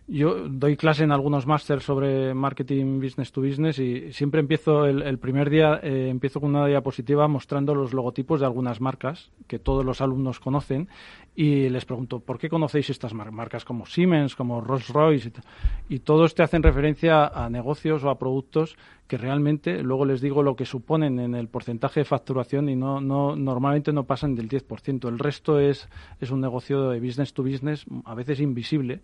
yo 0.07 0.47
doy 0.47 0.77
clase 0.77 1.03
en 1.03 1.11
algunos 1.11 1.45
másteres 1.45 1.83
sobre 1.83 2.33
marketing 2.33 3.01
business 3.01 3.33
to 3.33 3.41
business 3.41 3.77
y 3.77 4.13
siempre 4.13 4.39
empiezo 4.39 4.85
el, 4.85 5.19
primer 5.19 5.49
día 5.49 5.81
eh, 5.83 6.07
empiezo 6.09 6.39
con 6.39 6.55
una 6.55 6.65
diapositiva 6.65 7.27
mostrando 7.27 7.75
los 7.75 7.93
logotipos 7.93 8.39
de 8.39 8.45
algunas 8.45 8.79
marcas 8.79 9.31
que 9.47 9.59
todos 9.59 9.83
los 9.83 9.99
alumnos 9.99 10.39
conocen 10.39 10.87
y 11.35 11.67
les 11.67 11.83
pregunto 11.83 12.21
¿por 12.21 12.39
qué 12.39 12.47
conocéis 12.47 12.89
estas 12.89 13.13
marcas 13.13 13.65
como 13.65 13.85
Siemens, 13.85 14.35
como 14.35 14.61
Rolls 14.61 14.87
Royce 14.89 15.31
y, 15.89 15.99
todos 15.99 16.35
te 16.35 16.43
hacen 16.43 16.63
referencia 16.63 17.27
a 17.27 17.49
negocios 17.49 18.05
o 18.05 18.09
a 18.09 18.17
productos 18.17 18.77
que 19.07 19.17
realmente 19.17 19.83
luego 19.83 20.05
les 20.05 20.21
digo 20.21 20.41
lo 20.41 20.55
que 20.55 20.65
suponen 20.65 21.19
en 21.19 21.35
el 21.35 21.49
porcentaje 21.49 21.99
de 22.01 22.05
facturación 22.05 22.69
y 22.69 22.77
no, 22.77 23.01
no 23.01 23.35
normalmente 23.35 23.93
no 23.93 24.05
pasan 24.05 24.35
del 24.35 24.49
10%. 24.49 25.07
El 25.07 25.19
resto 25.19 25.59
es, 25.59 25.87
es 26.19 26.29
un 26.29 26.41
negocio 26.41 26.89
de 26.89 26.99
business 26.99 27.33
to 27.33 27.43
business 27.43 27.85
a 28.05 28.13
veces 28.15 28.39
invisible 28.39 29.01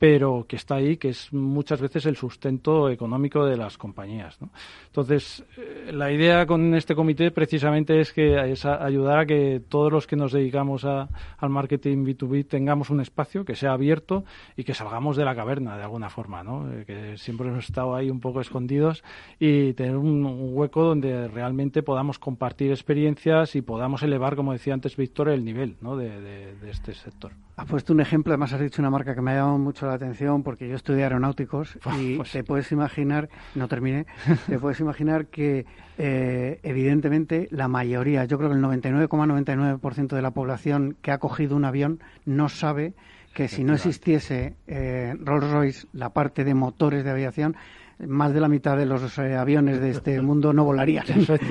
pero 0.00 0.46
que 0.48 0.56
está 0.56 0.76
ahí, 0.76 0.96
que 0.96 1.10
es 1.10 1.30
muchas 1.30 1.78
veces 1.78 2.06
el 2.06 2.16
sustento 2.16 2.88
económico 2.88 3.44
de 3.44 3.58
las 3.58 3.76
compañías. 3.76 4.38
Entonces, 4.86 5.44
eh, 5.58 5.92
la 5.92 6.10
idea 6.10 6.46
con 6.46 6.74
este 6.74 6.94
comité 6.94 7.30
precisamente 7.30 8.00
es 8.00 8.10
que 8.14 8.50
es 8.50 8.64
ayudar 8.64 9.18
a 9.18 9.26
que 9.26 9.60
todos 9.68 9.92
los 9.92 10.06
que 10.06 10.16
nos 10.16 10.32
dedicamos 10.32 10.86
a, 10.86 11.10
al 11.36 11.50
marketing 11.50 12.06
B2B 12.06 12.48
tengamos 12.48 12.88
un 12.88 13.02
espacio 13.02 13.44
que 13.44 13.54
sea 13.54 13.72
abierto 13.72 14.24
y 14.56 14.64
que 14.64 14.72
salgamos 14.72 15.18
de 15.18 15.26
la 15.26 15.34
caverna 15.34 15.76
de 15.76 15.82
alguna 15.82 16.08
forma, 16.08 16.42
¿no? 16.42 16.72
Eh, 16.72 16.84
que 16.86 17.18
siempre 17.18 17.48
hemos 17.48 17.66
estado 17.66 17.94
ahí 17.94 18.08
un 18.08 18.20
poco 18.20 18.40
escondidos 18.40 19.04
y 19.38 19.74
tener 19.74 19.98
un, 19.98 20.24
hueco 20.54 20.82
donde 20.82 21.28
realmente 21.28 21.82
podamos 21.82 22.18
compartir 22.18 22.70
experiencias 22.70 23.54
y 23.54 23.60
podamos 23.60 24.02
elevar, 24.02 24.34
como 24.34 24.54
decía 24.54 24.72
antes 24.72 24.96
Víctor, 24.96 25.28
el 25.28 25.44
nivel 25.44 25.76
de 25.78 26.70
este 26.70 26.94
sector. 26.94 27.32
Has 27.60 27.66
puesto 27.66 27.92
un 27.92 28.00
ejemplo, 28.00 28.32
además 28.32 28.54
has 28.54 28.60
dicho 28.60 28.80
una 28.80 28.88
marca 28.88 29.14
que 29.14 29.20
me 29.20 29.32
ha 29.32 29.34
llamado 29.34 29.58
mucho 29.58 29.86
la 29.86 29.92
atención 29.92 30.42
porque 30.42 30.66
yo 30.66 30.76
estudié 30.76 31.02
aeronáuticos 31.02 31.78
y 32.00 32.16
pues 32.16 32.32
te 32.32 32.42
puedes 32.42 32.72
imaginar, 32.72 33.28
no 33.54 33.68
terminé, 33.68 34.06
te 34.46 34.58
puedes 34.58 34.80
imaginar 34.80 35.26
que 35.26 35.66
eh, 35.98 36.58
evidentemente 36.62 37.48
la 37.50 37.68
mayoría, 37.68 38.24
yo 38.24 38.38
creo 38.38 38.48
que 38.48 38.56
el 38.56 38.62
99,99% 38.62 40.08
de 40.08 40.22
la 40.22 40.30
población 40.30 40.96
que 41.02 41.10
ha 41.10 41.18
cogido 41.18 41.54
un 41.54 41.66
avión 41.66 42.00
no 42.24 42.48
sabe 42.48 42.94
que 43.34 43.46
si 43.46 43.62
no 43.62 43.74
existiese 43.74 44.54
eh, 44.66 45.14
Rolls-Royce, 45.20 45.86
la 45.92 46.14
parte 46.14 46.44
de 46.44 46.54
motores 46.54 47.04
de 47.04 47.10
aviación, 47.10 47.56
más 48.06 48.32
de 48.32 48.40
la 48.40 48.48
mitad 48.48 48.76
de 48.76 48.86
los 48.86 49.18
eh, 49.18 49.36
aviones 49.36 49.80
de 49.80 49.90
este 49.90 50.20
mundo 50.22 50.52
no 50.52 50.64
volarían, 50.64 51.04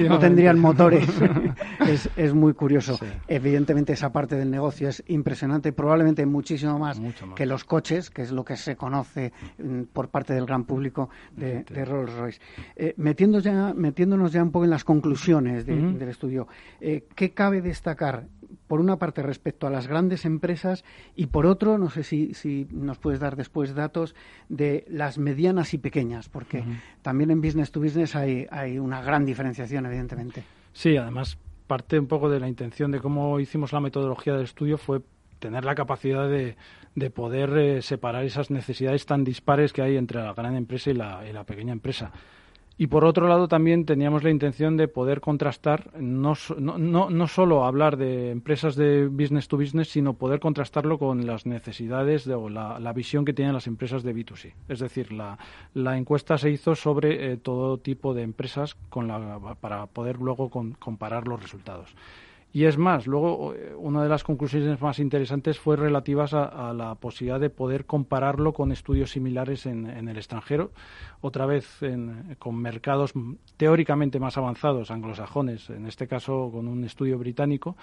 no 0.07 0.19
tendrían 0.19 0.59
motores. 0.59 1.07
es, 2.15 2.33
muy 2.33 2.53
curioso. 2.53 2.99
Evidentemente 3.27 3.93
esa 3.93 4.11
parte 4.11 4.35
del 4.35 4.49
negocio 4.49 4.89
es 4.89 5.03
impresionante, 5.07 5.71
probablemente 5.73 6.25
muchísimo 6.25 6.79
más, 6.79 7.01
que 7.35 7.45
los 7.45 7.63
coches, 7.63 8.09
que 8.09 8.21
es 8.21 8.31
lo 8.31 8.43
que 8.43 8.55
se 8.55 8.75
conoce 8.75 9.31
mm, 9.57 9.83
por 9.93 10.09
parte 10.09 10.33
del 10.33 10.45
gran 10.45 10.63
público 10.65 11.09
de, 11.35 11.63
Rolls 11.85 12.13
Royce. 12.13 12.39
Eh, 12.75 12.95
ya, 13.41 13.73
metiéndonos 13.75 14.31
ya 14.31 14.43
un 14.43 14.51
poco 14.51 14.65
en 14.65 14.71
las 14.71 14.83
conclusiones 14.83 15.65
del 15.65 16.01
estudio, 16.09 16.47
eh, 16.79 17.05
¿qué 17.15 17.31
cabe 17.31 17.61
destacar 17.61 18.25
por 18.67 18.79
una 18.79 18.97
parte 18.97 19.21
respecto 19.21 19.67
a 19.67 19.69
las 19.69 19.87
grandes 19.87 20.25
empresas 20.25 20.83
y 21.15 21.27
por 21.27 21.45
otro, 21.45 21.77
no 21.77 21.89
sé 21.89 22.03
si, 22.03 22.33
si 22.33 22.67
nos 22.71 22.97
puedes 22.97 23.19
dar 23.19 23.35
después 23.35 23.75
datos 23.75 24.15
de 24.47 24.85
las 24.89 25.17
medianas 25.17 25.73
y 25.73 25.77
pequeñas, 25.77 26.29
porque 26.29 26.63
también 27.01 27.31
en 27.31 27.41
business 27.41 27.71
to 27.71 27.79
business 27.79 28.15
hay, 28.15 28.47
hay 28.51 28.79
una 28.79 29.01
gran 29.01 29.25
diferenciación, 29.25 29.85
evidentemente. 29.85 30.43
Sí, 30.73 30.97
además 30.97 31.37
parte 31.67 31.99
un 31.99 32.07
poco 32.07 32.29
de 32.29 32.39
la 32.39 32.47
intención 32.47 32.91
de 32.91 32.99
cómo 32.99 33.39
hicimos 33.39 33.73
la 33.73 33.79
metodología 33.79 34.33
del 34.33 34.43
estudio 34.43 34.77
fue 34.77 35.01
tener 35.37 35.65
la 35.65 35.75
capacidad 35.75 36.27
de, 36.27 36.57
de 36.95 37.09
poder 37.09 37.57
eh, 37.57 37.81
separar 37.81 38.25
esas 38.25 38.51
necesidades 38.51 39.05
tan 39.05 39.23
dispares 39.23 39.71
que 39.71 39.81
hay 39.81 39.95
entre 39.95 40.21
la 40.21 40.33
gran 40.33 40.55
empresa 40.55 40.89
y 40.91 40.93
la, 40.93 41.23
y 41.29 41.33
la 41.33 41.43
pequeña 41.45 41.71
empresa. 41.71 42.11
Y 42.81 42.87
por 42.87 43.03
otro 43.03 43.27
lado 43.27 43.49
también 43.49 43.83
teníamos 43.83 44.23
la 44.23 44.29
intención 44.29 44.77
de 44.77 44.87
poder 44.87 45.19
contrastar, 45.19 45.91
no, 45.99 46.33
no, 46.57 47.09
no, 47.09 47.27
solo 47.27 47.65
hablar 47.65 47.97
de 47.97 48.31
empresas 48.31 48.77
de 48.77 49.07
business 49.07 49.49
to 49.49 49.57
business, 49.57 49.89
sino 49.89 50.13
poder 50.13 50.39
contrastarlo 50.39 50.97
con 50.97 51.27
las 51.27 51.45
necesidades 51.45 52.23
de, 52.23 52.35
o 52.35 52.47
la, 52.47 52.93
visión 52.93 53.25
que 53.25 53.33
tienen 53.33 53.53
las 53.53 53.67
empresas 53.67 54.01
de 54.01 54.15
B2C. 54.15 54.53
Es 54.69 54.79
decir, 54.79 55.11
la, 55.11 55.37
la 55.73 55.97
encuesta 55.97 56.37
se 56.37 56.51
hizo 56.51 56.73
sobre 56.73 57.33
eh, 57.33 57.35
todo 57.35 57.79
tipo 57.79 58.13
de 58.13 58.21
empresas 58.21 58.75
con 58.87 59.09
la, 59.09 59.39
para 59.59 59.87
poder 59.87 60.19
luego 60.19 60.49
comparar 60.49 61.27
los 61.27 61.41
resultados. 61.41 61.93
Y 62.51 62.65
es 62.65 62.79
más, 62.79 63.05
luego 63.05 63.53
eh, 63.53 63.75
una 63.77 64.01
de 64.01 64.09
las 64.09 64.23
conclusiones 64.23 64.81
más 64.81 64.97
interesantes 64.97 65.59
fue 65.59 65.75
relativas 65.75 66.33
a, 66.33 66.73
la 66.73 66.95
posibilidad 66.95 67.39
de 67.39 67.51
poder 67.51 67.85
compararlo 67.85 68.53
con 68.53 68.71
estudios 68.71 69.11
similares 69.11 69.67
en, 69.67 69.85
el 69.85 70.17
extranjero, 70.17 70.71
otra 71.21 71.45
vez 71.45 71.79
con 72.39 72.55
mercados 72.55 73.13
teóricamente 73.57 74.19
más 74.19 74.37
avanzados, 74.37 74.89
anglosajones, 74.89 75.69
en 75.69 75.85
este 75.85 76.07
caso 76.07 76.49
con 76.51 76.67
un 76.67 76.83
estudio 76.83 77.19
británico, 77.19 77.77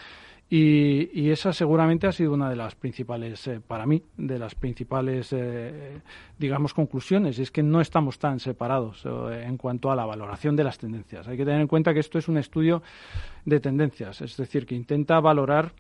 y, 0.49 1.31
esa 1.31 1.53
seguramente 1.53 2.07
ha 2.07 2.13
sido 2.13 2.33
una 2.33 2.49
de 2.49 2.55
las 2.55 2.77
principales, 2.77 3.45
eh, 3.49 3.61
para 3.67 3.85
mí, 3.85 4.03
de 4.17 4.39
las 4.39 4.55
principales, 4.55 5.33
eh, 5.33 6.01
digamos, 6.39 6.73
conclusiones. 6.73 7.41
Es 7.41 7.51
que 7.51 7.65
no 7.65 7.81
estamos 7.81 8.21
tan 8.21 8.39
separados 8.39 9.05
eh, 9.05 9.45
en 9.45 9.57
cuanto 9.57 9.91
a 9.91 9.97
la 9.97 10.07
valoración 10.07 10.55
de 10.55 10.63
las 10.63 10.79
tendencias. 10.79 11.27
Hay 11.27 11.37
que 11.37 11.45
tener 11.45 11.61
en 11.61 11.67
cuenta 11.67 11.93
que 11.93 11.99
esto 11.99 12.19
es 12.19 12.29
un 12.29 12.39
estudio 12.39 12.81
de 13.45 13.59
tendencias, 13.59 14.21
es 14.21 14.37
decir, 14.37 14.67
que 14.67 14.77
intenta 14.77 15.19
valorar 15.19 15.73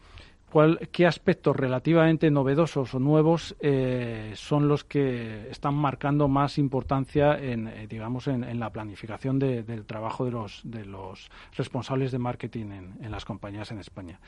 qué 0.92 1.06
aspectos 1.06 1.56
relativamente 1.56 2.30
novedosos 2.30 2.94
o 2.94 2.98
nuevos 2.98 3.56
eh, 3.60 4.32
son 4.36 4.68
los 4.68 4.84
que 4.84 5.50
están 5.50 5.74
marcando 5.74 6.28
más 6.28 6.56
importancia 6.56 7.36
en, 7.38 7.68
eh, 7.68 7.86
digamos, 7.88 8.28
en, 8.28 8.58
la 8.58 8.70
planificación 8.70 9.38
del 9.38 9.84
trabajo 9.84 10.24
de 10.24 10.30
los, 10.30 10.62
de 10.64 10.84
los 10.86 11.30
responsables 11.56 12.12
de 12.12 12.18
marketing 12.18 12.66
en, 13.02 13.10
las 13.10 13.24
compañías 13.24 13.70
en 13.70 13.78
España. 13.78 14.20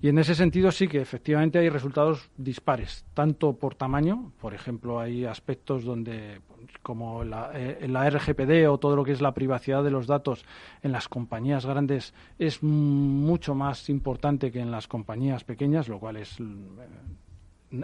Y 0.00 0.08
en 0.08 0.18
ese 0.18 0.34
sentido 0.34 0.70
sí 0.70 0.86
que 0.86 1.00
efectivamente 1.00 1.58
hay 1.58 1.68
resultados 1.70 2.30
dispares, 2.36 3.04
tanto 3.14 3.54
por 3.54 3.74
tamaño, 3.74 4.32
por 4.40 4.54
ejemplo, 4.54 5.00
hay 5.00 5.24
aspectos 5.24 5.84
donde, 5.84 6.40
como 6.82 7.24
la, 7.24 7.50
eh, 7.54 7.88
la 7.88 8.08
RGPD 8.08 8.68
o 8.68 8.78
todo 8.78 8.96
lo 8.96 9.04
que 9.04 9.12
es 9.12 9.20
la 9.20 9.32
privacidad 9.32 9.82
de 9.82 9.90
los 9.90 10.06
datos 10.06 10.44
en 10.82 10.92
las 10.92 11.08
compañías 11.08 11.66
grandes 11.66 12.14
es 12.38 12.62
mucho 12.62 13.54
más 13.54 13.88
importante 13.88 14.52
que 14.52 14.60
en 14.60 14.70
las 14.70 14.86
compañías 14.86 15.42
pequeñas 15.42 15.53
lo 15.88 15.98
cual 15.98 16.16
es 16.16 16.38
eh, 16.40 16.44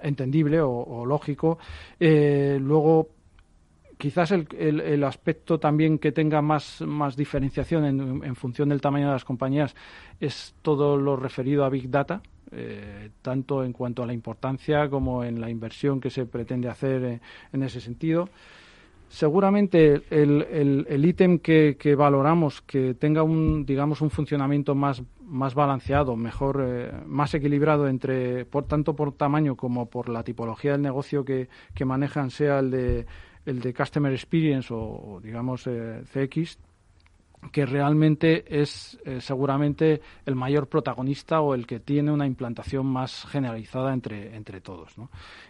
entendible 0.03 0.61
o, 0.61 1.05
lógico. 1.05 1.59
Eh, 1.99 2.59
luego, 2.61 3.09
quizás 3.99 4.31
el, 4.33 4.47
el, 4.59 5.05
aspecto 5.05 5.59
también 5.59 5.99
que 5.99 6.13
tenga 6.13 6.43
más, 6.43 6.81
más 6.83 7.17
diferenciación 7.17 7.85
en, 8.25 8.37
función 8.37 8.69
del 8.69 8.81
tamaño 8.81 9.07
de 9.07 9.13
las 9.13 9.25
compañías 9.25 9.75
es 10.19 10.55
todo 10.63 10.97
lo 10.97 11.17
referido 11.17 11.65
a 11.65 11.69
Big 11.69 11.91
Data, 11.91 12.23
eh, 12.53 13.11
tanto 13.23 13.65
en 13.65 13.73
cuanto 13.73 14.03
a 14.03 14.07
la 14.07 14.13
importancia 14.13 14.89
como 14.89 15.25
en 15.25 15.41
la 15.41 15.51
inversión 15.51 16.01
que 16.01 16.11
se 16.11 16.27
pretende 16.27 16.69
hacer 16.69 17.21
en 17.53 17.63
ese 17.63 17.81
sentido. 17.81 18.29
Seguramente 19.09 20.03
el 20.11 21.05
ítem 21.05 21.41
que, 21.41 21.77
que, 21.77 21.97
valoramos 21.97 22.61
que 22.61 22.95
tenga 22.95 23.25
un, 23.25 23.67
digamos, 23.67 24.03
un 24.03 24.11
funcionamiento 24.11 24.77
más, 24.77 25.03
más 25.31 25.55
balanceado, 25.55 26.17
mejor, 26.17 26.63
eh, 26.67 26.93
más 27.07 27.33
equilibrado 27.35 27.89
entre, 27.89 28.45
por, 28.45 28.67
tanto 28.67 28.95
por 28.97 29.13
tamaño 29.13 29.57
como 29.57 29.87
por 29.87 30.09
la 30.09 30.25
tipología 30.25 30.73
del 30.73 30.83
negocio 30.83 31.25
que, 31.25 31.49
que 31.75 31.85
manejan, 31.85 32.31
sea 32.31 32.59
el 32.59 32.71
de, 32.71 33.07
el 33.47 33.61
de 33.61 33.73
Customer 33.73 34.13
Experience 34.13 34.69
o, 34.73 35.21
digamos 35.23 35.67
eh, 35.67 36.03
CX, 36.13 36.59
que 37.53 37.65
realmente 37.65 38.61
es 38.61 38.99
eh, 39.05 39.21
seguramente 39.21 40.03
el 40.27 40.35
mayor 40.35 40.69
protagonista 40.69 41.41
o 41.41 41.55
el 41.55 41.67
que 41.67 41.81
tiene 41.81 42.13
una 42.13 42.27
implantación 42.27 42.87
más 42.87 43.25
generalizada 43.25 43.95
entre, 43.95 44.37
entre 44.37 44.61
todos. 44.61 44.95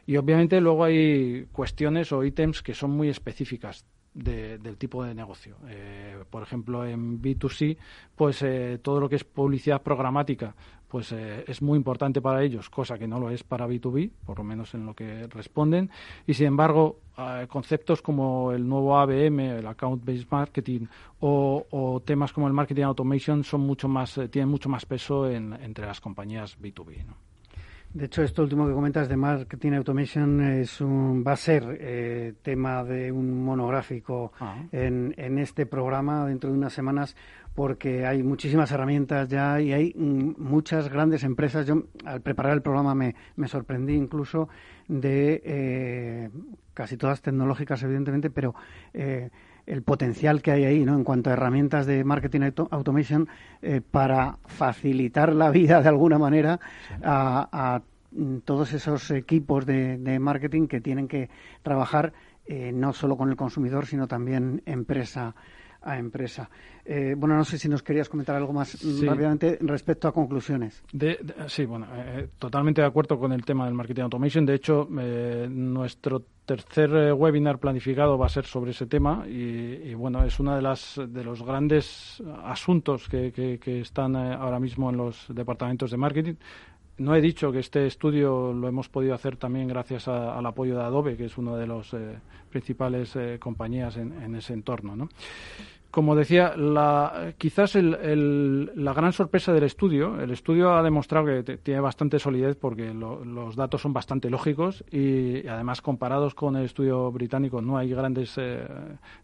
Y 0.07 0.16
obviamente 0.16 0.61
luego 0.61 0.85
hay 0.85 1.47
cuestiones 1.53 2.12
o 2.12 2.22
ítems 2.22 2.62
que 2.62 2.74
son 2.74 2.93
muy 2.93 3.09
específicas 3.09 3.85
del 4.15 4.77
tipo 4.77 5.05
de 5.05 5.15
negocio. 5.15 5.57
Eh, 5.69 6.25
por 6.29 6.43
ejemplo, 6.43 6.85
en 6.85 7.21
B2C, 7.23 7.77
pues 8.17 8.43
eh, 8.43 8.79
todo 8.83 9.01
lo 9.01 9.09
que 9.09 9.17
es 9.17 9.25
publicidad 9.25 9.83
programática, 9.83 10.55
pues 10.89 11.13
eh, 11.13 11.45
es 11.47 11.63
muy 11.63 11.77
importante 11.77 12.21
para 12.21 12.43
ellos, 12.43 12.69
cosa 12.69 12.99
que 12.99 13.07
no 13.07 13.21
lo 13.21 13.31
es 13.31 13.45
para 13.45 13.69
B2B, 13.69 14.11
por 14.27 14.39
lo 14.39 14.45
menos 14.45 14.75
en 14.75 14.85
lo 14.85 14.95
que 14.95 15.29
responden. 15.29 15.91
Y 16.27 16.35
sin 16.35 16.47
embargo, 16.47 17.01
conceptos 17.49 18.01
como 18.01 18.51
el 18.53 18.67
nuevo 18.67 18.99
ABM, 18.99 19.59
el 19.59 19.67
Account 19.67 20.05
Based 20.05 20.27
Marketing, 20.31 20.87
o, 21.21 22.03
temas 22.05 22.33
como 22.33 22.49
el 22.49 22.55
Marketing 22.55 22.83
Automation 22.85 23.45
son 23.45 23.61
mucho 23.61 23.89
más, 23.89 24.19
tienen 24.31 24.49
mucho 24.49 24.69
más 24.69 24.87
peso 24.87 25.29
entre 25.31 25.87
las 25.87 26.01
compañías 26.01 26.59
B2B. 26.59 27.05
¿no? 27.05 27.30
De 27.93 28.05
hecho, 28.05 28.22
esto 28.22 28.43
último 28.43 28.68
que 28.68 28.72
comentas 28.72 29.09
de 29.09 29.16
Marketing 29.16 29.72
Automation 29.72 30.41
es 30.43 30.80
un, 30.80 31.24
va 31.26 31.32
a 31.32 31.36
ser 31.36 31.76
eh, 31.80 32.34
tema 32.41 32.84
de 32.84 33.11
un 33.11 33.43
monográfico 33.43 34.32
ah. 34.38 34.62
en, 34.70 35.12
en, 35.16 35.41
este 35.41 35.66
programa 35.66 36.24
dentro 36.24 36.51
de 36.51 36.57
unas 36.57 36.72
semanas 36.72 37.16
porque 37.53 38.07
hay 38.07 38.22
muchísimas 38.22 38.70
herramientas 38.70 39.28
ya 39.28 39.61
y 39.61 39.72
hay 39.72 39.93
mm, 39.97 40.34
muchas 40.38 40.88
grandes 40.88 41.24
empresas. 41.24 41.66
Yo 41.66 41.82
al 42.05 42.20
preparar 42.20 42.53
el 42.53 42.62
programa 42.62 42.95
me, 42.95 43.16
me 43.34 43.49
sorprendí 43.49 43.95
incluso 43.95 44.49
de 44.86 45.43
eh, 45.45 46.30
casi 46.74 46.97
todas 46.97 47.20
tecnológicas, 47.22 47.82
evidentemente, 47.82 48.30
pero 48.30 48.55
eh, 48.95 49.30
el 49.71 49.83
potencial 49.83 50.43
que 50.43 50.51
hay 50.51 50.64
ahí, 50.64 50.85
¿no? 50.85 50.97
En 50.97 51.05
cuanto 51.05 51.31
a 51.31 51.35
herramientas 51.35 51.87
de 51.87 52.03
marketing 52.03 52.51
automation 52.71 53.29
eh, 53.62 53.81
para 53.81 54.39
facilitar 54.47 55.33
la 55.33 55.51
vida 55.51 55.81
de 55.81 55.89
alguna 55.89 56.18
manera 56.18 56.59
a, 57.03 57.81
mm, 58.11 58.39
todos 58.39 58.73
esos 58.73 59.11
equipos 59.12 59.64
de, 59.66 60.18
marketing 60.18 60.66
que 60.66 60.81
tienen 60.81 61.07
que 61.07 61.31
trabajar 61.62 62.12
eh, 62.47 62.73
no 62.73 62.93
solo 62.93 63.16
con 63.16 63.31
el 63.31 63.37
consumidor, 63.37 63.87
sino 63.87 64.09
también 64.09 64.61
empresa 64.66 65.37
a 65.83 65.99
empresa. 65.99 66.49
Eh, 66.85 67.14
bueno, 67.16 67.37
no 67.37 67.45
sé 67.45 67.59
si 67.59 67.68
nos 67.68 67.83
querías 67.83 68.09
comentar 68.09 68.35
algo 68.35 68.53
más 68.53 68.78
rápidamente 69.03 69.59
respecto 69.61 70.09
a 70.09 70.12
conclusiones. 70.12 70.83
sí, 71.47 71.64
bueno, 71.64 71.87
eh, 71.95 72.28
totalmente 72.39 72.81
de 72.81 72.87
acuerdo 72.87 73.18
con 73.18 73.33
el 73.33 73.45
tema 73.45 73.66
del 73.66 73.74
marketing 73.74 74.03
automation. 74.03 74.47
De 74.47 74.55
hecho, 74.55 74.89
eh, 74.99 75.47
nuestro 75.49 76.24
tercer 76.45 77.12
webinar 77.12 77.59
planificado 77.59 78.18
va 78.18 78.26
a 78.26 78.28
ser 78.28 78.45
sobre 78.45 78.72
ese 78.72 78.87
tema 78.87 79.24
y, 79.28 79.95
bueno, 79.95 80.24
es 80.24 80.41
uno 80.41 80.57
de, 80.57 80.62
las, 80.62 81.01
de 81.07 81.22
los 81.22 81.45
grandes 81.45 82.20
asuntos 82.43 83.09
que, 83.09 83.31
que, 83.33 83.81
están 83.81 84.16
ahora 84.16 84.59
mismo 84.59 84.91
en 84.91 84.97
los 84.97 85.26
departamentos 85.28 85.93
de 85.93 85.97
marketing 85.97 86.35
no 87.01 87.15
he 87.15 87.21
dicho 87.21 87.51
que 87.51 87.61
este 87.61 87.87
estudio 87.87 88.53
lo 88.53 88.69
hemos 88.69 88.89
podido 88.89 89.15
hacer 89.15 89.37
también 89.37 89.67
gracias 89.67 90.07
al 90.07 90.45
apoyo 90.45 90.77
de 90.77 90.83
Adobe, 90.83 91.17
que 91.17 91.25
es 91.25 91.39
una 91.39 91.57
de 91.57 91.67
las 91.67 91.97
principales 92.51 93.17
compañías 93.39 93.97
en, 93.97 94.13
en, 94.23 94.35
ese 94.35 94.53
entorno. 94.53 94.95
¿no? 94.95 95.09
Como 95.91 96.14
decía, 96.14 96.57
la, 96.57 97.34
quizás 97.36 97.74
la 97.74 98.93
gran 98.93 99.12
sorpresa 99.12 99.53
del 99.53 99.64
estudio, 99.64 100.20
el 100.20 100.30
estudio 100.30 100.72
ha 100.72 100.82
demostrado 100.82 101.26
que 101.26 101.59
tiene 101.59 101.80
bastante 101.80 102.18
solidez 102.18 102.57
porque 102.57 102.95
los 102.95 103.57
datos 103.57 103.82
son 103.82 103.93
bastante 103.93 104.30
lógicos 104.30 104.84
y, 104.91 105.47
además 105.49 105.82
comparados 105.82 106.34
con 106.34 106.57
el 106.57 106.64
estudio 106.64 107.11
británico 107.11 107.61
no 107.61 107.76
hay 107.76 107.91
grandes 107.91 108.34
eh, 108.36 108.66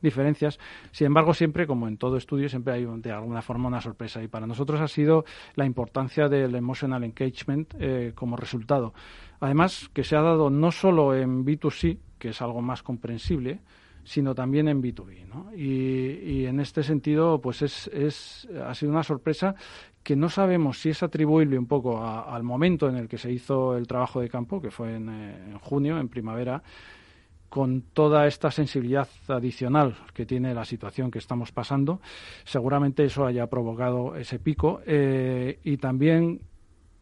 diferencias. 0.03 0.59
Sin 0.91 1.07
embargo, 1.07 1.35
siempre, 1.35 1.67
como 1.67 1.87
en 1.87 1.99
todo 1.99 2.17
estudio, 2.17 2.49
siempre 2.49 2.75
hay 2.75 2.85
de 2.85 3.13
alguna 3.13 3.43
forma 3.43 3.69
una 3.69 3.81
sorpresa 3.81 4.23
y 4.23 4.29
para 4.29 4.47
nosotros 4.47 4.81
ha 4.81 4.89
sido 4.89 5.25
la 5.55 5.67
importancia 5.67 6.29
del 6.29 6.55
emotional 6.55 7.05
engagement 7.05 7.75
eh, 7.79 8.13
como 8.15 8.37
resultado. 8.37 8.93
Además, 9.39 9.89
que 9.93 10.03
se 10.03 10.17
ha 10.17 10.23
dado 10.23 10.51
no 10.51 10.73
solo 10.73 11.15
en 11.15 11.45
B2C, 11.45 11.99
que 12.19 12.31
es 12.31 12.43
algo 12.43 12.61
más 12.61 12.83
comprensible, 12.83 13.61
sino 14.07 14.35
también 14.35 14.69
en 14.69 14.81
B2B. 14.81 15.27
¿no? 15.27 15.53
Y, 15.55 16.47
en 16.47 16.61
este 16.61 16.83
sentido, 16.83 17.41
pues 17.41 17.61
es, 17.63 17.89
es, 17.89 18.49
ha 18.65 18.73
sido 18.73 18.93
una 18.93 19.03
sorpresa 19.03 19.57
que 20.03 20.15
no 20.15 20.29
sabemos 20.29 20.79
si 20.79 20.91
es 20.91 21.03
atribuible 21.03 21.59
un 21.59 21.67
poco 21.67 22.03
al 22.03 22.45
momento 22.45 22.89
en 22.89 22.97
el 22.97 23.09
que 23.09 23.19
se 23.19 23.33
hizo 23.33 23.77
el 23.77 23.89
trabajo 23.89 24.21
de 24.21 24.29
campo, 24.29 24.63
que 24.63 24.71
fue 24.71 24.95
en, 24.95 25.09
eh, 25.09 25.59
junio, 25.61 25.99
en 25.99 26.09
primavera, 26.09 26.63
con 27.49 27.83
toda 27.93 28.29
esta 28.29 28.53
sensibilidad 28.53 29.09
adicional 29.27 29.97
que 30.15 30.25
tiene 30.25 30.55
la 30.55 30.65
situación 30.65 31.11
que 31.11 31.19
estamos 31.19 31.51
pasando, 31.51 32.01
seguramente 32.45 33.05
eso 33.05 33.27
haya 33.27 33.49
provocado 33.49 34.15
ese 34.15 34.39
pico 34.39 34.81
eh, 34.87 35.59
y 35.65 35.79
también 35.79 36.41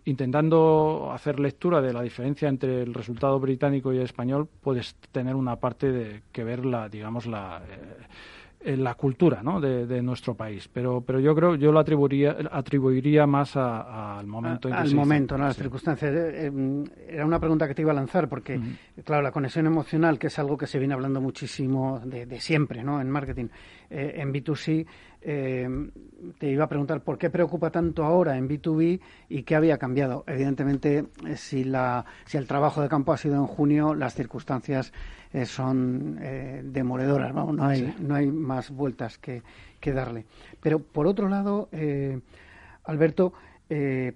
intentando 0.05 1.11
hacer 1.13 1.41
lectura 1.41 1.81
de 1.81 1.93
la 1.93 2.03
diferencia 2.03 2.49
entre 2.49 2.83
el 2.83 2.95
resultado 2.95 3.39
británico 3.41 3.93
y 3.93 3.99
el 3.99 4.05
español, 4.05 4.49
puedes 4.61 4.95
tener 5.13 5.35
una 5.35 5.57
parte 5.57 5.93
de 5.93 6.23
que 6.33 6.45
ver 6.45 6.65
la, 6.67 6.89
digamos, 6.89 7.27
la, 7.27 7.63
eh, 7.69 8.07
la 8.65 8.95
cultura 8.95 9.43
¿no? 9.43 9.61
de, 9.61 10.03
nuestro 10.03 10.35
país. 10.35 10.69
Pero, 10.73 11.03
pero 11.03 11.21
yo 11.21 11.35
creo, 11.35 11.55
yo 11.57 11.73
lo 11.73 11.79
atribuiría, 11.79 12.37
atribuiría 12.51 13.27
más 13.27 13.57
al 13.57 14.27
momento. 14.27 14.69
al 14.73 14.95
momento, 14.95 15.37
¿no? 15.37 15.45
las 15.45 15.57
circunstancias. 15.57 16.13
Eh, 16.15 16.47
eh, 16.47 16.85
era 17.09 17.27
una 17.27 17.39
pregunta 17.39 17.69
que 17.69 17.75
te 17.75 17.83
iba 17.83 17.93
a 17.93 17.95
lanzar, 17.95 18.29
porque, 18.29 18.61
claro, 19.05 19.23
la 19.23 19.33
conexión 19.33 19.67
emocional, 19.67 20.19
que 20.19 20.29
es 20.29 20.39
algo 20.39 20.57
que 20.57 20.67
se 20.67 20.79
viene 20.79 20.95
hablando 20.95 21.21
muchísimo 21.21 22.01
de, 22.05 22.27
de 22.27 22.41
siempre 22.41 22.83
¿no? 22.83 23.01
en 23.01 23.11
marketing, 23.11 23.47
en 23.91 24.33
B2C 24.33 24.87
eh, 25.27 25.67
te 26.39 26.51
iba 26.51 26.65
a 26.65 26.69
preguntar 26.69 27.03
por 27.03 27.17
qué 27.17 27.31
preocupa 27.31 27.71
tanto 27.71 28.05
ahora 28.05 28.37
en 28.37 28.47
B2B 28.47 29.01
y 29.31 29.43
qué 29.43 29.57
había 29.57 29.79
cambiado. 29.79 30.23
Evidentemente, 30.27 31.07
eh, 31.27 31.37
si, 31.37 31.65
la, 31.65 32.05
si 32.27 32.37
el 32.37 32.47
trabajo 32.47 32.83
de 32.83 32.89
campo 32.91 33.13
ha 33.13 33.17
sido 33.17 33.37
en 33.37 33.47
junio, 33.47 33.95
las 33.95 34.15
circunstancias 34.15 34.93
eh, 35.35 35.45
son 35.45 36.19
demoledoras, 36.73 37.35
¿no? 37.35 37.55
hay, 37.63 37.95
no 38.01 38.15
hay 38.15 38.27
más 38.27 38.71
vueltas 38.71 39.19
que, 39.19 39.43
darle. 39.93 40.25
Pero, 40.63 40.79
por 40.79 41.07
otro 41.07 41.29
lado, 41.29 41.69
Alberto, 42.85 43.35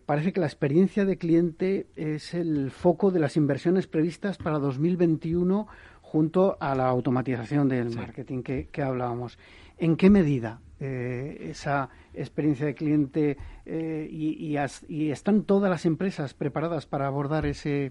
parece 0.07 0.33
que 0.33 0.41
la 0.41 0.47
experiencia 0.47 1.05
de 1.05 1.19
cliente 1.19 1.89
es 1.95 2.33
el 2.33 2.71
foco 2.71 3.11
de 3.11 3.21
las 3.21 3.37
inversiones 3.37 3.87
previstas 3.87 4.39
para 4.39 4.59
2021 4.59 5.67
junto 6.01 6.57
a 6.59 6.75
la 6.75 6.89
automatización 6.89 7.69
del 7.69 7.95
marketing 7.95 8.43
que, 8.43 8.69
que 8.73 8.81
hablábamos. 8.81 9.39
¿En 9.77 9.97
qué 9.97 10.09
medida 10.09 10.61
eh, 10.81 11.49
esa 11.51 11.89
experiencia 12.15 12.65
de 12.67 12.75
cliente 12.77 13.37
eh, 13.67 14.09
y, 14.09 15.11
están 15.11 15.43
todas 15.43 15.69
las 15.69 15.85
empresas 15.85 16.35
preparadas 16.35 16.87
para 16.87 17.09
abordar 17.09 17.47
ese, 17.47 17.91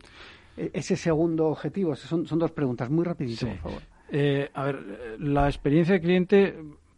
ese 0.57 0.95
segundo 0.95 1.47
objetivo? 1.47 1.95
Son, 1.95 2.25
son 2.25 2.39
dos 2.39 2.51
preguntas, 2.51 2.89
muy 2.89 3.05
rapidito, 3.05 3.47
por 3.47 3.57
favor. 3.57 3.81
Eh, 4.09 4.49
a 4.53 4.63
ver, 4.63 5.17
la 5.19 5.47
experiencia 5.47 5.93
de 5.93 6.01
cliente, 6.01 6.55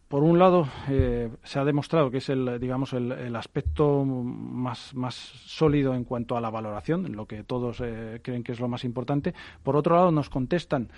por 0.07 0.23
un 0.23 0.39
lado, 0.39 0.67
se 1.43 1.59
ha 1.59 1.65
demostrado 1.65 2.09
que 2.09 2.17
es 2.17 2.29
el, 2.29 2.59
digamos, 2.59 2.93
el, 2.93 3.35
aspecto 3.35 4.05
más, 4.05 4.95
más 4.95 5.15
sólido 5.15 5.93
en 5.93 6.03
cuanto 6.03 6.37
a 6.37 6.41
la 6.41 6.49
valoración, 6.49 7.11
lo 7.15 7.25
que 7.25 7.43
todos 7.43 7.77
creen 8.21 8.43
que 8.43 8.51
es 8.51 8.59
lo 8.59 8.67
más 8.67 8.83
importante. 8.83 9.33
Por 9.63 9.75
otro 9.75 9.95
lado, 9.95 10.11
nos 10.11 10.29
contestan 10.29 10.89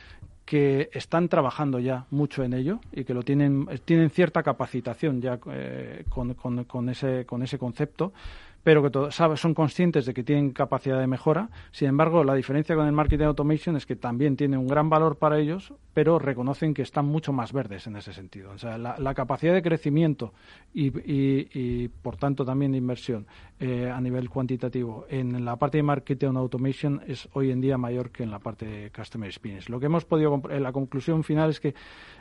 que 0.52 0.90
están 0.92 1.30
trabajando 1.30 1.80
ya 1.80 2.08
mucho 2.10 2.44
en 2.44 2.54
ello 2.54 2.80
y 2.92 3.04
que 3.04 3.14
lo 3.14 3.24
tienen, 3.24 3.68
tienen 3.86 4.10
cierta 4.10 4.44
capacitación 4.44 5.22
ya 5.22 5.40
eh, 5.50 6.04
con, 6.10 6.34
con, 6.34 6.66
con, 6.66 6.90
ese, 6.90 7.26
con 7.26 7.42
ese 7.44 7.58
concepto 7.58 8.12
pero 8.64 8.84
que 8.84 9.12
son 9.12 9.54
conscientes 9.54 10.06
de 10.06 10.14
que 10.14 10.24
tienen 10.24 10.52
capacidad 10.52 11.00
de 11.00 11.08
mejora. 11.08 11.50
Sin 11.72 11.88
embargo, 11.88 12.24
la 12.24 12.36
diferencia 12.36 12.76
con 12.76 12.86
el 12.86 12.92
marketing 12.92 13.26
automation 13.26 13.76
es 13.76 13.86
que 13.86 13.96
también 13.96 14.36
tiene 14.36 14.58
un 14.58 14.68
gran 14.68 14.90
valor 14.90 15.18
para 15.18 15.40
ellos, 15.40 15.74
pero 15.94 16.20
reconocen 16.20 16.74
que 16.74 16.82
están 16.82 17.06
mucho 17.06 17.34
más 17.34 17.54
verdes 17.54 17.88
en 17.88 17.96
ese 17.96 18.14
sentido. 18.14 18.52
O 18.52 18.58
sea, 18.58 18.78
la, 18.78 19.14
capacidad 19.14 19.54
de 19.54 19.62
crecimiento 19.62 20.34
y, 20.74 21.88
por 21.88 22.18
tanto, 22.18 22.46
también 22.46 22.72
de 22.72 22.78
inversión 22.78 23.28
eh, 23.60 23.90
a 23.90 24.00
nivel 24.00 24.30
cuantitativo 24.30 25.06
en 25.10 25.44
la 25.44 25.58
parte 25.58 25.78
de 25.78 25.84
marketing 25.84 26.36
automation 26.36 27.02
es 27.08 27.28
hoy 27.34 27.52
en 27.52 27.62
día 27.62 27.78
mayor 27.78 28.12
que 28.12 28.24
en 28.24 28.32
la 28.32 28.40
parte 28.40 28.66
de 28.66 28.92
customer 28.92 29.28
experience. 29.28 29.72
Lo 29.72 29.80
que 29.80 29.88
hemos 29.88 30.06
podido, 30.06 30.42
la 30.50 30.72
conclusión 30.72 31.24
final 31.24 31.50
es 31.50 31.60
que 31.60 31.74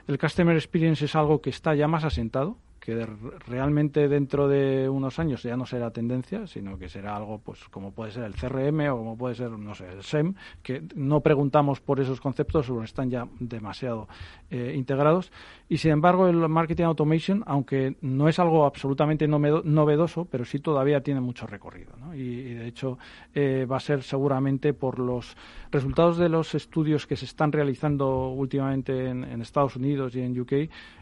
el 0.07 0.19
customer 0.19 0.57
experience 0.57 1.05
es 1.05 1.15
algo 1.15 1.41
que 1.41 1.51
está 1.51 1.75
ya 1.75 1.87
más 1.87 2.05
asentado, 2.05 2.59
que 2.97 3.07
realmente 3.47 4.09
dentro 4.09 4.49
de 4.49 4.89
unos 4.89 5.19
años 5.19 5.43
ya 5.43 5.57
no 5.57 5.67
será 5.67 5.91
tendencia, 5.91 6.47
sino 6.47 6.79
que 6.79 6.89
será 6.89 7.17
algo 7.17 7.39
pues 7.39 7.61
como 7.71 7.93
puede 7.93 8.11
ser 8.11 8.25
el 8.25 8.35
CRM 8.35 8.93
o 8.93 8.97
como 8.97 9.17
puede 9.17 9.35
ser, 9.35 9.51
no 9.51 9.75
sé, 9.75 9.89
el 9.89 10.03
SEM, 10.03 10.35
que 10.63 10.83
no 10.95 11.21
preguntamos 11.21 11.81
por 11.81 12.01
esos 12.01 12.21
conceptos 12.21 12.69
o 12.71 12.83
están 12.83 13.11
ya 13.11 13.29
demasiado 13.39 14.09
eh, 14.51 14.75
integrados. 14.77 15.33
Y 15.69 15.79
sin 15.79 15.93
embargo, 15.93 16.27
el 16.27 16.37
marketing 16.49 16.83
automation, 16.83 17.45
aunque 17.47 17.95
no 18.01 18.29
es 18.29 18.41
algo 18.41 18.65
absolutamente 18.65 19.29
novedoso, 19.29 20.25
pero 20.25 20.45
sí 20.45 20.59
todavía 20.59 21.01
tiene 21.01 21.21
mucho 21.21 21.47
recorrido. 21.47 21.93
Y, 22.13 22.55
de 22.55 22.67
hecho, 22.67 22.99
eh, 23.33 23.67
va 23.71 23.77
a 23.77 23.81
ser 23.81 24.03
seguramente 24.03 24.75
por 24.75 24.99
los 24.99 25.37
resultados 25.71 26.19
de 26.19 26.29
los 26.29 26.57
estudios 26.57 27.07
que 27.07 27.15
se 27.15 27.25
están 27.25 27.53
realizando 27.53 28.31
últimamente 28.31 29.11
en, 29.11 29.41
Estados 29.41 29.77
Unidos 29.77 30.15
y 30.17 30.21
en 30.21 30.39
UK, 30.39 30.53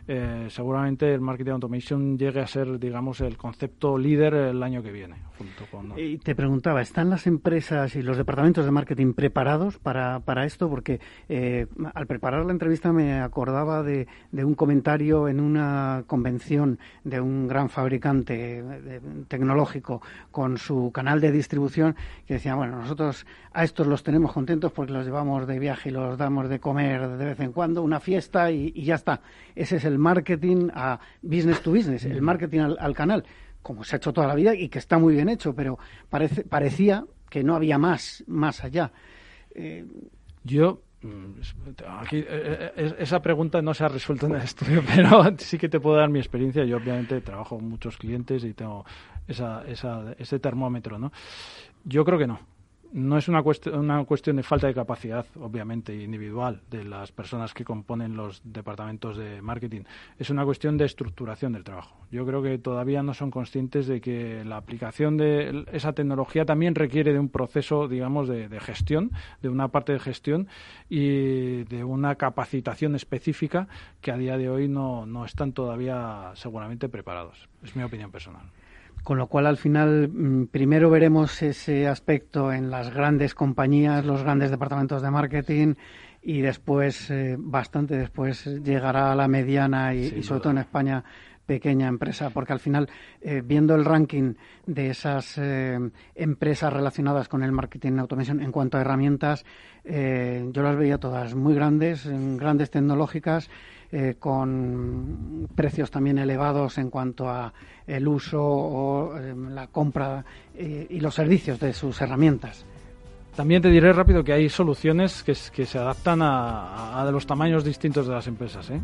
eh, 0.07 0.47
seguramente 0.49 1.13
el 1.13 1.21
marketing 1.21 1.53
automation 1.53 2.19
llegue 2.19 2.41
a 2.41 2.47
ser, 2.47 2.79
digamos, 2.79 3.21
el 3.21 3.37
concepto 3.37 3.99
líder 3.99 4.35
el 4.35 4.63
año 4.63 4.83
que 4.83 4.93
viene. 4.93 5.17
Y 5.97 6.19
te 6.19 6.35
preguntaba, 6.35 6.81
¿están 6.81 7.11
las 7.11 7.27
empresas 7.27 7.95
y 7.97 8.03
los 8.03 8.17
departamentos 8.17 8.65
de 8.65 8.71
marketing 8.71 9.13
preparados 9.13 9.79
para, 9.79 10.21
para 10.21 10.45
esto? 10.45 10.69
Porque 10.69 11.01
eh, 11.29 11.67
al 11.95 12.07
preparar 12.07 12.45
la 12.45 12.53
entrevista 12.53 12.93
me 12.93 13.21
acordaba 13.39 13.85
de, 13.85 14.09
de, 14.33 14.45
un 14.45 14.55
comentario 14.55 15.29
en 15.29 15.39
una 15.39 16.03
convención 16.09 16.81
de 17.05 17.21
un 17.21 17.47
gran 17.47 17.69
fabricante 17.69 18.65
tecnológico 19.29 20.03
con 20.33 20.59
su 20.59 20.91
canal 20.93 21.21
de 21.21 21.31
distribución 21.31 21.95
que 22.27 22.35
decía, 22.35 22.57
bueno, 22.57 22.81
nosotros 22.81 23.27
a 23.53 23.63
estos 23.63 23.87
los 23.87 24.03
tenemos 24.03 24.33
contentos 24.33 24.73
porque 24.73 24.93
los 24.93 25.07
llevamos 25.07 25.47
de 25.47 25.61
viaje 25.61 25.91
y 25.91 25.93
los 25.93 26.19
damos 26.19 26.49
de 26.49 26.59
comer 26.59 27.17
de 27.17 27.25
vez 27.25 27.39
en 27.39 27.53
cuando, 27.53 27.85
una 27.85 28.01
fiesta 28.01 28.51
y, 28.51 28.73
ya 28.73 28.97
está. 28.97 29.21
Ese 29.55 29.77
es 29.77 29.85
el 29.85 29.99
marketing 29.99 30.71
a 30.75 30.99
business 31.23 31.63
to 31.63 31.71
business, 31.71 32.05
el 32.07 32.21
marketing 32.21 32.75
al 32.77 32.95
canal 32.95 33.25
como 33.63 33.85
se 33.85 33.95
ha 33.95 33.99
hecho 33.99 34.13
toda 34.13 34.27
la 34.27 34.35
vida 34.35 34.55
y 34.55 34.69
que 34.69 34.81
está 34.81 34.99
muy 34.99 35.15
bien 35.15 35.29
hecho, 35.29 35.55
pero 35.55 35.79
parece, 36.09 36.43
parecía 36.43 37.05
que 37.31 37.45
no 37.45 37.55
había 37.55 37.79
más, 37.79 38.25
más 38.27 38.65
allá. 38.65 38.91
Eh, 39.55 39.85
Yo 40.43 40.81
Aquí, 42.01 42.19
eh, 42.19 42.73
eh, 42.77 42.95
esa 42.99 43.21
pregunta 43.21 43.63
no 43.63 43.73
se 43.73 43.85
ha 43.85 43.89
resuelto 43.89 44.27
en 44.27 44.35
el 44.35 44.43
estudio, 44.43 44.83
pero 44.85 45.23
sí 45.39 45.57
que 45.57 45.69
te 45.69 45.79
puedo 45.79 45.97
dar 45.97 46.09
mi 46.09 46.19
experiencia. 46.19 46.65
Yo 46.65 46.77
obviamente 46.79 47.21
trabajo 47.21 47.57
con 47.57 47.69
muchos 47.69 47.97
clientes 47.97 48.45
y 48.45 48.53
tengo 48.55 48.85
esa, 49.27 49.65
esa, 49.67 50.13
ese 50.19 50.39
termómetro, 50.41 50.99
¿no? 50.99 51.13
Yo 51.85 52.05
creo 52.05 52.19
que 52.19 52.27
no 52.27 52.41
no 52.93 53.19
es 53.19 53.29
una, 53.29 53.43
cuestión, 53.43 53.79
una 53.79 54.05
cuestión 54.05 54.37
de 54.37 54.43
falta 54.43 54.67
de 54.67 54.75
capacidad, 54.75 55.27
obviamente, 55.41 55.95
individual 55.95 56.63
de 56.71 56.85
las 56.85 57.13
personas 57.13 57.53
que 57.53 57.65
componen 57.65 58.17
los 58.17 58.41
departamentos 58.45 59.17
de 59.17 59.43
marketing. 59.43 59.83
Es 60.19 60.31
una 60.31 60.45
cuestión 60.45 60.79
de 60.79 60.87
estructuración 60.87 61.53
del 61.53 61.65
trabajo. 61.65 61.97
Yo 62.11 62.25
creo 62.27 62.43
que 62.43 62.59
todavía 62.59 63.03
no 63.03 63.15
son 63.15 63.31
conscientes 63.31 63.87
de 63.87 64.01
que 64.01 64.45
la 64.45 64.57
aplicación 64.57 65.17
de 65.17 65.67
esa 65.73 65.93
tecnología 65.93 66.45
también 66.45 66.75
requiere 66.75 67.13
de 67.13 67.19
un 67.19 67.29
proceso, 67.29 67.89
digamos, 67.89 68.29
de, 68.29 68.49
gestión, 68.61 69.11
de 69.43 69.49
una 69.49 69.69
parte 69.69 69.93
de 69.93 69.99
gestión 69.99 70.49
y 70.89 71.65
de 71.65 71.85
una 71.85 72.15
capacitación 72.15 72.95
específica 72.95 73.69
que 74.01 74.13
a 74.13 74.17
día 74.17 74.39
de 74.39 74.49
hoy 74.49 74.69
no, 74.69 75.07
no 75.07 75.25
están 75.25 75.53
todavía 75.53 76.33
seguramente 76.35 76.89
preparados. 76.89 77.49
Es 77.63 77.77
mi 77.77 77.83
opinión 77.83 78.11
personal. 78.11 78.51
Con 79.03 79.19
lo 79.19 79.27
cual, 79.27 79.47
al 79.47 79.57
final, 79.57 80.09
mm, 80.09 80.47
primero 80.47 80.91
veremos 80.91 81.43
ese 81.43 81.89
aspecto 81.89 82.53
en 82.53 82.71
las 82.71 82.93
grandes 82.93 83.35
compañías, 83.35 84.05
los 84.05 84.23
grandes 84.23 84.51
departamentos 84.51 85.03
de 85.03 85.11
marketing 85.11 85.75
y 86.23 86.41
después, 86.41 87.11
eh, 87.11 87.37
bastante 87.39 87.97
después, 87.97 88.45
llegará 88.45 89.13
a 89.13 89.17
la 89.17 89.29
mediana 89.29 89.95
y, 89.95 90.23
sobre 90.23 90.41
todo 90.41 90.51
en 90.53 90.59
España, 90.59 91.05
pequeña 91.47 91.89
empresa, 91.89 92.29
porque 92.29 92.53
al 92.53 92.61
final, 92.61 92.91
eh, 93.23 93.41
viendo 93.43 93.75
el 93.75 93.87
ranking 93.87 94.35
de 94.67 94.91
esas 94.91 95.39
eh, 95.39 95.79
empresas 96.15 96.71
relacionadas 96.71 97.29
con 97.29 97.43
el 97.43 97.53
marketing 97.53 97.99
automation 97.99 98.43
en 98.43 98.53
cuanto 98.53 98.77
a 98.77 98.83
herramientas, 98.83 99.45
yo 99.85 100.63
las 100.63 100.77
veía 100.77 100.99
todas 100.99 101.35
muy 101.35 101.55
grandes, 101.55 102.07
grandes 102.37 102.71
tecnológicas 102.71 103.49
eh, 103.91 104.17
con 104.19 105.49
precios 105.55 105.91
también 105.91 106.19
elevados 106.19 106.79
en 106.79 106.91
cuanto 106.91 107.29
a 107.29 107.53
el 107.87 108.07
uso 108.07 108.43
o 108.43 109.17
eh, 109.17 109.35
la 109.51 109.69
compra 109.69 110.25
eh, 110.55 110.87
y 110.91 111.01
los 111.01 111.15
servicios 111.15 111.59
de 111.59 111.73
sus 111.73 112.01
herramientas. 112.01 112.65
También 113.35 113.63
te 113.63 113.71
diré 113.71 113.93
rápido 113.93 114.25
que 114.25 114.33
hay 114.33 114.49
soluciones 114.49 115.23
que, 115.23 115.35
se 115.35 115.79
adaptan 115.79 116.23
a, 116.23 117.01
a, 117.01 117.11
los 117.11 117.27
tamaños 117.27 117.65
distintos 117.65 118.07
de 118.07 118.15
las 118.15 118.27
empresas. 118.27 118.69
¿eh? 118.71 118.81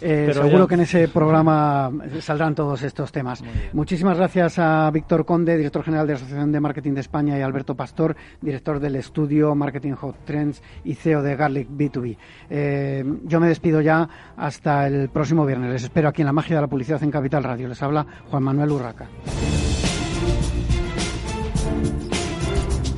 Eh, 0.00 0.30
seguro 0.32 0.66
que 0.66 0.74
en 0.74 0.80
ese 0.80 1.08
programa 1.08 1.90
saldrán 2.20 2.54
todos 2.54 2.82
estos 2.82 3.12
temas. 3.12 3.42
Muchísimas 3.72 4.16
gracias 4.16 4.58
a 4.58 4.90
Víctor 4.90 5.24
Conde, 5.24 5.56
director 5.56 5.82
general 5.82 6.06
de 6.06 6.14
la 6.14 6.16
Asociación 6.16 6.52
de 6.52 6.60
Marketing 6.60 6.92
de 6.92 7.00
España, 7.00 7.38
y 7.38 7.42
Alberto 7.42 7.74
Pastor, 7.74 8.16
director 8.40 8.80
del 8.80 8.96
estudio 8.96 9.54
Marketing 9.54 9.92
Hot 9.92 10.24
Trends 10.24 10.62
y 10.84 10.94
CEO 10.94 11.22
de 11.22 11.36
Garlic 11.36 11.68
B2B. 11.68 12.16
Eh, 12.48 13.04
yo 13.24 13.40
me 13.40 13.48
despido 13.48 13.80
ya 13.80 14.08
hasta 14.36 14.86
el 14.86 15.08
próximo 15.08 15.44
viernes. 15.46 15.72
Les 15.72 15.84
espero 15.84 16.08
aquí 16.08 16.22
en 16.22 16.26
la 16.26 16.32
magia 16.32 16.56
de 16.56 16.62
la 16.62 16.68
publicidad 16.68 17.02
en 17.02 17.10
Capital 17.10 17.44
Radio. 17.44 17.68
Les 17.68 17.82
habla 17.82 18.06
Juan 18.30 18.42
Manuel 18.42 18.70
Urraca. 18.70 19.08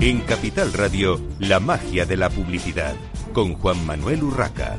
En 0.00 0.20
Capital 0.22 0.72
Radio, 0.72 1.20
la 1.38 1.60
magia 1.60 2.04
de 2.04 2.16
la 2.16 2.28
publicidad, 2.28 2.94
con 3.32 3.54
Juan 3.54 3.86
Manuel 3.86 4.24
Urraca. 4.24 4.78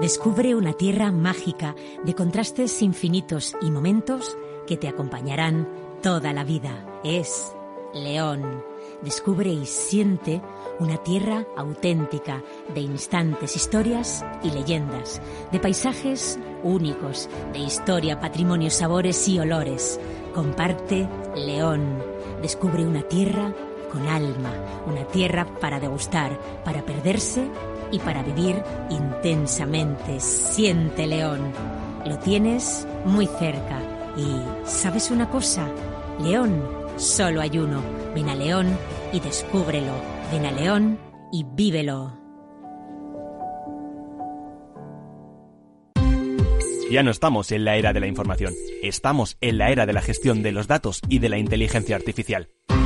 Descubre 0.00 0.54
una 0.54 0.72
tierra 0.72 1.12
mágica 1.12 1.74
de 2.04 2.14
contrastes 2.14 2.82
infinitos 2.82 3.54
y 3.62 3.70
momentos 3.70 4.36
que 4.66 4.76
te 4.76 4.88
acompañarán 4.88 5.68
toda 6.02 6.32
la 6.32 6.42
vida. 6.42 7.00
Es 7.04 7.54
León. 7.94 8.64
Descubre 9.02 9.50
y 9.50 9.66
siente 9.66 10.42
una 10.80 10.96
tierra 10.96 11.46
auténtica 11.56 12.42
de 12.74 12.80
instantes, 12.80 13.54
historias 13.54 14.24
y 14.42 14.50
leyendas, 14.50 15.22
de 15.52 15.60
paisajes 15.60 16.38
únicos, 16.64 17.28
de 17.52 17.60
historia, 17.60 18.18
patrimonio, 18.18 18.70
sabores 18.70 19.28
y 19.28 19.38
olores. 19.38 20.00
Comparte 20.34 21.08
León. 21.36 22.02
Descubre 22.42 22.84
una 22.84 23.02
tierra 23.02 23.54
con 23.92 24.08
alma, 24.08 24.52
una 24.86 25.06
tierra 25.06 25.46
para 25.60 25.78
degustar, 25.78 26.36
para 26.64 26.84
perderse 26.84 27.48
y 27.90 27.98
para 27.98 28.22
vivir 28.22 28.62
intensamente. 28.90 30.20
Siente 30.20 31.06
León. 31.06 31.40
Lo 32.06 32.18
tienes 32.18 32.86
muy 33.04 33.26
cerca. 33.26 33.80
Y 34.16 34.68
¿sabes 34.68 35.10
una 35.10 35.28
cosa? 35.28 35.68
León, 36.20 36.62
solo 36.96 37.40
hay 37.40 37.58
uno. 37.58 37.82
Ven 38.14 38.28
a 38.28 38.34
León 38.34 38.68
y 39.12 39.20
descúbrelo. 39.20 39.92
Ven 40.30 40.46
a 40.46 40.52
León 40.52 40.98
y 41.32 41.44
vívelo. 41.44 42.24
Ya 46.90 47.02
no 47.02 47.10
estamos 47.10 47.50
en 47.50 47.64
la 47.64 47.76
era 47.76 47.92
de 47.92 47.98
la 47.98 48.06
información, 48.06 48.54
estamos 48.80 49.36
en 49.40 49.58
la 49.58 49.70
era 49.70 49.84
de 49.84 49.92
la 49.92 50.00
gestión 50.00 50.44
de 50.44 50.52
los 50.52 50.68
datos 50.68 51.00
y 51.08 51.18
de 51.18 51.28
la 51.28 51.38
inteligencia 51.38 51.96
artificial. 51.96 52.50